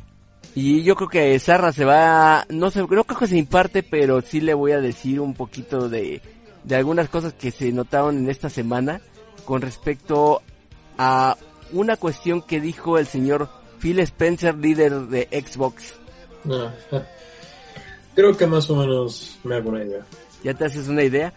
Y 0.55 0.83
yo 0.83 0.95
creo 0.95 1.09
que 1.09 1.39
Sarra 1.39 1.73
se 1.73 1.83
va, 1.83 2.45
no 2.49 2.69
sé, 2.69 2.79
no 2.79 2.87
creo 2.87 3.05
que 3.05 3.27
se 3.27 3.37
imparte, 3.37 3.81
pero 3.81 4.21
sí 4.21 4.39
le 4.39 4.53
voy 4.53 4.71
a 4.73 4.81
decir 4.81 5.19
un 5.19 5.33
poquito 5.33 5.89
de, 5.89 6.21
de 6.63 6.75
algunas 6.75 7.09
cosas 7.09 7.33
que 7.33 7.51
se 7.51 7.71
notaron 7.71 8.17
en 8.17 8.29
esta 8.29 8.49
semana 8.49 9.01
con 9.45 9.61
respecto 9.61 10.41
a 10.97 11.37
una 11.71 11.97
cuestión 11.97 12.41
que 12.41 12.61
dijo 12.61 12.97
el 12.97 13.07
señor 13.07 13.49
Phil 13.79 13.99
Spencer, 13.99 14.55
líder 14.55 15.07
de 15.07 15.27
Xbox. 15.31 15.95
Ah. 16.49 16.73
Creo 18.15 18.37
que 18.37 18.45
más 18.45 18.69
o 18.69 18.75
menos 18.75 19.39
me 19.43 19.55
hago 19.55 19.69
una 19.69 19.83
idea. 19.83 20.05
¿Ya 20.43 20.53
te 20.53 20.65
haces 20.65 20.87
una 20.87 21.03
idea? 21.03 21.33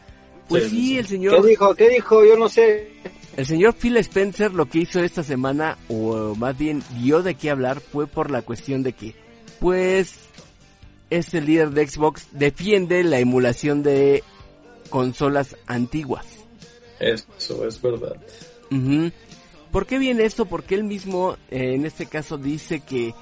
Pues 0.49 0.64
Sí, 0.64 0.70
sí, 0.70 0.99
el 0.99 1.05
¿Qué 1.05 1.09
señor, 1.09 1.45
dijo? 1.45 1.74
¿Qué 1.74 1.89
dijo? 1.89 2.24
Yo 2.24 2.37
no 2.37 2.49
sé. 2.49 2.93
el 3.37 3.47
señor 3.47 3.74
Phil 3.74 3.97
Spencer 3.97 4.53
lo 4.53 4.66
que 4.66 4.81
hizo 4.81 5.01
esta 5.01 5.22
semana, 5.22 5.79
o 5.89 6.35
más 6.37 6.57
bien 6.57 6.83
dio 7.01 7.22
de 7.22 7.35
qué 7.35 7.51
hablar, 7.51 7.81
fue 7.81 8.07
por 8.07 8.31
la 8.31 8.43
cuestión 8.43 8.83
de 8.83 8.93
que, 8.93 9.14
pues, 9.59 10.29
este 11.11 11.41
líder 11.41 11.70
de 11.70 11.89
Xbox 11.89 12.29
defiende 12.33 13.03
la 13.05 13.18
emulación 13.18 13.83
de 13.83 14.22
consolas 14.87 15.57
antiguas. 15.66 16.26
Eso 16.99 17.66
es 17.66 17.80
verdad. 17.80 18.16
¿Por 19.70 19.87
qué 19.87 19.99
viene 19.99 20.24
esto? 20.24 20.47
Porque 20.47 20.74
él 20.74 20.84
mismo, 20.84 21.37
eh, 21.51 21.74
en 21.74 21.84
este 21.84 22.07
caso, 22.07 22.39
dice 22.39 22.80
que 22.80 23.14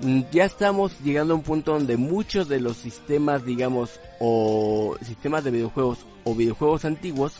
mm, 0.00 0.22
ya 0.30 0.44
estamos 0.44 0.98
llegando 1.00 1.34
a 1.34 1.36
un 1.36 1.42
punto 1.42 1.72
donde 1.72 1.96
muchos 1.96 2.48
de 2.48 2.60
los 2.60 2.76
sistemas, 2.76 3.44
digamos, 3.44 4.00
o 4.20 4.96
sistemas 5.02 5.44
de 5.44 5.50
videojuegos 5.50 5.98
o 6.24 6.34
videojuegos 6.34 6.84
antiguos 6.84 7.32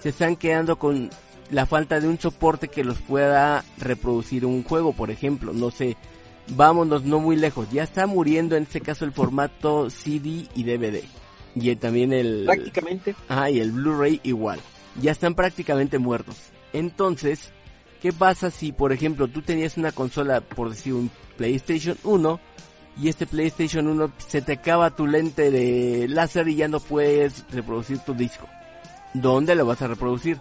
se 0.00 0.10
están 0.10 0.36
quedando 0.36 0.78
con 0.78 1.10
la 1.50 1.66
falta 1.66 2.00
de 2.00 2.08
un 2.08 2.18
soporte 2.18 2.68
que 2.68 2.84
los 2.84 2.98
pueda 2.98 3.64
reproducir 3.78 4.46
un 4.46 4.62
juego, 4.62 4.92
por 4.92 5.10
ejemplo, 5.10 5.52
no 5.52 5.70
sé, 5.70 5.96
vámonos 6.48 7.04
no 7.04 7.20
muy 7.20 7.36
lejos, 7.36 7.68
ya 7.70 7.82
está 7.82 8.06
muriendo 8.06 8.56
en 8.56 8.64
este 8.64 8.80
caso 8.80 9.04
el 9.04 9.12
formato 9.12 9.90
CD 9.90 10.46
y 10.54 10.64
DVD. 10.64 11.02
Y 11.54 11.74
también 11.76 12.12
el... 12.12 12.44
Prácticamente. 12.46 13.14
Ah, 13.28 13.50
y 13.50 13.60
el 13.60 13.72
Blu-ray 13.72 14.20
igual. 14.24 14.60
Ya 15.00 15.12
están 15.12 15.34
prácticamente 15.34 15.98
muertos. 15.98 16.36
Entonces, 16.72 17.52
¿qué 18.02 18.12
pasa 18.12 18.50
si, 18.50 18.72
por 18.72 18.92
ejemplo, 18.92 19.28
tú 19.28 19.42
tenías 19.42 19.76
una 19.76 19.92
consola, 19.92 20.40
por 20.40 20.70
decir 20.70 20.94
un 20.94 21.10
PlayStation 21.36 21.96
1, 22.02 22.40
y 23.00 23.08
este 23.08 23.26
PlayStation 23.26 23.88
1 23.88 24.12
se 24.18 24.42
te 24.42 24.52
acaba 24.52 24.94
tu 24.94 25.06
lente 25.06 25.50
de 25.50 26.06
láser 26.08 26.48
y 26.48 26.56
ya 26.56 26.68
no 26.68 26.80
puedes 26.80 27.44
reproducir 27.50 27.98
tu 28.00 28.14
disco? 28.14 28.48
¿Dónde 29.14 29.54
lo 29.54 29.66
vas 29.66 29.82
a 29.82 29.88
reproducir? 29.88 30.38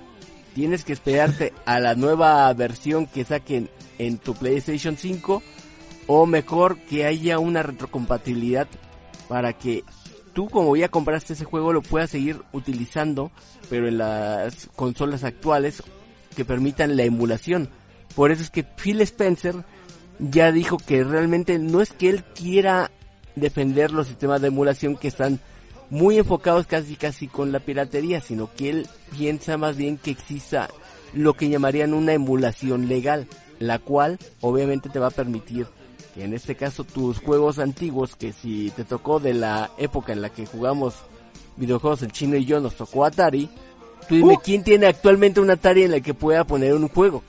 Tienes 0.55 0.83
que 0.83 0.93
esperarte 0.93 1.53
a 1.65 1.79
la 1.79 1.95
nueva 1.95 2.51
versión 2.53 3.07
que 3.07 3.23
saquen 3.23 3.69
en 3.97 4.17
tu 4.17 4.35
PlayStation 4.35 4.97
5 4.97 5.41
o 6.07 6.25
mejor 6.25 6.77
que 6.77 7.05
haya 7.05 7.39
una 7.39 7.63
retrocompatibilidad 7.63 8.67
para 9.27 9.53
que 9.53 9.83
tú 10.33 10.49
como 10.49 10.75
ya 10.75 10.89
compraste 10.89 11.33
ese 11.33 11.45
juego 11.45 11.73
lo 11.73 11.81
puedas 11.81 12.09
seguir 12.09 12.41
utilizando 12.51 13.31
pero 13.69 13.87
en 13.87 13.97
las 13.97 14.69
consolas 14.75 15.23
actuales 15.23 15.81
que 16.35 16.45
permitan 16.45 16.97
la 16.97 17.03
emulación. 17.03 17.69
Por 18.15 18.31
eso 18.31 18.43
es 18.43 18.49
que 18.49 18.63
Phil 18.63 19.01
Spencer 19.01 19.55
ya 20.19 20.51
dijo 20.51 20.77
que 20.77 21.03
realmente 21.03 21.57
no 21.59 21.81
es 21.81 21.93
que 21.93 22.09
él 22.09 22.23
quiera 22.35 22.91
defender 23.35 23.91
los 23.91 24.07
sistemas 24.07 24.41
de 24.41 24.47
emulación 24.47 24.95
que 24.95 25.07
están 25.07 25.39
muy 25.89 26.17
enfocados 26.17 26.67
casi 26.67 26.95
casi 26.95 27.27
con 27.27 27.51
la 27.51 27.59
piratería, 27.59 28.21
sino 28.21 28.51
que 28.53 28.69
él 28.69 28.87
piensa 29.15 29.57
más 29.57 29.75
bien 29.75 29.97
que 29.97 30.11
exista 30.11 30.69
lo 31.13 31.33
que 31.33 31.49
llamarían 31.49 31.93
una 31.93 32.13
emulación 32.13 32.87
legal, 32.87 33.27
la 33.59 33.79
cual 33.79 34.17
obviamente 34.41 34.89
te 34.89 34.99
va 34.99 35.07
a 35.07 35.11
permitir 35.11 35.67
en 36.17 36.33
este 36.33 36.55
caso 36.55 36.83
tus 36.83 37.19
juegos 37.19 37.57
antiguos, 37.59 38.15
que 38.15 38.33
si 38.33 38.69
te 38.71 38.83
tocó 38.83 39.19
de 39.19 39.33
la 39.33 39.71
época 39.77 40.13
en 40.13 40.21
la 40.21 40.29
que 40.29 40.45
jugamos 40.45 40.93
videojuegos 41.57 42.01
el 42.03 42.11
chino 42.11 42.35
y 42.37 42.45
yo 42.45 42.59
nos 42.59 42.75
tocó 42.75 43.05
Atari, 43.05 43.49
tú 44.07 44.15
dime 44.15 44.37
quién 44.43 44.63
tiene 44.63 44.87
actualmente 44.87 45.39
un 45.39 45.49
Atari 45.49 45.83
en 45.83 45.91
la 45.91 46.01
que 46.01 46.13
pueda 46.13 46.43
poner 46.45 46.73
un 46.73 46.87
juego. 46.89 47.23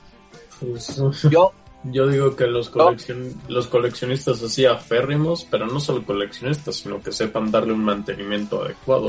Pues, 0.61 1.01
Yo, 1.31 1.53
yo 1.85 2.07
digo 2.09 2.35
que 2.37 2.47
los, 2.47 2.73
coleccion- 2.73 3.35
los 3.49 3.67
coleccionistas 3.67 4.43
así 4.43 4.65
aférrimos, 4.65 5.47
pero 5.51 5.67
no 5.67 5.81
solo 5.81 6.05
coleccionistas, 6.05 6.77
sino 6.77 7.03
que 7.03 7.13
sepan 7.13 7.51
darle 7.51 7.73
un 7.73 7.85
mantenimiento 7.85 8.63
adecuado. 8.65 9.09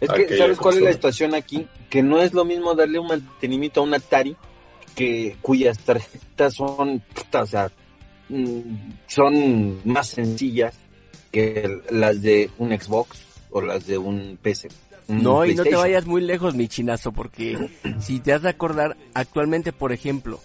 Es 0.00 0.10
que, 0.10 0.36
¿sabes 0.38 0.58
cuál 0.58 0.76
es 0.78 0.82
la 0.82 0.92
situación 0.92 1.34
aquí? 1.34 1.66
Que 1.90 2.02
no 2.02 2.20
es 2.22 2.32
lo 2.32 2.44
mismo 2.44 2.74
darle 2.74 2.98
un 2.98 3.08
mantenimiento 3.08 3.80
a 3.80 3.84
un 3.84 3.94
Atari 3.94 4.36
que 4.94 5.36
cuyas 5.42 5.78
tarjetas 5.78 6.54
son, 6.54 7.00
puta, 7.14 7.42
o 7.42 7.46
sea, 7.46 7.70
son 9.06 9.80
más 9.84 10.08
sencillas 10.08 10.74
que 11.30 11.80
las 11.90 12.22
de 12.22 12.50
un 12.58 12.78
Xbox 12.78 13.22
o 13.50 13.60
las 13.60 13.86
de 13.86 13.98
un 13.98 14.38
PC. 14.40 14.68
un 15.08 15.22
No, 15.22 15.44
y 15.44 15.54
no 15.54 15.64
te 15.64 15.76
vayas 15.76 16.06
muy 16.06 16.20
lejos, 16.22 16.54
mi 16.54 16.68
chinazo, 16.68 17.12
porque 17.12 17.70
si 18.00 18.20
te 18.20 18.32
has 18.32 18.42
de 18.42 18.50
acordar, 18.50 18.96
actualmente, 19.14 19.72
por 19.72 19.92
ejemplo, 19.92 20.40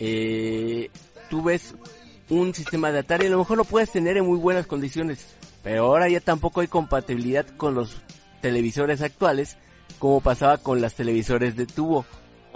eh, 0.00 0.90
tú 1.30 1.42
ves 1.42 1.74
un 2.28 2.54
sistema 2.54 2.90
de 2.90 3.00
Atari, 3.00 3.26
a 3.26 3.30
lo 3.30 3.38
mejor 3.38 3.58
lo 3.58 3.64
puedes 3.64 3.90
tener 3.90 4.16
en 4.16 4.26
muy 4.26 4.38
buenas 4.38 4.66
condiciones, 4.66 5.26
pero 5.62 5.84
ahora 5.84 6.08
ya 6.08 6.20
tampoco 6.20 6.60
hay 6.60 6.68
compatibilidad 6.68 7.46
con 7.56 7.74
los 7.74 7.96
televisores 8.40 9.02
actuales, 9.02 9.56
como 9.98 10.20
pasaba 10.20 10.58
con 10.58 10.80
las 10.80 10.94
televisores 10.94 11.56
de 11.56 11.66
tubo. 11.66 12.04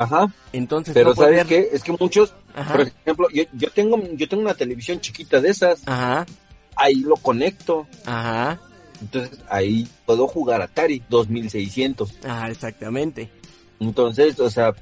Ajá, 0.00 0.32
Entonces, 0.54 0.94
pero 0.94 1.10
no 1.10 1.14
¿sabes 1.14 1.44
qué? 1.44 1.68
Es 1.72 1.82
que 1.82 1.92
muchos, 1.92 2.32
Ajá. 2.54 2.72
por 2.72 2.80
ejemplo, 2.80 3.28
yo, 3.34 3.42
yo 3.52 3.70
tengo 3.70 4.02
yo 4.14 4.26
tengo 4.30 4.42
una 4.42 4.54
televisión 4.54 4.98
chiquita 4.98 5.42
de 5.42 5.50
esas, 5.50 5.82
Ajá, 5.86 6.24
ahí 6.74 6.96
lo 7.00 7.16
conecto, 7.16 7.86
ajá, 8.06 8.58
entonces 9.02 9.38
ahí 9.50 9.86
puedo 10.06 10.26
jugar 10.26 10.62
Atari 10.62 11.02
2600. 11.10 12.14
ajá, 12.24 12.48
exactamente. 12.50 13.28
Entonces, 13.78 14.40
o 14.40 14.48
sea, 14.48 14.74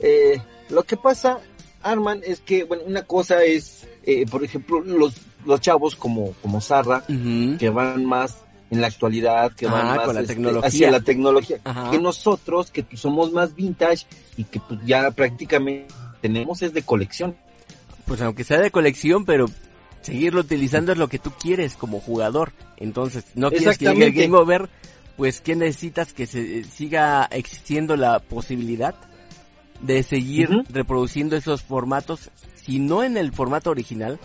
eh, 0.00 0.42
lo 0.70 0.82
que 0.82 0.96
pasa, 0.96 1.38
Arman, 1.84 2.20
es 2.24 2.40
que, 2.40 2.64
bueno, 2.64 2.82
una 2.84 3.02
cosa 3.04 3.44
es, 3.44 3.86
eh, 4.02 4.26
por 4.28 4.42
ejemplo, 4.42 4.80
los, 4.80 5.14
los 5.46 5.60
chavos 5.60 5.94
como, 5.94 6.32
como 6.42 6.60
Sarra, 6.60 7.04
que 7.06 7.70
van 7.70 8.04
más 8.04 8.38
en 8.70 8.80
la 8.80 8.86
actualidad, 8.88 9.52
que 9.52 9.66
van 9.66 9.86
Ah, 9.86 9.94
más 9.96 10.04
con 10.06 10.14
la 10.14 10.20
este, 10.22 10.34
tecnología. 10.34 10.68
hacia 10.68 10.90
la 10.90 11.00
tecnología, 11.00 11.58
Ajá. 11.64 11.90
que 11.90 11.98
nosotros, 11.98 12.70
que 12.70 12.82
pues, 12.82 13.00
somos 13.00 13.32
más 13.32 13.54
vintage 13.54 14.06
y 14.36 14.44
que 14.44 14.60
pues, 14.60 14.80
ya 14.84 15.10
prácticamente 15.10 15.86
tenemos 16.20 16.62
es 16.62 16.72
de 16.74 16.82
colección. 16.82 17.36
Pues 18.06 18.20
aunque 18.22 18.44
sea 18.44 18.58
de 18.60 18.70
colección, 18.70 19.24
pero 19.24 19.46
seguirlo 20.02 20.40
utilizando 20.40 20.92
es 20.92 20.98
lo 20.98 21.08
que 21.08 21.18
tú 21.18 21.30
quieres 21.40 21.74
como 21.76 22.00
jugador. 22.00 22.52
Entonces, 22.76 23.24
no 23.34 23.50
quieres 23.50 23.78
que 23.78 23.86
llegue 23.86 24.06
el. 24.06 24.12
Game 24.14 24.36
Over, 24.36 24.68
pues 25.16 25.40
¿qué 25.40 25.56
necesitas? 25.56 26.12
Que 26.12 26.26
se 26.26 26.64
siga 26.64 27.24
existiendo 27.30 27.96
la 27.96 28.18
posibilidad 28.20 28.94
de 29.80 30.02
seguir 30.02 30.50
reproduciendo 30.70 31.36
esos 31.36 31.62
formatos, 31.62 32.30
si 32.54 32.78
no 32.80 33.04
en 33.04 33.16
el 33.16 33.32
formato 33.32 33.70
original, 33.70 34.18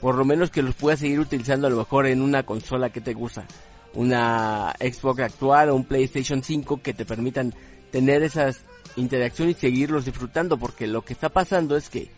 por 0.00 0.16
lo 0.16 0.24
menos 0.24 0.50
que 0.50 0.62
los 0.62 0.74
puedas 0.74 1.00
seguir 1.00 1.18
utilizando 1.20 1.66
a 1.66 1.70
lo 1.70 1.76
mejor 1.76 2.06
en 2.06 2.22
una 2.22 2.44
consola 2.44 2.90
que 2.90 3.00
te 3.00 3.12
gusta, 3.14 3.46
una 3.94 4.74
Xbox 4.80 5.20
actual 5.20 5.70
o 5.70 5.76
un 5.76 5.84
PlayStation 5.84 6.42
5 6.42 6.82
que 6.82 6.94
te 6.94 7.04
permitan 7.04 7.54
tener 7.90 8.22
esas 8.22 8.60
interacciones 8.96 9.56
y 9.56 9.60
seguirlos 9.60 10.04
disfrutando, 10.04 10.58
porque 10.58 10.86
lo 10.86 11.02
que 11.02 11.12
está 11.12 11.28
pasando 11.28 11.76
es 11.76 11.88
que 11.88 12.10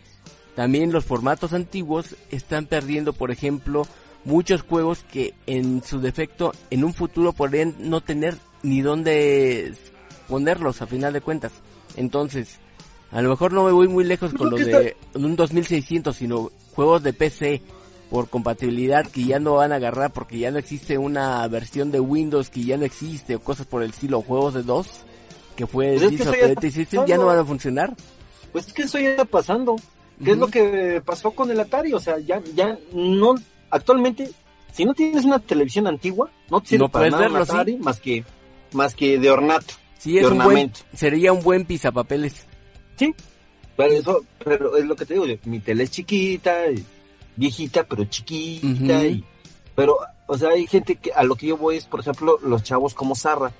también 0.55 0.91
los 0.91 1.05
formatos 1.05 1.53
antiguos 1.53 2.15
están 2.31 2.65
perdiendo, 2.65 3.13
por 3.13 3.31
ejemplo, 3.31 3.85
muchos 4.23 4.61
juegos 4.61 5.05
que 5.11 5.33
en 5.45 5.83
su 5.83 5.99
defecto 5.99 6.53
en 6.69 6.83
un 6.83 6.93
futuro 6.93 7.33
podrían 7.33 7.75
no 7.79 8.01
tener 8.01 8.37
ni 8.63 8.81
dónde 8.81 9.73
ponerlos 10.27 10.81
a 10.81 10.87
final 10.87 11.13
de 11.13 11.21
cuentas. 11.21 11.51
Entonces, 11.97 12.59
a 13.11 13.21
lo 13.21 13.29
mejor 13.29 13.53
no 13.53 13.65
me 13.65 13.71
voy 13.71 13.87
muy 13.87 14.03
lejos 14.03 14.33
con 14.33 14.49
lo 14.49 14.57
de 14.57 14.95
un 15.13 15.35
2600, 15.35 16.15
sino 16.15 16.51
juegos 16.73 17.03
de 17.03 17.13
PC 17.13 17.61
por 18.09 18.29
compatibilidad 18.29 19.05
que 19.07 19.25
ya 19.25 19.39
no 19.39 19.55
van 19.55 19.71
a 19.71 19.75
agarrar 19.75 20.11
porque 20.11 20.37
ya 20.37 20.51
no 20.51 20.59
existe 20.59 20.97
una 20.97 21.47
versión 21.47 21.91
de 21.91 21.99
Windows 21.99 22.49
que 22.49 22.63
ya 22.63 22.77
no 22.77 22.85
existe 22.85 23.35
o 23.35 23.39
cosas 23.39 23.65
por 23.65 23.83
el 23.83 23.89
estilo, 23.89 24.21
juegos 24.21 24.53
de 24.53 24.63
DOS 24.63 25.05
que 25.55 25.67
fue 25.67 25.97
Pues 25.97 26.11
es 26.11 26.57
que 26.59 26.71
System 26.71 27.05
ya 27.05 27.17
no 27.17 27.25
van 27.25 27.39
a 27.39 27.45
funcionar. 27.45 27.95
Pues 28.51 28.67
es 28.67 28.73
que 28.73 28.83
eso 28.83 28.99
ya 28.99 29.11
está 29.11 29.25
pasando. 29.25 29.75
¿Qué 30.23 30.31
es 30.31 30.37
lo 30.37 30.47
que 30.47 31.01
pasó 31.03 31.31
con 31.31 31.51
el 31.51 31.59
Atari? 31.59 31.93
O 31.93 31.99
sea, 31.99 32.19
ya, 32.19 32.41
ya 32.53 32.77
no, 32.93 33.35
actualmente, 33.69 34.31
si 34.71 34.85
no 34.85 34.93
tienes 34.93 35.25
una 35.25 35.39
televisión 35.39 35.87
antigua, 35.87 36.29
no 36.49 36.61
te 36.61 36.69
sirve 36.69 36.83
No 36.85 36.89
para 36.89 37.09
nada 37.09 37.23
verlo, 37.23 37.45
sí. 37.45 37.51
Atari 37.51 37.77
más 37.77 37.99
que, 37.99 38.23
más 38.71 38.95
que 38.95 39.19
de 39.19 39.29
ornato. 39.29 39.73
Sí, 39.97 40.17
es 40.17 40.25
de 40.25 40.31
un 40.31 40.43
buen, 40.43 40.71
sería 40.93 41.33
un 41.33 41.43
buen 41.43 41.65
pisapapeles. 41.65 42.45
Sí, 42.95 43.13
pero 43.75 43.93
eso, 43.93 44.25
pero 44.43 44.77
es 44.77 44.85
lo 44.85 44.95
que 44.95 45.05
te 45.05 45.15
digo, 45.15 45.25
mi 45.45 45.59
tele 45.59 45.83
es 45.83 45.91
chiquita, 45.91 46.69
y 46.71 46.85
viejita, 47.35 47.83
pero 47.83 48.03
chiquita, 48.05 49.05
y 49.05 49.23
Pero, 49.75 49.97
o 50.27 50.37
sea, 50.37 50.49
hay 50.49 50.67
gente 50.67 50.95
que 50.95 51.11
a 51.13 51.23
lo 51.23 51.35
que 51.35 51.47
yo 51.47 51.57
voy 51.57 51.77
es, 51.77 51.85
por 51.85 51.99
ejemplo, 51.99 52.39
los 52.43 52.63
chavos 52.63 52.93
como 52.93 53.15
Zarra, 53.15 53.51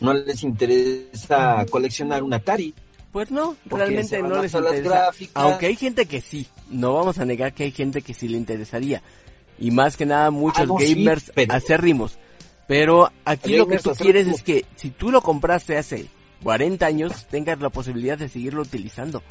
no 0.00 0.12
les 0.14 0.42
interesa 0.42 1.64
coleccionar 1.70 2.22
un 2.22 2.32
Atari. 2.34 2.74
Pues 3.12 3.30
no, 3.30 3.56
realmente 3.66 4.22
no 4.22 4.40
les 4.42 4.54
interesa. 4.54 5.10
Aunque 5.34 5.66
hay 5.66 5.76
gente 5.76 6.06
que 6.06 6.20
sí, 6.20 6.46
no 6.70 6.94
vamos 6.94 7.18
a 7.18 7.24
negar 7.24 7.52
que 7.52 7.64
hay 7.64 7.72
gente 7.72 8.02
que 8.02 8.14
sí 8.14 8.28
le 8.28 8.36
interesaría. 8.36 9.02
Y 9.58 9.70
más 9.72 9.96
que 9.96 10.06
nada 10.06 10.30
muchos 10.30 10.62
Ah, 10.62 10.66
no, 10.66 10.78
sí, 10.78 10.94
gamers 10.94 11.30
pero- 11.34 11.52
acérrimos. 11.54 12.18
Pero 12.66 13.10
aquí 13.24 13.56
lo 13.56 13.66
que 13.66 13.76
Gamers 13.78 13.82
tú 13.82 13.90
quieres 14.04 14.26
es 14.28 14.42
que 14.44 14.64
si 14.76 14.90
tú 14.90 15.10
lo 15.10 15.22
compraste 15.22 15.76
hace 15.76 16.06
40 16.44 16.86
años, 16.86 17.26
tengas 17.28 17.60
la 17.60 17.68
posibilidad 17.68 18.16
de 18.16 18.28
seguirlo 18.28 18.62
utilizando. 18.62 19.22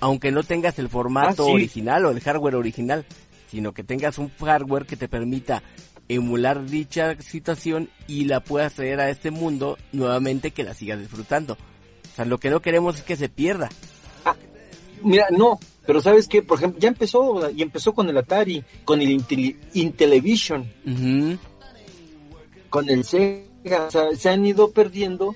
Aunque 0.00 0.32
no 0.32 0.42
tengas 0.42 0.78
el 0.80 0.88
formato 0.88 1.44
Ah, 1.44 1.46
sí. 1.46 1.52
original 1.52 2.04
o 2.06 2.10
el 2.10 2.20
hardware 2.20 2.56
original, 2.56 3.06
sino 3.50 3.72
que 3.72 3.84
tengas 3.84 4.18
un 4.18 4.30
hardware 4.38 4.86
que 4.86 4.96
te 4.96 5.08
permita 5.08 5.62
emular 6.08 6.64
dicha 6.66 7.14
situación 7.20 7.88
y 8.08 8.24
la 8.24 8.40
puedas 8.40 8.74
traer 8.74 9.00
a 9.00 9.10
este 9.10 9.30
mundo 9.30 9.78
nuevamente 9.92 10.50
que 10.50 10.64
la 10.64 10.74
sigas 10.74 10.98
disfrutando. 10.98 11.54
O 11.54 12.16
sea, 12.16 12.24
lo 12.24 12.38
que 12.38 12.50
no 12.50 12.60
queremos 12.60 12.96
es 12.96 13.02
que 13.02 13.16
se 13.16 13.28
pierda. 13.28 13.68
Mira, 15.02 15.26
no, 15.30 15.58
pero 15.86 16.02
¿sabes 16.02 16.28
qué? 16.28 16.42
Por 16.42 16.58
ejemplo, 16.58 16.78
ya 16.80 16.88
empezó, 16.88 17.48
y 17.50 17.62
empezó 17.62 17.94
con 17.94 18.08
el 18.08 18.18
Atari, 18.18 18.62
con 18.84 19.00
el 19.00 19.08
Intel- 19.08 19.56
Intellivision, 19.72 20.70
Ujú. 20.86 21.38
con 22.68 22.90
el 22.90 23.04
Sega, 23.04 23.86
o 23.86 23.90
sea, 23.90 24.14
se 24.14 24.28
han 24.28 24.44
ido 24.44 24.72
perdiendo 24.72 25.34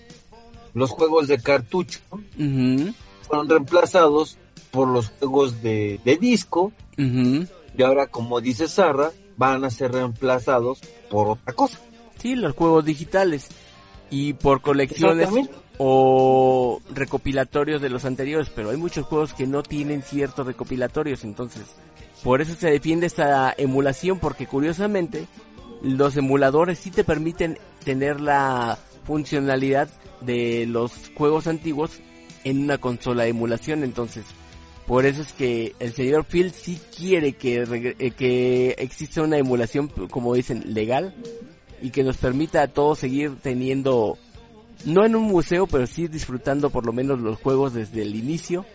los 0.74 0.90
juegos 0.90 1.28
de 1.28 1.38
cartucho, 1.40 2.00
Ujú, 2.10 2.92
fueron 3.22 3.48
reemplazados 3.48 4.36
por 4.70 4.88
los 4.88 5.08
juegos 5.18 5.62
de, 5.62 5.98
de 6.04 6.16
disco, 6.16 6.72
ujú. 6.98 7.46
Y 7.76 7.82
ahora, 7.82 8.06
como 8.06 8.40
dice 8.40 8.68
Sarra, 8.68 9.10
van 9.36 9.64
a 9.64 9.70
ser 9.70 9.92
reemplazados 9.92 10.80
por 11.10 11.28
otra 11.28 11.52
cosa. 11.54 11.78
Sí, 12.18 12.36
los 12.36 12.54
juegos 12.54 12.84
digitales. 12.84 13.48
Y 14.10 14.34
por 14.34 14.60
colecciones 14.60 15.28
o 15.78 16.80
recopilatorios 16.92 17.82
de 17.82 17.90
los 17.90 18.04
anteriores, 18.04 18.48
pero 18.54 18.70
hay 18.70 18.76
muchos 18.76 19.06
juegos 19.06 19.34
que 19.34 19.46
no 19.46 19.62
tienen 19.62 20.02
ciertos 20.02 20.46
recopilatorios, 20.46 21.24
entonces 21.24 21.64
por 22.22 22.40
eso 22.40 22.54
se 22.54 22.70
defiende 22.70 23.06
esta 23.06 23.52
emulación, 23.56 24.20
porque 24.20 24.46
curiosamente 24.46 25.26
los 25.82 26.16
emuladores 26.16 26.78
sí 26.78 26.90
te 26.90 27.02
permiten 27.02 27.58
tener 27.84 28.20
la 28.20 28.78
funcionalidad 29.04 29.88
de 30.20 30.66
los 30.66 31.10
juegos 31.16 31.48
antiguos 31.48 32.00
en 32.44 32.62
una 32.62 32.78
consola 32.78 33.24
de 33.24 33.30
emulación, 33.30 33.82
entonces 33.82 34.24
por 34.87 35.07
eso 35.07 35.22
es 35.22 35.32
que 35.32 35.74
el 35.78 35.93
señor 35.93 36.24
Phil 36.24 36.51
sí 36.53 36.80
quiere 36.97 37.32
que, 37.35 37.62
eh, 37.99 38.11
que 38.11 38.74
exista 38.78 39.22
una 39.22 39.39
emulación, 39.39 39.89
como 39.89 40.35
dicen, 40.35 40.74
legal 40.74 41.14
y 41.80 41.91
que 41.91 42.05
nos 42.05 42.16
permita 42.16 42.62
a 42.62 42.68
todos 42.68 42.99
seguir 42.99 43.37
teniendo, 43.43 44.18
no 44.85 45.05
en 45.05 45.16
un 45.16 45.24
museo, 45.24 45.66
pero 45.66 45.87
sí 45.87 46.09
disfrutando 46.09 46.70
por 46.70 46.85
lo 46.85 46.93
menos 46.93 47.18
los 47.18 47.39
juegos 47.39 47.72
desde 47.72 48.03
el 48.03 48.14
inicio 48.14 48.66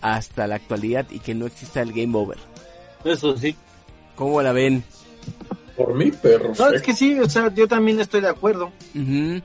hasta 0.00 0.46
la 0.46 0.56
actualidad 0.56 1.06
y 1.10 1.20
que 1.20 1.34
no 1.34 1.46
exista 1.46 1.82
el 1.82 1.92
game 1.92 2.16
over. 2.16 2.38
Eso 3.04 3.36
sí. 3.36 3.56
¿Cómo 4.14 4.42
la 4.42 4.52
ven? 4.52 4.84
Por 5.76 5.94
mí, 5.94 6.10
perfecto. 6.10 6.64
No, 6.68 6.72
es 6.72 6.82
que 6.82 6.92
sí, 6.92 7.18
o 7.18 7.28
sea, 7.28 7.52
yo 7.54 7.66
también 7.66 7.98
estoy 8.00 8.20
de 8.20 8.28
acuerdo. 8.28 8.72
Ujú. 8.94 9.42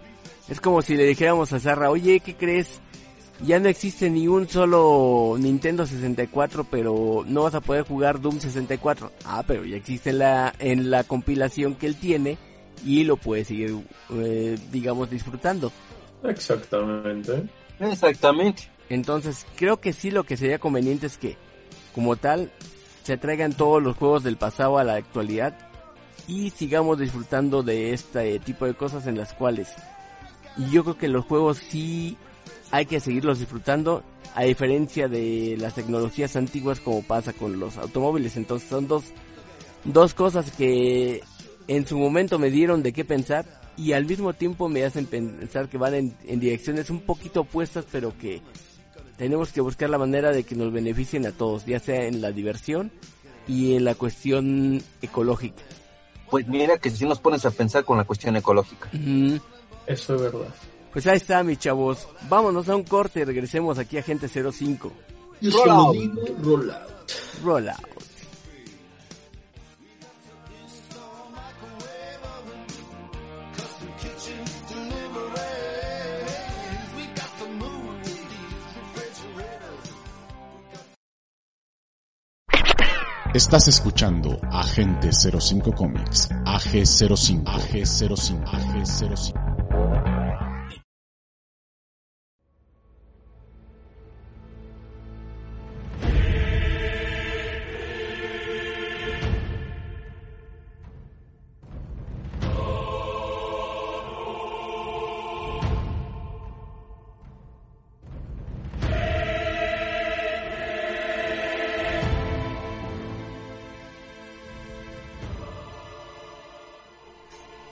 Es 0.49 0.61
como 0.61 0.81
si 0.81 0.95
le 0.95 1.05
dijéramos 1.05 1.51
a 1.53 1.59
Zarra, 1.59 1.89
oye, 1.89 2.19
¿qué 2.19 2.35
crees? 2.35 2.81
Ya 3.43 3.59
no 3.59 3.69
existe 3.69 4.09
ni 4.09 4.27
un 4.27 4.49
solo 4.49 5.35
Nintendo 5.37 5.85
64, 5.85 6.63
pero 6.63 7.23
no 7.27 7.43
vas 7.43 7.53
a 7.53 7.61
poder 7.61 7.83
jugar 7.83 8.19
Doom 8.19 8.39
64. 8.39 9.11
Ah, 9.25 9.43
pero 9.45 9.63
ya 9.63 9.77
existe 9.77 10.09
en 10.09 10.19
la, 10.19 10.53
en 10.57 10.89
la 10.89 11.03
compilación 11.03 11.75
que 11.75 11.85
él 11.85 11.95
tiene 11.95 12.37
y 12.83 13.03
lo 13.03 13.17
puede 13.17 13.45
seguir, 13.45 13.77
eh, 14.11 14.57
digamos, 14.71 15.09
disfrutando. 15.09 15.71
Exactamente. 16.23 17.43
Exactamente. 17.79 18.63
Entonces, 18.89 19.45
creo 19.55 19.79
que 19.79 19.93
sí 19.93 20.09
lo 20.09 20.23
que 20.23 20.37
sería 20.37 20.57
conveniente 20.57 21.05
es 21.05 21.17
que, 21.17 21.37
como 21.93 22.15
tal, 22.15 22.51
se 23.03 23.17
traigan 23.17 23.53
todos 23.53 23.83
los 23.83 23.95
juegos 23.97 24.23
del 24.23 24.37
pasado 24.37 24.79
a 24.79 24.83
la 24.83 24.95
actualidad 24.95 25.55
y 26.27 26.49
sigamos 26.49 26.97
disfrutando 26.99 27.61
de 27.61 27.93
este 27.93 28.39
tipo 28.39 28.65
de 28.65 28.73
cosas 28.73 29.07
en 29.07 29.15
las 29.17 29.33
cuales 29.33 29.69
y 30.57 30.69
yo 30.71 30.83
creo 30.83 30.97
que 30.97 31.07
los 31.07 31.25
juegos 31.25 31.57
sí 31.57 32.17
hay 32.71 32.85
que 32.85 32.99
seguirlos 32.99 33.39
disfrutando 33.39 34.03
a 34.35 34.43
diferencia 34.43 35.07
de 35.07 35.55
las 35.59 35.75
tecnologías 35.75 36.35
antiguas 36.35 36.79
como 36.79 37.01
pasa 37.01 37.33
con 37.33 37.59
los 37.59 37.77
automóviles. 37.77 38.37
Entonces 38.37 38.69
son 38.69 38.87
dos, 38.87 39.05
dos 39.83 40.13
cosas 40.13 40.51
que 40.51 41.23
en 41.67 41.87
su 41.87 41.97
momento 41.97 42.39
me 42.39 42.49
dieron 42.49 42.83
de 42.83 42.93
qué 42.93 43.05
pensar 43.05 43.45
y 43.77 43.93
al 43.93 44.05
mismo 44.05 44.33
tiempo 44.33 44.69
me 44.69 44.83
hacen 44.83 45.05
pensar 45.05 45.69
que 45.69 45.77
van 45.77 45.93
en, 45.93 46.17
en 46.25 46.39
direcciones 46.39 46.89
un 46.89 47.01
poquito 47.01 47.41
opuestas 47.41 47.85
pero 47.91 48.17
que 48.17 48.41
tenemos 49.17 49.51
que 49.51 49.61
buscar 49.61 49.89
la 49.89 49.97
manera 49.97 50.31
de 50.31 50.43
que 50.43 50.55
nos 50.55 50.71
beneficien 50.71 51.25
a 51.25 51.31
todos, 51.31 51.65
ya 51.65 51.79
sea 51.79 52.05
en 52.05 52.21
la 52.21 52.31
diversión 52.31 52.91
y 53.47 53.75
en 53.75 53.83
la 53.83 53.95
cuestión 53.95 54.81
ecológica. 55.01 55.63
Pues 56.29 56.47
mira 56.47 56.77
que 56.77 56.89
si 56.89 57.05
nos 57.05 57.19
pones 57.19 57.45
a 57.45 57.51
pensar 57.51 57.83
con 57.85 57.97
la 57.97 58.03
cuestión 58.03 58.35
ecológica. 58.35 58.89
Eso 59.87 60.15
es 60.15 60.21
verdad. 60.21 60.53
Pues 60.91 61.05
ahí 61.07 61.17
está, 61.17 61.43
mis 61.43 61.59
chavos. 61.59 62.07
Vámonos 62.29 62.67
a 62.69 62.75
un 62.75 62.83
corte 62.83 63.21
y 63.21 63.23
regresemos 63.23 63.77
aquí 63.77 63.97
a 63.97 64.03
Gente 64.03 64.27
05. 64.27 64.91
Yo 65.41 65.51
Roll 65.51 65.59
solo 65.59 65.73
out. 65.73 65.95
digo 65.95 66.21
roll 66.41 66.71
out. 66.71 67.11
Roll 67.43 67.69
out. 67.69 67.97
Estás 83.33 83.67
escuchando 83.67 84.39
Agente 84.51 85.11
05 85.11 85.71
Comics, 85.73 86.27
AG05, 86.45 87.43
AG05, 87.43 88.43
AG05. 88.45 89.56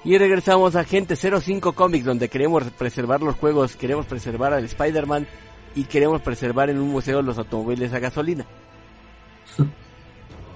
Y 0.05 0.17
regresamos 0.17 0.75
a 0.75 0.83
Gente 0.83 1.15
05 1.15 1.73
Comics, 1.73 2.05
donde 2.05 2.29
queremos 2.29 2.63
preservar 2.77 3.21
los 3.21 3.35
juegos, 3.35 3.75
queremos 3.75 4.05
preservar 4.05 4.53
al 4.53 4.63
Spider-Man 4.65 5.27
y 5.73 5.83
queremos 5.85 6.21
preservar 6.21 6.69
en 6.69 6.79
un 6.79 6.89
museo 6.89 7.21
los 7.23 7.37
automóviles 7.39 7.91
a 7.91 7.99
gasolina. 7.99 8.45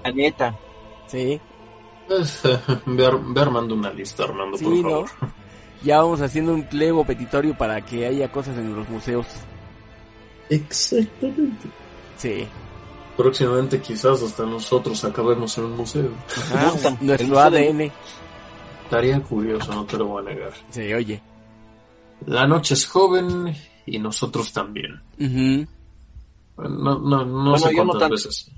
La 0.04 0.12
neta. 0.12 0.56
Sí, 1.08 1.40
Es, 2.08 2.44
eh, 2.44 2.58
ve, 2.86 3.06
ar- 3.06 3.20
ve 3.22 3.40
armando 3.40 3.74
una 3.74 3.92
lista, 3.92 4.22
Armando, 4.24 4.56
por 4.56 4.72
sí, 4.72 4.82
¿no? 4.82 4.88
favor. 4.90 5.10
Ya 5.82 5.96
vamos 5.96 6.20
haciendo 6.20 6.52
un 6.52 6.64
pliego 6.64 7.04
petitorio 7.06 7.56
para 7.56 7.80
que 7.80 8.04
haya 8.06 8.30
cosas 8.30 8.54
en 8.58 8.76
los 8.76 8.86
museos. 8.90 9.26
Exactamente. 10.50 11.68
Sí. 12.18 12.46
Próximamente 13.16 13.80
quizás 13.80 14.22
hasta 14.22 14.44
nosotros 14.44 15.02
acabemos 15.06 15.56
en 15.56 15.64
un 15.64 15.76
museo. 15.78 16.10
Ah. 16.54 16.72
El 17.00 17.06
nuestro 17.06 17.40
ADN. 17.40 17.90
Estaría 18.90 19.20
curioso, 19.22 19.72
no 19.72 19.84
te 19.86 19.96
lo 19.96 20.06
voy 20.06 20.20
a 20.26 20.30
negar. 20.34 20.52
Sí, 20.70 20.92
oye. 20.92 21.22
La 22.26 22.44
noche 22.48 22.74
es 22.74 22.84
joven 22.86 23.56
y 23.86 23.98
nosotros 24.00 24.52
también. 24.52 25.00
Ujú. 25.16 25.68
No, 26.68 26.98
no, 26.98 27.24
no 27.24 27.50
Bueno, 27.52 27.56
sé 27.58 27.72
no 27.72 27.76
cuántas 27.84 28.00
tanto. 28.00 28.14
veces. 28.16 28.50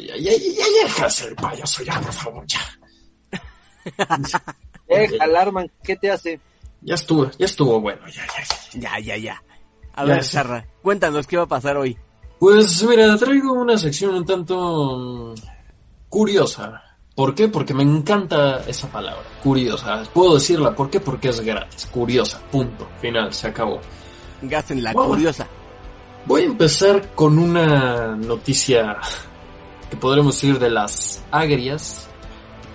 Ya, 0.00 0.16
ya, 0.16 0.32
ya, 0.32 0.32
ya 0.32 0.82
deja 0.84 1.04
de 1.04 1.10
ser 1.12 1.36
payaso, 1.36 1.84
ya, 1.84 2.00
por 2.00 2.12
favor, 2.12 2.44
ya. 2.48 2.60
Eh, 4.90 5.16
Alarman, 5.20 5.70
¿qué 5.84 5.94
te 5.96 6.10
hace? 6.10 6.40
Ya 6.80 6.94
estuvo, 6.94 7.30
ya 7.38 7.44
estuvo 7.44 7.78
bueno, 7.80 8.00
ya, 8.08 8.24
ya, 8.26 8.42
ya. 8.72 8.80
Ya, 8.80 8.98
ya, 9.00 9.16
ya. 9.18 9.42
A 9.92 10.04
Ya 10.06 10.14
ver. 10.14 10.24
Sarra, 10.24 10.66
cuéntanos 10.82 11.26
qué 11.26 11.36
va 11.36 11.42
a 11.42 11.46
pasar 11.46 11.76
hoy. 11.76 11.96
Pues 12.40 12.82
mira, 12.84 13.16
traigo 13.18 13.52
una 13.52 13.76
sección 13.78 14.14
un 14.14 14.24
tanto 14.24 15.34
curiosa. 16.08 16.82
¿Por 17.18 17.34
qué? 17.34 17.48
Porque 17.48 17.74
me 17.74 17.82
encanta 17.82 18.62
esa 18.68 18.86
palabra, 18.86 19.24
curiosa. 19.42 20.04
Puedo 20.14 20.34
decirla, 20.34 20.72
¿por 20.72 20.88
qué? 20.88 21.00
Porque 21.00 21.30
es 21.30 21.40
gratis, 21.40 21.86
curiosa, 21.86 22.40
punto, 22.48 22.86
final, 23.00 23.34
se 23.34 23.48
acabó. 23.48 23.80
Gasten 24.40 24.84
la 24.84 24.92
Bueno. 24.92 25.08
curiosa. 25.10 25.48
Voy 26.26 26.42
a 26.42 26.44
empezar 26.44 27.16
con 27.16 27.40
una 27.40 28.14
noticia 28.14 28.98
que 29.90 29.96
podremos 29.96 30.36
decir 30.36 30.60
de 30.60 30.70
las 30.70 31.24
agrias, 31.32 32.08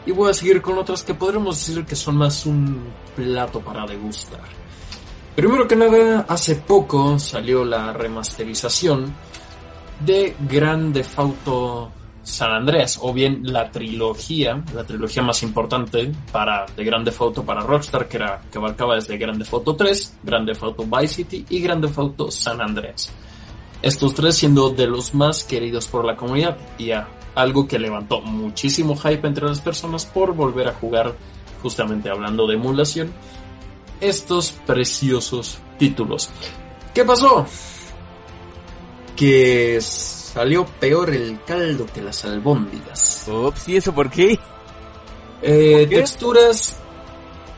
Y 0.06 0.12
voy 0.12 0.30
a 0.30 0.34
seguir 0.34 0.62
con 0.62 0.78
otras 0.78 1.04
que 1.04 1.14
podremos 1.14 1.56
decir 1.66 1.86
que 1.86 1.96
son 1.96 2.18
más 2.18 2.46
un 2.46 2.92
plato 3.16 3.62
para 3.62 3.86
degustar. 3.86 4.42
Primero 5.38 5.66
que 5.70 5.78
nada, 5.78 6.26
hace 6.28 6.56
poco 6.56 7.18
salió 7.18 7.64
la 7.64 7.94
remasterización 7.94 9.16
de 10.02 10.36
Grand 10.50 10.94
Theft 10.94 11.18
Auto 11.18 11.92
San 12.24 12.52
Andreas, 12.52 12.98
o 13.02 13.14
bien 13.14 13.42
la 13.44 13.70
trilogía, 13.70 14.64
la 14.74 14.86
trilogía 14.86 15.22
más 15.22 15.44
importante 15.44 16.12
para 16.32 16.66
de 16.76 16.84
Grand 16.84 17.06
Theft 17.06 17.22
Auto 17.22 17.44
para 17.44 17.62
Rockstar, 17.62 18.08
que 18.08 18.18
era 18.18 18.42
que 18.50 18.58
abarcaba 18.58 18.96
desde 18.96 19.18
Grand 19.18 19.38
Theft 19.38 19.54
Auto 19.54 19.76
3, 19.76 20.18
Grand 20.24 20.48
Theft 20.48 20.64
Auto 20.64 20.86
Vice 20.86 21.16
City 21.16 21.46
y 21.50 21.60
Grand 21.60 21.84
Theft 21.84 22.00
Auto 22.00 22.32
San 22.32 22.62
Andreas. 22.62 23.12
Estos 23.82 24.16
tres 24.16 24.38
siendo 24.38 24.70
de 24.70 24.88
los 24.88 25.14
más 25.14 25.44
queridos 25.44 25.90
por 25.90 26.06
la 26.06 26.16
comunidad 26.16 26.58
y 26.78 26.92
algo 27.36 27.68
que 27.68 27.78
levantó 27.78 28.22
muchísimo 28.22 28.96
hype 28.96 29.28
entre 29.28 29.46
las 29.46 29.60
personas 29.60 30.06
por 30.06 30.34
volver 30.34 30.70
a 30.70 30.74
jugar, 30.74 31.14
justamente 31.62 32.10
hablando 32.10 32.48
de 32.48 32.56
emulación, 32.56 33.12
estos 34.00 34.52
preciosos 34.52 35.58
títulos. 35.78 36.30
¿Qué 36.94 37.04
pasó? 37.04 37.46
Que 39.18 39.76
salió 40.34 40.66
peor 40.66 41.10
el 41.12 41.40
caldo 41.46 41.86
que 41.94 42.02
las 42.02 42.24
albóndigas. 42.26 43.26
Ups, 43.28 43.70
¿y 43.70 43.78
eso 43.78 43.94
por 43.94 44.10
qué? 44.10 44.40
Eh, 45.42 45.88
Texturas 45.90 46.76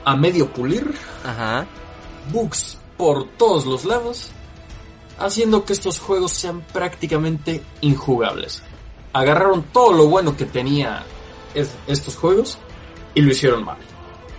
a 0.04 0.16
medio 0.16 0.50
pulir, 0.52 0.94
Ajá. 1.24 1.66
bugs 2.32 2.78
por 2.98 3.28
todos 3.38 3.66
los 3.66 3.86
lados, 3.86 4.30
haciendo 5.20 5.66
que 5.66 5.74
estos 5.74 6.00
juegos 6.00 6.32
sean 6.32 6.62
prácticamente 6.74 7.64
injugables. 7.82 8.62
Agarraron 9.14 9.64
todo 9.72 9.94
lo 9.94 10.08
bueno 10.08 10.36
que 10.36 10.46
tenía 10.46 11.04
es- 11.54 11.76
estos 11.88 12.18
juegos 12.18 12.58
y 13.14 13.22
lo 13.22 13.32
hicieron 13.32 13.64
mal. 13.64 13.78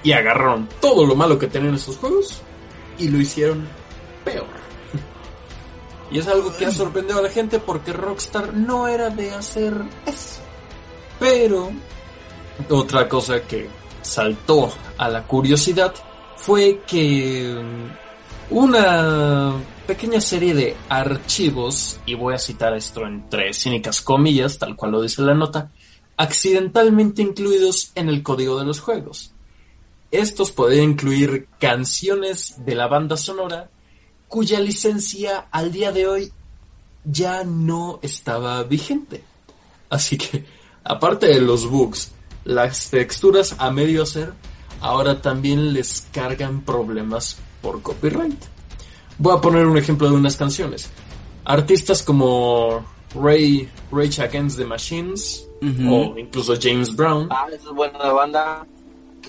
Y 0.03 0.13
agarraron 0.13 0.69
todo 0.81 1.07
lo 1.07 1.15
malo 1.17 1.39
que 1.39 1.47
tenían 1.47 1.75
estos 1.75 1.97
juegos 1.97 2.41
y 2.99 3.09
lo 3.09 3.19
hicieron 3.19 3.67
peor. 4.25 4.47
Y 6.11 6.19
es 6.19 6.29
algo 6.29 6.57
que 6.57 6.67
ha 6.67 6.71
sorprendido 6.71 7.19
a 7.19 7.23
la 7.23 7.31
gente 7.31 7.59
porque 7.59 7.93
Rockstar 7.93 8.55
no 8.55 8.87
era 8.87 9.11
de 9.11 9.33
hacer 9.33 9.75
eso. 10.07 10.41
Pero 11.19 11.71
otra 12.71 13.09
cosa 13.09 13.43
que 13.43 13.69
saltó 14.03 14.73
a 14.99 15.09
la 15.09 15.25
curiosidad 15.25 15.95
fue 16.37 16.83
que 16.87 17.61
mm, 17.61 18.55
una 18.55 19.55
pequeña 19.87 20.21
serie 20.21 20.55
de 20.55 20.77
archivos, 20.89 21.99
y 22.07 22.15
voy 22.15 22.35
a 22.35 22.39
citar 22.39 22.75
esto 22.75 23.07
entre 23.07 23.53
cínicas 23.53 24.01
comillas, 24.01 24.59
tal 24.59 24.77
cual 24.77 24.93
lo 24.93 25.03
dice 25.03 25.23
la 25.23 25.35
nota, 25.35 25.71
accidentalmente 26.17 27.23
incluidos 27.23 27.93
en 27.95 28.09
el 28.09 28.23
código 28.23 28.59
de 28.59 28.65
los 28.65 28.81
juegos. 28.81 29.33
Estos 30.11 30.53
podían 30.53 30.91
incluir 30.91 31.49
canciones 31.59 32.65
de 32.65 32.75
la 32.75 32.87
banda 32.87 33.17
sonora 33.17 33.71
cuya 34.29 34.61
licencia 34.61 35.47
al 35.51 35.73
día 35.73 35.93
de 35.93 36.07
hoy 36.07 36.33
ya 37.05 37.45
no 37.45 37.99
estaba 38.03 38.63
vigente. 38.65 39.23
Así 39.91 40.17
que, 40.19 40.45
aparte 40.85 41.27
de 41.27 41.41
los 41.41 41.69
bugs, 41.71 42.13
las 42.45 42.91
texturas 42.91 43.55
a 43.59 43.71
medio 43.71 44.03
hacer, 44.03 44.33
ahora 44.81 45.21
también 45.23 45.73
les 45.73 46.07
cargan 46.13 46.63
problemas 46.63 47.37
por 47.63 47.83
copyright. 47.83 48.43
Voy 49.19 49.37
a 49.37 49.41
poner 49.41 49.67
un 49.67 49.79
ejemplo 49.79 50.09
de 50.09 50.17
unas 50.17 50.37
canciones. 50.37 50.91
Artistas 51.45 52.03
como 52.03 52.85
Ray, 53.15 53.69
Rage 53.93 54.21
Against 54.23 54.59
the 54.59 54.65
Machines 54.65 55.45
o 55.89 56.19
incluso 56.19 56.55
James 56.61 56.95
Brown 56.95 57.29
Ah, 57.31 57.47
es 57.51 57.65
buena 57.65 57.99
banda. 58.13 58.67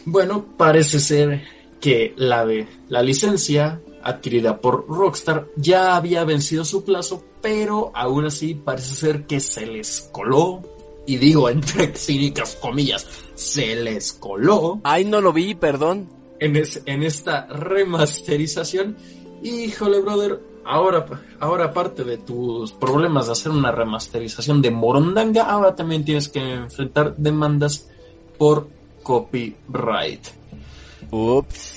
bueno, 0.06 0.44
parece 0.58 1.00
ser 1.00 1.44
que 1.80 2.14
la 2.18 2.46
de 2.46 2.68
la 2.90 3.02
licencia 3.02 3.80
adquirida 4.08 4.60
por 4.62 4.88
Rockstar 4.88 5.48
ya 5.56 5.96
había 5.96 6.24
vencido 6.24 6.64
su 6.66 6.84
plazo, 6.84 7.24
pero 7.42 7.92
aún 7.94 8.26
así 8.26 8.56
parece 8.56 8.96
ser 8.96 9.26
que 9.26 9.40
se 9.40 9.66
les 9.68 10.10
coló, 10.12 10.62
y 11.06 11.18
digo 11.18 11.50
entre 11.50 11.96
cínicas 11.96 12.56
comillas, 12.62 13.08
se 13.36 13.76
les 13.76 14.14
coló 14.14 14.80
Ay, 14.84 15.06
no 15.06 15.22
lo 15.22 15.32
vi, 15.34 15.56
perdón. 15.56 16.10
en, 16.40 16.56
es- 16.56 16.82
en 16.86 17.04
esta 17.04 17.46
remasterización. 17.48 18.98
Híjole, 19.44 20.00
brother, 20.02 20.42
ahora, 20.66 21.06
ahora 21.40 21.66
aparte 21.66 22.04
de 22.04 22.18
tus 22.18 22.72
problemas 22.74 23.28
de 23.28 23.34
hacer 23.34 23.52
una 23.52 23.72
remasterización 23.72 24.62
de 24.62 24.72
Morondanga, 24.72 25.44
ahora 25.44 25.76
también 25.76 26.04
tienes 26.04 26.28
que 26.28 26.40
enfrentar 26.40 27.16
demandas 27.18 27.88
por 28.38 28.68
copyright. 29.04 30.26
Ups. 31.12 31.77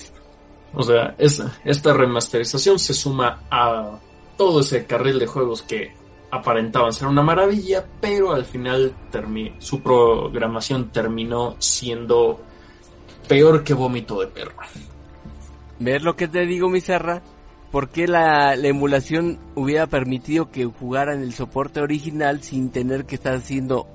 O 0.74 0.82
sea, 0.82 1.14
es- 1.18 1.42
esta 1.64 1.92
remasterización 1.92 2.78
se 2.78 2.94
suma 2.94 3.40
a 3.50 3.98
todo 4.36 4.60
ese 4.60 4.86
carril 4.86 5.18
de 5.18 5.26
juegos 5.26 5.62
que 5.62 5.92
aparentaban 6.30 6.92
ser 6.92 7.08
una 7.08 7.22
maravilla, 7.22 7.84
pero 8.00 8.32
al 8.32 8.44
final 8.44 8.94
su 9.58 9.82
programación 9.82 10.90
terminó 10.90 11.56
siendo 11.58 12.40
peor 13.28 13.64
que 13.64 13.74
vómito 13.74 14.20
de 14.20 14.28
perro. 14.28 14.54
¿Ves 15.78 16.02
lo 16.02 16.14
que 16.14 16.28
te 16.28 16.46
digo, 16.46 16.68
mi 16.68 16.80
Serra? 16.80 17.22
¿Por 17.72 17.88
qué 17.88 18.06
la, 18.08 18.56
la 18.56 18.68
emulación 18.68 19.38
hubiera 19.54 19.86
permitido 19.86 20.50
que 20.50 20.64
jugaran 20.66 21.22
el 21.22 21.32
soporte 21.34 21.80
original 21.80 22.42
sin 22.42 22.70
tener 22.70 23.06
que 23.06 23.14
estar 23.16 23.34
haciendo 23.34 23.86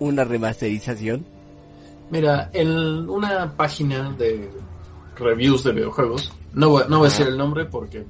una 0.00 0.24
remasterización? 0.24 1.24
Mira, 2.10 2.50
en 2.52 2.68
una 3.08 3.54
página 3.56 4.10
de 4.12 4.50
reviews 5.20 5.62
de 5.62 5.72
videojuegos, 5.72 6.32
no 6.54 6.70
voy, 6.70 6.82
no 6.88 6.98
voy 6.98 7.06
a 7.06 7.10
decir 7.10 7.28
el 7.28 7.38
nombre 7.38 7.66
porque 7.66 8.04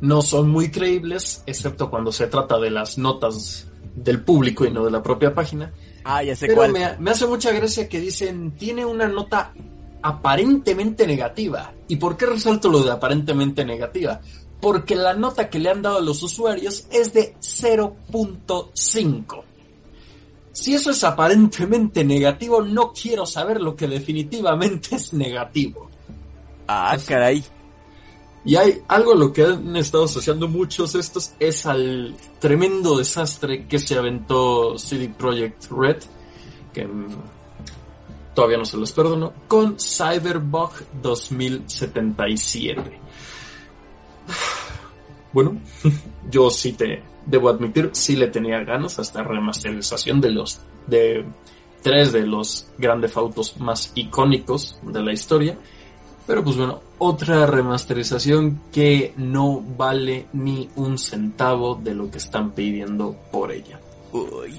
no 0.00 0.22
son 0.22 0.50
muy 0.50 0.70
creíbles, 0.70 1.42
excepto 1.46 1.90
cuando 1.90 2.12
se 2.12 2.26
trata 2.26 2.58
de 2.58 2.70
las 2.70 2.98
notas 2.98 3.66
del 3.94 4.22
público 4.22 4.64
y 4.64 4.70
no 4.70 4.84
de 4.84 4.90
la 4.90 5.02
propia 5.02 5.34
página. 5.34 5.72
Ah, 6.04 6.22
ya 6.22 6.36
sé 6.36 6.46
Pero 6.46 6.58
cuál. 6.58 6.72
me, 6.72 6.96
me 6.98 7.10
hace 7.10 7.26
mucha 7.26 7.52
gracia 7.52 7.88
que 7.88 8.00
dicen, 8.00 8.52
tiene 8.52 8.84
una 8.84 9.08
nota 9.08 9.52
aparentemente 10.02 11.06
negativa. 11.06 11.72
¿Y 11.88 11.96
por 11.96 12.16
qué 12.16 12.26
resalto 12.26 12.68
lo 12.68 12.82
de 12.82 12.90
aparentemente 12.90 13.64
negativa? 13.64 14.20
Porque 14.60 14.96
la 14.96 15.14
nota 15.14 15.48
que 15.48 15.58
le 15.58 15.70
han 15.70 15.80
dado 15.80 15.98
a 15.98 16.02
los 16.02 16.22
usuarios 16.22 16.86
es 16.90 17.14
de 17.14 17.34
0.5. 17.40 19.42
Si 20.52 20.74
eso 20.74 20.90
es 20.90 21.02
aparentemente 21.04 22.04
negativo, 22.04 22.62
no 22.62 22.92
quiero 22.92 23.26
saber 23.26 23.60
lo 23.60 23.74
que 23.74 23.88
definitivamente 23.88 24.96
es 24.96 25.12
negativo. 25.12 25.90
Ah, 26.66 26.96
caray. 27.06 27.44
Y 28.44 28.56
hay 28.56 28.82
algo 28.88 29.12
a 29.12 29.16
lo 29.16 29.32
que 29.32 29.44
han 29.44 29.74
estado 29.76 30.04
asociando 30.04 30.48
muchos 30.48 30.94
estos 30.94 31.32
es 31.40 31.64
al 31.64 32.14
tremendo 32.38 32.98
desastre 32.98 33.66
que 33.66 33.78
se 33.78 33.96
aventó 33.96 34.76
CD 34.78 35.08
Projekt 35.08 35.70
Red, 35.70 36.02
que 36.72 36.86
mm, 36.86 37.06
todavía 38.34 38.58
no 38.58 38.66
se 38.66 38.76
los 38.76 38.92
perdono, 38.92 39.32
con 39.48 39.76
Cyberbug 39.78 40.72
2077. 41.02 42.82
Bueno, 45.32 45.60
yo 46.30 46.48
sí 46.48 46.74
te 46.74 47.02
debo 47.26 47.48
admitir, 47.48 47.90
sí 47.92 48.14
le 48.14 48.28
tenía 48.28 48.62
ganas 48.62 49.00
a 49.00 49.02
esta 49.02 49.24
remasterización 49.24 50.20
de 50.20 50.30
los 50.30 50.60
de 50.86 51.24
tres 51.82 52.12
de 52.12 52.24
los 52.24 52.68
grandes 52.78 53.16
autos 53.16 53.58
más 53.58 53.90
icónicos 53.96 54.78
de 54.82 55.02
la 55.02 55.12
historia. 55.12 55.58
Pero 56.26 56.42
pues 56.42 56.56
bueno, 56.56 56.80
otra 56.98 57.46
remasterización 57.46 58.62
que 58.72 59.12
no 59.16 59.60
vale 59.60 60.26
ni 60.32 60.70
un 60.76 60.98
centavo 60.98 61.74
de 61.74 61.94
lo 61.94 62.10
que 62.10 62.18
están 62.18 62.52
pidiendo 62.52 63.14
por 63.30 63.52
ella. 63.52 63.78
Uy. 64.12 64.58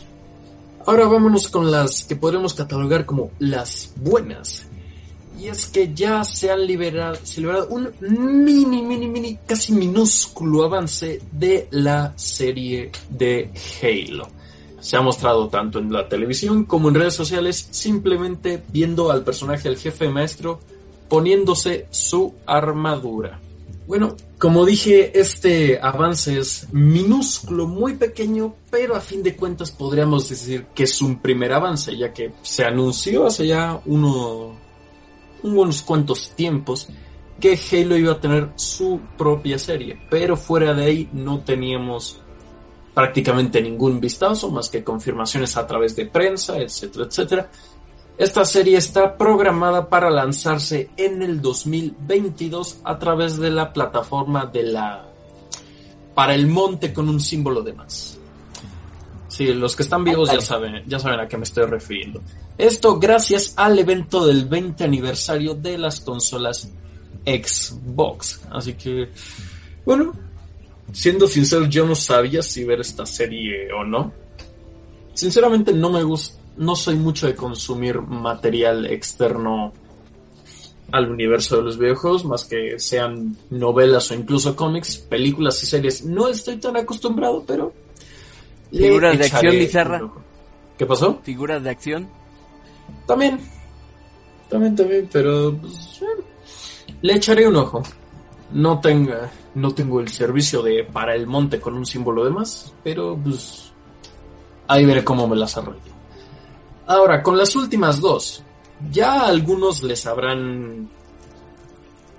Ahora 0.85 1.07
vámonos 1.07 1.47
con 1.47 1.71
las 1.71 2.03
que 2.03 2.15
podremos 2.15 2.53
catalogar 2.53 3.05
como 3.05 3.31
las 3.39 3.93
buenas. 3.95 4.67
Y 5.39 5.47
es 5.47 5.65
que 5.65 5.93
ya 5.93 6.23
se 6.23 6.51
han 6.51 6.65
liberado, 6.65 7.17
se 7.23 7.39
ha 7.39 7.41
liberado 7.41 7.67
un 7.69 7.91
mini, 7.99 8.83
mini, 8.83 9.07
mini, 9.07 9.39
casi 9.45 9.73
minúsculo 9.73 10.63
avance 10.63 11.19
de 11.31 11.67
la 11.71 12.13
serie 12.15 12.91
de 13.09 13.51
Halo. 13.81 14.27
Se 14.79 14.95
ha 14.95 15.01
mostrado 15.01 15.49
tanto 15.49 15.79
en 15.79 15.91
la 15.91 16.07
televisión 16.07 16.63
como 16.65 16.89
en 16.89 16.95
redes 16.95 17.15
sociales, 17.15 17.67
simplemente 17.71 18.63
viendo 18.71 19.11
al 19.11 19.23
personaje 19.23 19.67
del 19.67 19.79
jefe 19.79 20.07
maestro 20.09 20.59
poniéndose 21.07 21.87
su 21.89 22.33
armadura. 22.45 23.39
Bueno, 23.87 24.15
como 24.39 24.65
dije, 24.65 25.19
este 25.19 25.79
avance 25.79 26.39
es 26.39 26.67
minúsculo, 26.71 27.67
muy 27.67 27.93
pequeño, 27.93 28.55
pero 28.71 28.95
a 28.95 28.99
fin 28.99 29.21
de 29.21 29.35
cuentas 29.35 29.71
podríamos 29.71 30.27
decir 30.27 30.65
que 30.73 30.83
es 30.83 31.01
un 31.01 31.19
primer 31.19 31.53
avance, 31.53 31.95
ya 31.95 32.11
que 32.11 32.33
se 32.41 32.65
anunció 32.65 33.27
hace 33.27 33.45
ya 33.45 33.79
uno, 33.85 34.55
unos 35.43 35.81
cuantos 35.83 36.31
tiempos 36.35 36.87
que 37.39 37.59
Halo 37.71 37.97
iba 37.97 38.13
a 38.13 38.19
tener 38.19 38.49
su 38.55 38.99
propia 39.17 39.59
serie, 39.59 39.99
pero 40.09 40.35
fuera 40.35 40.73
de 40.73 40.85
ahí 40.85 41.09
no 41.13 41.41
teníamos 41.41 42.19
prácticamente 42.95 43.61
ningún 43.61 43.99
vistazo 43.99 44.49
más 44.49 44.69
que 44.69 44.83
confirmaciones 44.83 45.57
a 45.57 45.67
través 45.67 45.95
de 45.95 46.05
prensa, 46.05 46.57
etcétera, 46.57 47.05
etcétera. 47.05 47.51
Esta 48.17 48.45
serie 48.45 48.77
está 48.77 49.17
programada 49.17 49.89
para 49.89 50.09
lanzarse 50.09 50.89
en 50.95 51.21
el 51.21 51.41
2022 51.41 52.79
a 52.85 52.97
través 52.97 53.37
de 53.37 53.51
la 53.51 53.73
plataforma 53.73 54.45
de 54.45 54.63
la 54.63 55.05
para 56.13 56.33
el 56.33 56.47
monte 56.47 56.93
con 56.93 57.09
un 57.09 57.19
símbolo 57.19 57.61
de 57.61 57.73
más. 57.73 58.17
Sí, 59.27 59.53
los 59.53 59.75
que 59.75 59.83
están 59.83 60.05
vivos 60.05 60.31
ya 60.31 60.39
saben, 60.39 60.81
ya 60.87 60.97
saben 60.97 61.19
a 61.19 61.27
qué 61.27 61.35
me 61.37 61.43
estoy 61.43 61.65
refiriendo. 61.65 62.21
Esto 62.57 62.97
gracias 62.97 63.53
al 63.57 63.77
evento 63.77 64.25
del 64.25 64.45
20 64.45 64.85
aniversario 64.85 65.53
de 65.53 65.77
las 65.77 65.99
consolas 65.99 66.71
Xbox. 67.25 68.43
Así 68.49 68.75
que, 68.75 69.09
bueno, 69.85 70.13
siendo 70.93 71.27
sincero, 71.27 71.65
yo 71.65 71.85
no 71.85 71.95
sabía 71.95 72.41
si 72.41 72.63
ver 72.63 72.79
esta 72.79 73.05
serie 73.05 73.73
o 73.73 73.83
no. 73.83 74.13
Sinceramente 75.13 75.73
no 75.73 75.89
me 75.89 76.03
gusta, 76.03 76.39
no 76.57 76.75
soy 76.75 76.95
mucho 76.95 77.27
de 77.27 77.35
consumir 77.35 78.01
material 78.01 78.85
externo 78.85 79.73
al 80.91 81.09
universo 81.09 81.57
de 81.57 81.63
los 81.63 81.77
videojuegos, 81.77 82.25
más 82.25 82.45
que 82.45 82.79
sean 82.79 83.35
novelas 83.49 84.11
o 84.11 84.13
incluso 84.13 84.55
cómics, 84.55 84.97
películas 84.97 85.61
y 85.63 85.65
series. 85.65 86.05
No 86.05 86.27
estoy 86.27 86.57
tan 86.57 86.77
acostumbrado, 86.77 87.43
pero... 87.45 87.73
¿Figuras 88.71 89.17
de 89.17 89.25
acción, 89.25 89.55
Lizarra? 89.55 90.11
¿Qué 90.77 90.85
pasó? 90.85 91.19
Figuras 91.23 91.63
de 91.63 91.69
acción. 91.69 92.09
También. 93.07 93.39
También, 94.49 94.75
también, 94.75 95.09
pero... 95.11 95.57
pues, 95.57 96.01
le 97.01 97.13
echaré 97.13 97.47
un 97.47 97.55
ojo. 97.55 97.83
No 98.51 98.79
tenga, 98.79 99.29
no 99.55 99.73
tengo 99.73 99.99
el 99.99 100.07
servicio 100.09 100.61
de 100.61 100.83
para 100.83 101.15
el 101.15 101.27
monte 101.27 101.59
con 101.59 101.75
un 101.75 101.85
símbolo 101.85 102.23
de 102.23 102.31
más, 102.31 102.73
pero 102.83 103.17
pues 103.21 103.71
ahí 104.67 104.85
veré 104.85 105.03
cómo 105.03 105.27
me 105.27 105.35
las 105.35 105.57
arreglo. 105.57 105.94
Ahora, 106.87 107.23
con 107.23 107.37
las 107.37 107.55
últimas 107.55 107.99
dos, 107.99 108.43
ya 108.91 109.25
algunos 109.25 109.81
les 109.83 110.05
habrán 110.05 110.89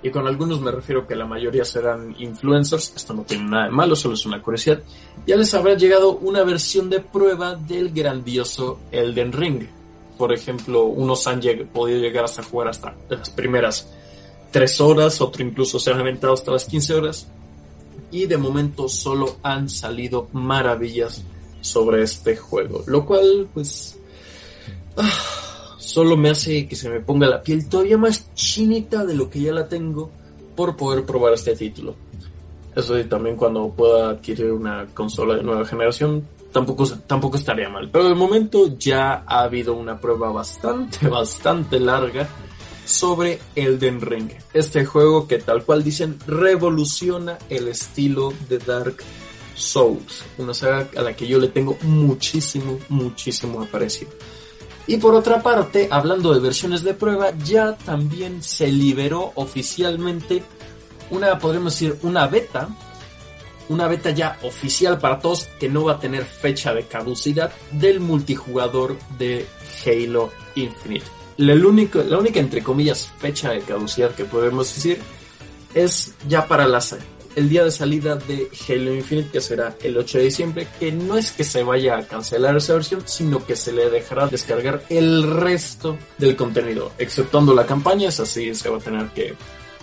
y 0.03 0.09
con 0.11 0.27
algunos 0.27 0.61
me 0.61 0.71
refiero 0.71 1.07
que 1.07 1.15
la 1.15 1.25
mayoría 1.25 1.65
serán 1.65 2.15
influencers, 2.19 2.93
esto 2.95 3.13
no 3.13 3.23
tiene 3.23 3.45
nada 3.49 3.65
de 3.65 3.71
malo, 3.71 3.95
solo 3.95 4.13
es 4.13 4.25
una 4.25 4.41
curiosidad, 4.41 4.79
ya 5.25 5.35
les 5.35 5.53
habrá 5.55 5.73
llegado 5.73 6.17
una 6.17 6.43
versión 6.43 6.89
de 6.89 6.99
prueba 6.99 7.55
del 7.55 7.91
grandioso 7.91 8.79
Elden 8.91 9.31
Ring. 9.33 9.63
Por 10.17 10.33
ejemplo, 10.33 10.83
unos 10.85 11.25
han 11.27 11.41
lleg- 11.41 11.67
podido 11.67 11.99
llegar 11.99 12.25
hasta 12.25 12.43
jugar 12.43 12.67
hasta 12.69 12.95
las 13.09 13.29
primeras 13.31 13.87
3 14.51 14.81
horas, 14.81 15.19
otro 15.21 15.43
incluso 15.43 15.79
se 15.79 15.91
han 15.91 15.99
aventado 15.99 16.33
hasta 16.33 16.51
las 16.51 16.65
15 16.65 16.93
horas. 16.93 17.27
Y 18.11 18.25
de 18.25 18.37
momento 18.37 18.87
solo 18.87 19.37
han 19.43 19.67
salido 19.69 20.27
maravillas 20.31 21.23
sobre 21.61 22.03
este 22.03 22.37
juego. 22.37 22.83
Lo 22.87 23.05
cual, 23.05 23.47
pues, 23.53 23.96
solo 25.77 26.17
me 26.17 26.29
hace 26.29 26.67
que 26.67 26.75
se 26.75 26.89
me 26.89 26.99
ponga 26.99 27.27
la 27.27 27.41
piel 27.41 27.67
todavía 27.69 27.97
más 27.97 28.33
chinita 28.33 29.05
de 29.05 29.15
lo 29.15 29.29
que 29.29 29.41
ya 29.41 29.53
la 29.53 29.67
tengo 29.67 30.09
por 30.55 30.75
poder 30.75 31.05
probar 31.05 31.33
este 31.33 31.55
título. 31.55 31.95
Eso 32.75 32.97
y 32.99 33.05
también 33.05 33.35
cuando 33.35 33.69
pueda 33.69 34.11
adquirir 34.11 34.51
una 34.51 34.85
consola 34.93 35.35
de 35.35 35.43
nueva 35.43 35.65
generación, 35.65 36.27
tampoco, 36.51 36.87
tampoco 37.07 37.37
estaría 37.37 37.69
mal. 37.69 37.89
Pero 37.89 38.07
de 38.07 38.15
momento 38.15 38.77
ya 38.77 39.23
ha 39.25 39.41
habido 39.41 39.73
una 39.73 39.99
prueba 39.99 40.31
bastante, 40.31 41.07
bastante 41.09 41.79
larga 41.79 42.27
sobre 42.85 43.39
Elden 43.55 44.01
Ring. 44.01 44.29
Este 44.53 44.85
juego 44.85 45.27
que 45.27 45.39
tal 45.39 45.63
cual 45.63 45.83
dicen 45.83 46.19
revoluciona 46.27 47.37
el 47.49 47.67
estilo 47.67 48.33
de 48.49 48.59
Dark 48.59 48.97
Souls. 49.55 50.23
Una 50.37 50.53
saga 50.53 50.87
a 50.95 51.01
la 51.01 51.15
que 51.15 51.27
yo 51.27 51.39
le 51.39 51.49
tengo 51.49 51.77
muchísimo, 51.81 52.77
muchísimo 52.89 53.61
aprecio. 53.61 54.07
Y 54.87 54.97
por 54.97 55.13
otra 55.13 55.43
parte, 55.43 55.89
hablando 55.91 56.33
de 56.33 56.39
versiones 56.39 56.81
de 56.81 56.93
prueba, 56.93 57.31
ya 57.43 57.75
también 57.75 58.41
se 58.41 58.67
liberó 58.67 59.33
oficialmente 59.35 60.43
una, 61.09 61.37
podríamos 61.37 61.73
decir, 61.73 61.97
una 62.03 62.27
beta. 62.27 62.69
Una 63.69 63.89
beta 63.89 64.11
ya 64.11 64.37
oficial 64.43 64.97
para 64.97 65.19
todos 65.19 65.49
que 65.59 65.67
no 65.67 65.83
va 65.83 65.93
a 65.93 65.99
tener 65.99 66.23
fecha 66.23 66.73
de 66.73 66.83
caducidad 66.83 67.51
del 67.71 67.99
multijugador 67.99 68.97
de 69.17 69.45
Halo 69.85 70.31
Infinite. 70.55 71.05
La, 71.35 71.53
la 71.53 72.17
única, 72.17 72.39
entre 72.39 72.63
comillas, 72.63 73.11
fecha 73.19 73.51
de 73.51 73.59
caducidad 73.59 74.15
que 74.15 74.23
podemos 74.23 74.73
decir 74.73 75.01
es 75.73 76.13
ya 76.29 76.47
para 76.47 76.65
la, 76.65 76.79
el 77.37 77.49
día 77.49 77.63
de 77.63 77.69
salida 77.69 78.15
de 78.15 78.49
Halo 78.67 78.95
Infinite, 78.95 79.29
que 79.29 79.41
será 79.41 79.75
el 79.83 79.95
8 79.95 80.17
de 80.17 80.23
diciembre, 80.23 80.67
que 80.79 80.91
no 80.91 81.15
es 81.17 81.31
que 81.31 81.43
se 81.43 81.61
vaya 81.61 81.95
a 81.95 82.01
cancelar 82.01 82.57
esa 82.57 82.73
versión, 82.73 83.03
sino 83.05 83.45
que 83.45 83.55
se 83.55 83.71
le 83.71 83.91
dejará 83.91 84.25
descargar 84.25 84.81
el 84.89 85.21
resto 85.21 85.99
del 86.17 86.35
contenido, 86.35 86.91
exceptuando 86.97 87.53
la 87.53 87.67
campaña, 87.67 88.09
es 88.09 88.19
así, 88.19 88.55
se 88.55 88.69
va 88.69 88.77
a 88.77 88.81
tener 88.81 89.09
que 89.09 89.35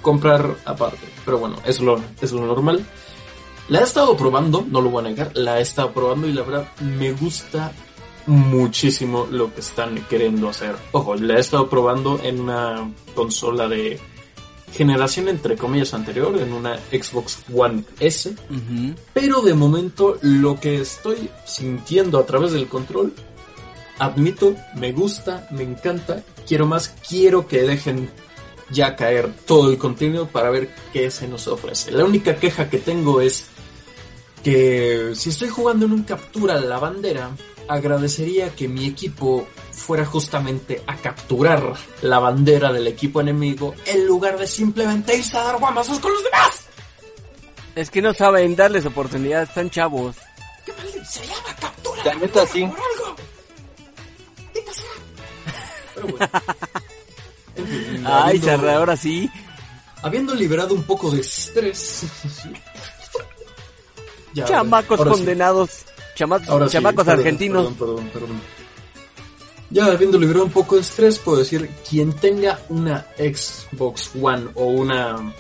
comprar 0.03 0.57
aparte. 0.65 1.07
Pero 1.25 1.39
bueno, 1.39 1.57
es 1.65 1.79
lo, 1.79 2.03
es 2.21 2.33
lo 2.33 2.45
normal. 2.45 2.85
La 3.69 3.79
he 3.79 3.85
estado 3.85 4.17
probando, 4.17 4.67
no 4.69 4.81
lo 4.81 4.91
voy 4.91 5.05
a 5.05 5.09
negar, 5.11 5.31
la 5.35 5.61
he 5.61 5.63
estado 5.63 5.93
probando 5.93 6.27
y 6.27 6.33
la 6.33 6.43
verdad 6.43 6.69
me 6.81 7.13
gusta 7.13 7.71
muchísimo 8.27 9.29
lo 9.31 9.55
que 9.55 9.61
están 9.61 10.05
queriendo 10.11 10.49
hacer. 10.49 10.75
Ojo, 10.91 11.15
la 11.15 11.37
he 11.37 11.41
estado 11.41 11.71
probando 11.71 12.19
en 12.21 12.41
una 12.41 12.91
consola 13.15 13.69
de 13.69 14.01
generación 14.75 15.29
entre 15.29 15.57
comillas 15.57 15.95
anterior, 15.95 16.37
en 16.39 16.53
una 16.53 16.79
Xbox 16.91 17.39
One 17.55 17.85
S, 18.01 18.35
pero 19.13 19.41
de 19.41 19.55
momento 19.55 20.19
lo 20.23 20.59
que 20.59 20.81
estoy 20.81 21.31
sintiendo 21.47 22.19
a 22.19 22.27
través 22.27 22.53
del 22.53 22.67
control, 22.67 23.15
admito, 23.99 24.57
me 24.75 24.93
gusta, 24.93 25.47
me 25.53 25.63
encanta, 25.63 26.25
quiero 26.47 26.67
más, 26.67 26.95
quiero 27.09 27.47
que 27.47 27.63
dejen 27.63 28.11
ya 28.71 28.97
caer 28.97 29.33
todo 29.47 29.71
el 29.71 29.79
contenido 29.79 30.27
para 30.27 30.51
ver 30.51 30.75
qué 30.93 31.11
se 31.11 31.29
nos 31.29 31.47
ofrece. 31.47 31.93
La 31.93 32.05
única 32.05 32.37
queja 32.37 32.69
que 32.69 32.79
tengo 32.79 33.21
es 33.21 33.47
que 34.43 35.13
si 35.15 35.31
estoy 35.31 35.49
jugando 35.49 35.87
en 35.87 35.93
un 35.93 36.03
captura 36.03 36.61
de 36.61 36.67
la 36.67 36.79
bandera, 36.79 37.31
agradecería 37.69 38.55
que 38.55 38.69
mi 38.69 38.87
equipo 38.87 39.47
fuera 39.77 40.05
justamente 40.07 40.83
a 40.87 40.97
capturar 40.97 41.75
la 42.03 42.19
bandera 42.19 42.73
del 42.73 42.87
equipo 42.87 43.21
enemigo 43.21 43.75
en 43.87 44.07
lugar 44.07 44.39
de 44.39 44.47
simplemente 44.47 45.17
irse 45.17 45.37
a 45.37 45.43
dar 45.45 45.59
guamazos 45.59 45.99
con 45.99 46.13
los 46.13 46.23
demás. 46.25 46.65
Es 47.75 47.91
que 47.91 48.01
no 48.01 48.15
saben 48.15 48.55
darles 48.57 48.87
oportunidad, 48.87 49.43
están 49.43 49.69
chavos. 49.71 50.17
¡Qué 50.65 50.73
maldito! 50.73 51.05
Se 51.05 51.27
llama 51.27 51.55
captura. 51.61 52.05
La 52.05 52.15
neta, 52.15 52.47
sí. 52.47 52.65
Por 52.67 52.79
algo. 52.79 53.17
Maldita 54.47 54.73
sea. 54.73 54.85
Pero 55.95 56.07
bueno. 56.09 56.29
En 57.57 57.67
fin, 57.69 58.05
Ay, 58.05 58.23
habiendo- 58.39 58.47
Sarra, 58.49 58.77
ahora 58.77 58.97
sí. 58.97 59.31
Habiendo 60.03 60.35
liberado 60.35 60.75
un 60.75 60.83
poco 60.83 61.09
de 61.13 61.21
estrés. 61.21 62.03
Ya, 64.33 64.45
Chamacos 64.45 64.99
sí. 65.01 65.05
condenados. 65.09 65.71
Chama- 66.17 66.41
Ahora 66.49 66.67
sí, 66.67 66.73
chamacos 66.73 67.05
perdón, 67.05 67.21
argentinos. 67.21 67.73
Perdón, 67.75 67.77
perdón, 67.77 68.11
perdón. 68.13 68.41
Ya 69.75 69.87
habiendo 69.87 70.21
liberado 70.21 70.45
un 70.45 70.53
poco 70.53 70.77
de 70.77 70.83
estrés, 70.83 71.19
puedo 71.19 71.39
decir, 71.39 71.69
quien 71.91 72.13
tenga 72.13 72.61
una 72.69 73.09
Xbox 73.19 74.13
One 74.23 74.47
o 74.55 74.67
una 74.67 75.35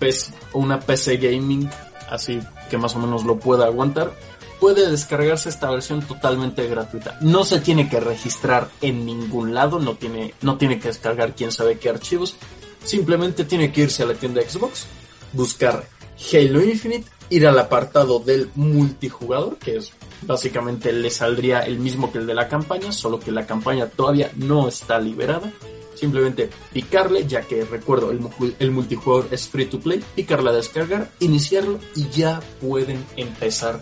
PC, 0.00 0.32
o 0.50 0.58
una 0.58 0.80
PC 0.80 1.18
gaming, 1.18 1.70
así 2.10 2.40
que 2.68 2.76
más 2.76 2.96
o 2.96 2.98
menos 2.98 3.22
lo 3.22 3.38
pueda 3.38 3.66
aguantar, 3.66 4.10
puede 4.58 4.90
descargarse 4.90 5.48
esta 5.48 5.70
versión 5.70 6.02
totalmente 6.02 6.66
gratuita. 6.66 7.18
No 7.20 7.44
se 7.44 7.60
tiene 7.60 7.88
que 7.88 8.00
registrar 8.00 8.68
en 8.80 9.06
ningún 9.06 9.54
lado, 9.54 9.78
no 9.78 9.94
tiene, 9.94 10.34
no 10.42 10.58
tiene 10.58 10.80
que 10.80 10.88
descargar 10.88 11.36
quién 11.36 11.52
sabe 11.52 11.78
qué 11.78 11.88
archivos, 11.88 12.34
simplemente 12.82 13.44
tiene 13.44 13.70
que 13.70 13.82
irse 13.82 14.02
a 14.02 14.06
la 14.06 14.14
tienda 14.14 14.42
Xbox, 14.42 14.86
buscar 15.32 15.86
Halo 16.32 16.64
Infinite, 16.64 17.08
ir 17.30 17.46
al 17.46 17.58
apartado 17.58 18.20
del 18.20 18.50
multijugador, 18.54 19.56
que 19.58 19.76
es 19.76 19.92
básicamente 20.22 20.92
le 20.92 21.10
saldría 21.10 21.60
el 21.60 21.78
mismo 21.78 22.10
que 22.10 22.18
el 22.18 22.26
de 22.26 22.34
la 22.34 22.48
campaña, 22.48 22.92
solo 22.92 23.20
que 23.20 23.30
la 23.30 23.46
campaña 23.46 23.86
todavía 23.86 24.30
no 24.36 24.68
está 24.68 24.98
liberada. 24.98 25.52
Simplemente 25.94 26.48
picarle, 26.72 27.26
ya 27.26 27.42
que 27.42 27.64
recuerdo, 27.64 28.12
el, 28.12 28.20
mu- 28.20 28.30
el 28.58 28.70
multijugador 28.70 29.28
es 29.32 29.48
free 29.48 29.66
to 29.66 29.80
play, 29.80 30.02
picarle 30.14 30.50
a 30.50 30.52
descargar, 30.52 31.10
iniciarlo 31.18 31.80
y 31.96 32.08
ya 32.10 32.40
pueden 32.60 33.04
empezar 33.16 33.80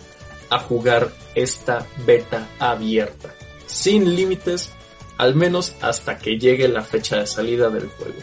a 0.49 0.59
jugar 0.59 1.13
esta 1.35 1.85
beta 2.07 2.49
abierta. 2.57 3.35
Sin 3.67 4.15
límites, 4.15 4.71
al 5.17 5.35
menos 5.35 5.75
hasta 5.81 6.17
que 6.17 6.39
llegue 6.39 6.67
la 6.67 6.81
fecha 6.83 7.17
de 7.17 7.27
salida 7.27 7.69
del 7.69 7.87
juego. 7.87 8.17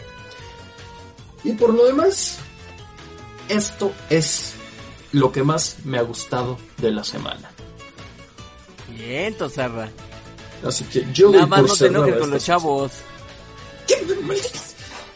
Y 1.45 1.53
por 1.53 1.73
lo 1.73 1.85
demás, 1.85 2.39
esto 3.47 3.93
es 4.09 4.54
lo 5.15 5.31
que 5.31 5.43
más 5.43 5.77
me 5.85 5.97
ha 5.97 6.01
gustado 6.01 6.57
de 6.77 6.91
la 6.91 7.03
semana. 7.03 7.49
Bien, 8.89 9.33
Tosarra. 9.35 9.89
Así 10.65 10.83
que 10.85 11.05
yo 11.13 11.31
Nada 11.31 11.45
más 11.45 11.61
no 11.63 11.75
te 11.75 11.87
enojes 11.87 12.17
con 12.17 12.31
los 12.31 12.43
chavos. 12.43 12.91
¿Qué? 13.87 14.05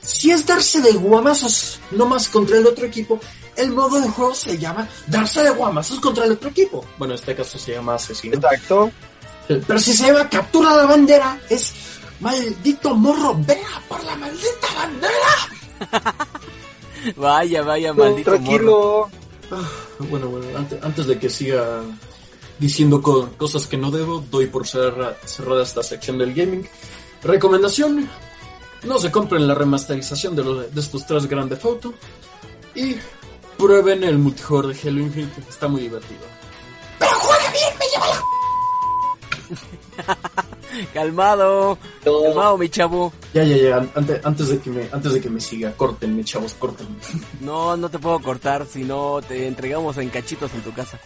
Si 0.01 0.31
es 0.31 0.45
darse 0.45 0.81
de 0.81 0.93
guamazos 0.93 1.79
no 1.91 2.05
más 2.05 2.29
contra 2.29 2.57
el 2.57 2.65
otro 2.65 2.85
equipo, 2.85 3.19
el 3.55 3.71
modo 3.71 3.99
de 3.99 4.07
juego 4.07 4.33
se 4.33 4.57
llama 4.57 4.87
darse 5.07 5.43
de 5.43 5.49
guamazos 5.49 5.99
contra 5.99 6.25
el 6.25 6.31
otro 6.31 6.49
equipo. 6.49 6.85
Bueno, 6.97 7.13
en 7.13 7.19
este 7.19 7.35
caso 7.35 7.57
se 7.59 7.73
llama 7.73 7.95
asesino. 7.95 8.35
Exacto. 8.35 8.91
Pero 9.47 9.79
si 9.79 9.93
se 9.93 10.07
llama 10.07 10.29
captura 10.29 10.75
la 10.75 10.85
bandera, 10.85 11.39
es 11.49 11.73
Maldito 12.19 12.95
morro, 12.95 13.33
vea 13.45 13.81
por 13.87 14.03
la 14.03 14.15
maldita 14.15 14.67
bandera. 14.75 16.15
Vaya, 17.15 17.63
vaya, 17.63 17.93
No, 17.93 18.03
maldito 18.03 18.37
morro. 18.39 19.09
Ah, 19.51 19.67
bueno, 20.09 20.27
bueno, 20.29 20.57
ante- 20.57 20.79
antes, 20.81 21.07
de 21.07 21.17
que 21.17 21.29
siga 21.29 21.81
diciendo 22.59 23.01
co- 23.01 23.29
cosas 23.37 23.65
que 23.67 23.77
no 23.77 23.89
debo, 23.91 24.23
doy 24.29 24.47
por 24.47 24.67
cerra- 24.67 25.15
cerrada 25.25 25.63
esta 25.63 25.81
sección 25.83 26.17
del 26.17 26.33
gaming. 26.33 26.67
Recomendación, 27.23 28.09
no 28.83 28.97
se 28.99 29.11
compren 29.11 29.47
la 29.47 29.55
remasterización 29.55 30.35
de, 30.35 30.43
los, 30.43 30.73
de 30.73 30.81
estos 30.81 31.05
tres 31.07 31.25
grandes 31.27 31.59
fotos 31.59 31.93
y 32.75 32.95
prueben 33.57 34.03
el 34.03 34.17
multijugador 34.19 34.73
de 34.75 34.89
Halo 34.89 35.01
Infinite, 35.01 35.41
está 35.49 35.67
muy 35.67 35.81
divertido. 35.81 36.21
Calmado, 40.93 41.77
No. 42.05 42.21
calmado, 42.23 42.57
mi 42.57 42.69
chavo. 42.69 43.11
Ya, 43.33 43.43
ya, 43.43 43.57
ya, 43.57 43.77
an- 43.77 43.91
ante- 43.95 44.21
antes, 44.23 44.49
de 44.49 44.59
que 44.59 44.69
me, 44.69 44.89
antes 44.91 45.13
de 45.13 45.21
que 45.21 45.29
me 45.29 45.39
siga, 45.41 45.71
córtenme, 45.73 46.23
chavos, 46.23 46.53
córtenme. 46.55 46.95
No, 47.41 47.75
no 47.77 47.89
te 47.89 47.99
puedo 47.99 48.19
cortar, 48.19 48.65
si 48.65 48.83
no 48.83 49.21
te 49.27 49.47
entregamos 49.47 49.97
en 49.97 50.09
cachitos 50.09 50.53
en 50.53 50.61
tu 50.61 50.73
casa. 50.73 50.99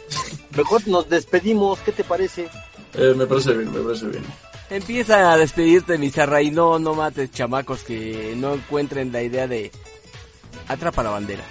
Mejor 0.56 0.86
nos 0.88 1.08
despedimos, 1.08 1.78
¿qué 1.80 1.92
te 1.92 2.04
parece? 2.04 2.48
Eh, 2.94 3.14
me 3.16 3.26
parece 3.26 3.52
bien, 3.52 3.72
me 3.72 3.80
parece 3.80 4.06
bien. 4.06 4.24
Empieza 4.70 5.32
a 5.32 5.36
despedirte, 5.36 5.98
mi 5.98 6.10
zarra, 6.10 6.42
y 6.42 6.50
no, 6.50 6.78
no 6.78 6.94
mates 6.94 7.30
chamacos 7.32 7.82
que 7.82 8.34
no 8.36 8.54
encuentren 8.54 9.12
la 9.12 9.20
idea 9.22 9.46
de 9.48 9.70
atrapa 10.68 11.02
la 11.02 11.10
bandera. 11.10 11.42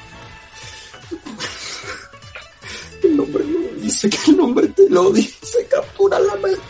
El 3.04 3.16
nombre 3.18 3.44
no 3.46 3.60
lo 3.60 3.82
dice, 3.82 4.10
que 4.10 4.32
el 4.32 4.38
nombre 4.38 4.68
te 4.70 4.90
lo 4.90 5.10
dice, 5.12 5.66
captura 5.70 6.20
la 6.20 6.36
maldita. 6.36 6.62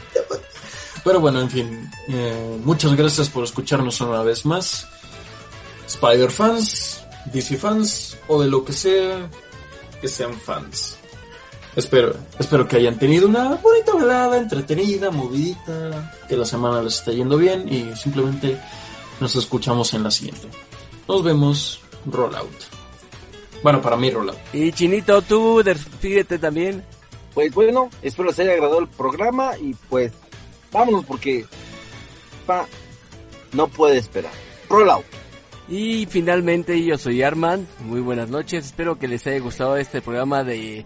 Pero 1.03 1.19
bueno, 1.19 1.39
en 1.41 1.49
fin, 1.49 1.91
eh, 2.07 2.59
muchas 2.63 2.95
gracias 2.95 3.29
por 3.29 3.43
escucharnos 3.43 4.01
una 4.01 4.21
vez 4.21 4.45
más. 4.45 4.87
Spider 5.87 6.29
fans, 6.29 7.03
DC 7.33 7.57
fans 7.57 8.17
o 8.27 8.41
de 8.41 8.49
lo 8.49 8.63
que 8.63 8.73
sea 8.73 9.29
que 10.01 10.07
sean 10.07 10.33
fans. 10.33 10.97
Espero, 11.75 12.15
espero 12.39 12.67
que 12.67 12.77
hayan 12.77 12.97
tenido 12.97 13.27
una 13.27 13.55
bonita 13.55 13.95
velada, 13.95 14.37
entretenida, 14.37 15.11
movidita, 15.11 16.13
que 16.27 16.35
la 16.35 16.45
semana 16.45 16.81
les 16.81 16.95
esté 16.95 17.15
yendo 17.15 17.37
bien 17.37 17.71
y 17.71 17.95
simplemente 17.95 18.59
nos 19.19 19.35
escuchamos 19.35 19.93
en 19.93 20.03
la 20.03 20.11
siguiente. 20.11 20.47
Nos 21.07 21.23
vemos, 21.23 21.81
rollout. 22.05 22.49
Bueno, 23.63 23.81
para 23.81 23.97
mí 23.97 24.09
rollout. 24.09 24.37
Y 24.53 24.71
Chinito, 24.71 25.21
tú 25.21 25.61
despídete 25.63 26.39
también. 26.39 26.83
Pues 27.33 27.53
bueno, 27.53 27.89
espero 28.01 28.29
les 28.29 28.39
haya 28.39 28.53
agradado 28.53 28.79
el 28.79 28.87
programa 28.87 29.57
y 29.57 29.75
pues 29.89 30.11
vámonos 30.71 31.05
porque 31.05 31.45
pa, 32.45 32.65
no 33.53 33.67
puede 33.67 33.97
esperar. 33.97 34.31
Roll. 34.69 34.89
Y 35.67 36.07
finalmente 36.07 36.83
yo 36.83 36.97
soy 36.97 37.21
Arman, 37.21 37.67
muy 37.85 38.01
buenas 38.01 38.29
noches, 38.29 38.65
espero 38.65 38.97
que 38.97 39.07
les 39.07 39.25
haya 39.27 39.39
gustado 39.39 39.77
este 39.77 40.01
programa 40.01 40.43
de 40.43 40.85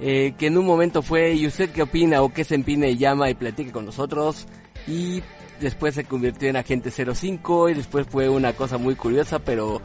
eh, 0.00 0.34
que 0.38 0.46
en 0.46 0.56
un 0.56 0.66
momento 0.66 1.02
fue 1.02 1.34
¿y 1.34 1.46
usted 1.46 1.70
qué 1.70 1.82
opina 1.82 2.22
o 2.22 2.32
qué 2.32 2.44
se 2.44 2.54
empina 2.54 2.86
y 2.86 2.96
llama 2.96 3.28
y 3.28 3.34
platique 3.34 3.72
con 3.72 3.86
nosotros? 3.86 4.46
Y 4.86 5.22
después 5.60 5.94
se 5.94 6.04
convirtió 6.04 6.48
en 6.48 6.56
Agente 6.56 6.90
05 6.90 7.70
y 7.70 7.74
después 7.74 8.06
fue 8.08 8.28
una 8.28 8.52
cosa 8.52 8.78
muy 8.78 8.94
curiosa, 8.94 9.40
pero 9.40 9.82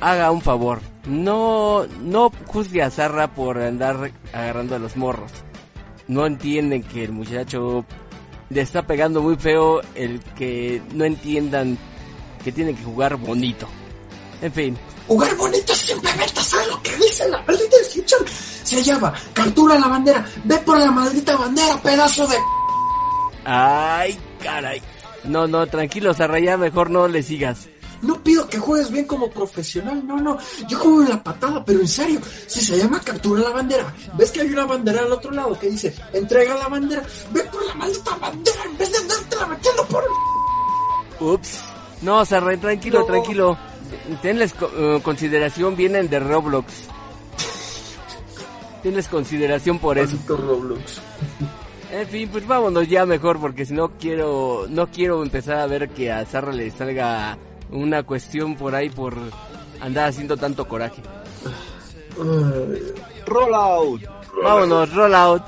haga 0.00 0.30
un 0.30 0.40
favor, 0.40 0.80
no, 1.06 1.86
no 2.00 2.30
juzgue 2.46 2.82
a 2.82 2.90
Zarra 2.90 3.34
por 3.34 3.58
andar 3.58 4.10
agarrando 4.32 4.76
a 4.76 4.78
los 4.78 4.96
morros. 4.96 5.30
No 6.08 6.26
entienden 6.26 6.82
que 6.82 7.04
el 7.04 7.12
muchacho 7.12 7.84
le 8.52 8.60
está 8.60 8.86
pegando 8.86 9.22
muy 9.22 9.36
feo 9.36 9.80
el 9.94 10.20
que 10.36 10.82
no 10.94 11.04
entiendan 11.04 11.78
que 12.44 12.52
tienen 12.52 12.76
que 12.76 12.84
jugar 12.84 13.16
bonito. 13.16 13.66
En 14.40 14.52
fin, 14.52 14.78
Jugar 15.06 15.36
bonito 15.36 15.74
simplemente 15.74 16.40
hacer 16.40 16.66
lo 16.68 16.80
que 16.82 16.96
dice 16.96 17.28
la 17.28 17.42
maldita 17.42 17.76
descripción. 17.76 18.20
Se 18.62 18.82
llama 18.82 19.12
captura 19.32 19.78
la 19.78 19.88
bandera. 19.88 20.24
Ve 20.44 20.56
por 20.58 20.78
la 20.78 20.90
maldita 20.90 21.36
bandera, 21.36 21.80
pedazo 21.82 22.26
de. 22.26 22.36
ay, 23.44 24.18
caray. 24.40 24.80
No, 25.24 25.46
no, 25.46 25.66
tranquilo, 25.66 26.14
Zarra, 26.14 26.40
ya 26.40 26.56
mejor 26.56 26.90
no 26.90 27.08
le 27.08 27.22
sigas. 27.22 27.68
No 28.02 28.22
pido 28.22 28.48
que 28.48 28.58
juegues 28.58 28.90
bien 28.90 29.06
como 29.06 29.30
profesional, 29.30 30.04
no, 30.06 30.16
no. 30.18 30.36
Yo 30.68 30.78
juego 30.78 31.02
en 31.02 31.08
la 31.10 31.22
patada, 31.22 31.64
pero 31.64 31.80
en 31.80 31.88
serio, 31.88 32.20
si 32.46 32.60
se 32.60 32.76
llama 32.76 33.00
captura 33.00 33.42
la 33.42 33.50
bandera, 33.50 33.94
ves 34.18 34.30
que 34.32 34.40
hay 34.40 34.48
una 34.50 34.66
bandera 34.66 35.02
al 35.02 35.12
otro 35.12 35.30
lado 35.30 35.58
que 35.58 35.70
dice 35.70 35.94
entrega 36.12 36.54
la 36.56 36.68
bandera, 36.68 37.02
ve 37.32 37.42
por 37.44 37.64
la 37.64 37.74
maldita 37.74 38.16
bandera 38.16 38.64
en 38.64 38.76
vez 38.76 38.90
de 38.92 38.98
andártela 38.98 39.46
metiendo 39.46 39.84
por 39.86 40.02
el. 40.04 41.26
Ups. 41.26 41.60
No, 42.02 42.24
Zarra, 42.26 42.56
tranquilo, 42.56 43.00
No. 43.00 43.04
tranquilo. 43.06 43.58
Tenles 44.20 44.52
co- 44.54 44.70
eh, 44.76 45.00
consideración, 45.02 45.76
vienen 45.76 46.08
de 46.08 46.18
Roblox. 46.18 46.72
Tienes 48.82 49.06
consideración 49.08 49.78
por 49.78 49.98
eso. 49.98 50.16
Roblox. 50.26 51.00
En 51.92 52.08
fin, 52.08 52.28
pues 52.32 52.46
vámonos 52.46 52.88
ya 52.88 53.04
mejor 53.06 53.38
porque 53.38 53.64
si 53.66 53.74
no 53.74 53.92
quiero 53.98 54.66
no 54.68 54.88
quiero 54.90 55.22
empezar 55.22 55.58
a 55.58 55.66
ver 55.66 55.90
que 55.90 56.10
a 56.10 56.24
Zarra 56.24 56.52
le 56.52 56.70
salga 56.70 57.36
una 57.72 58.02
cuestión 58.02 58.56
por 58.56 58.74
ahí 58.74 58.88
por 58.90 59.16
andar 59.80 60.08
haciendo 60.08 60.36
tanto 60.36 60.66
coraje. 60.68 61.02
Roll 63.26 63.54
out. 63.54 64.02
Vámonos, 64.42 64.94
roll 64.94 65.14
out. 65.14 65.42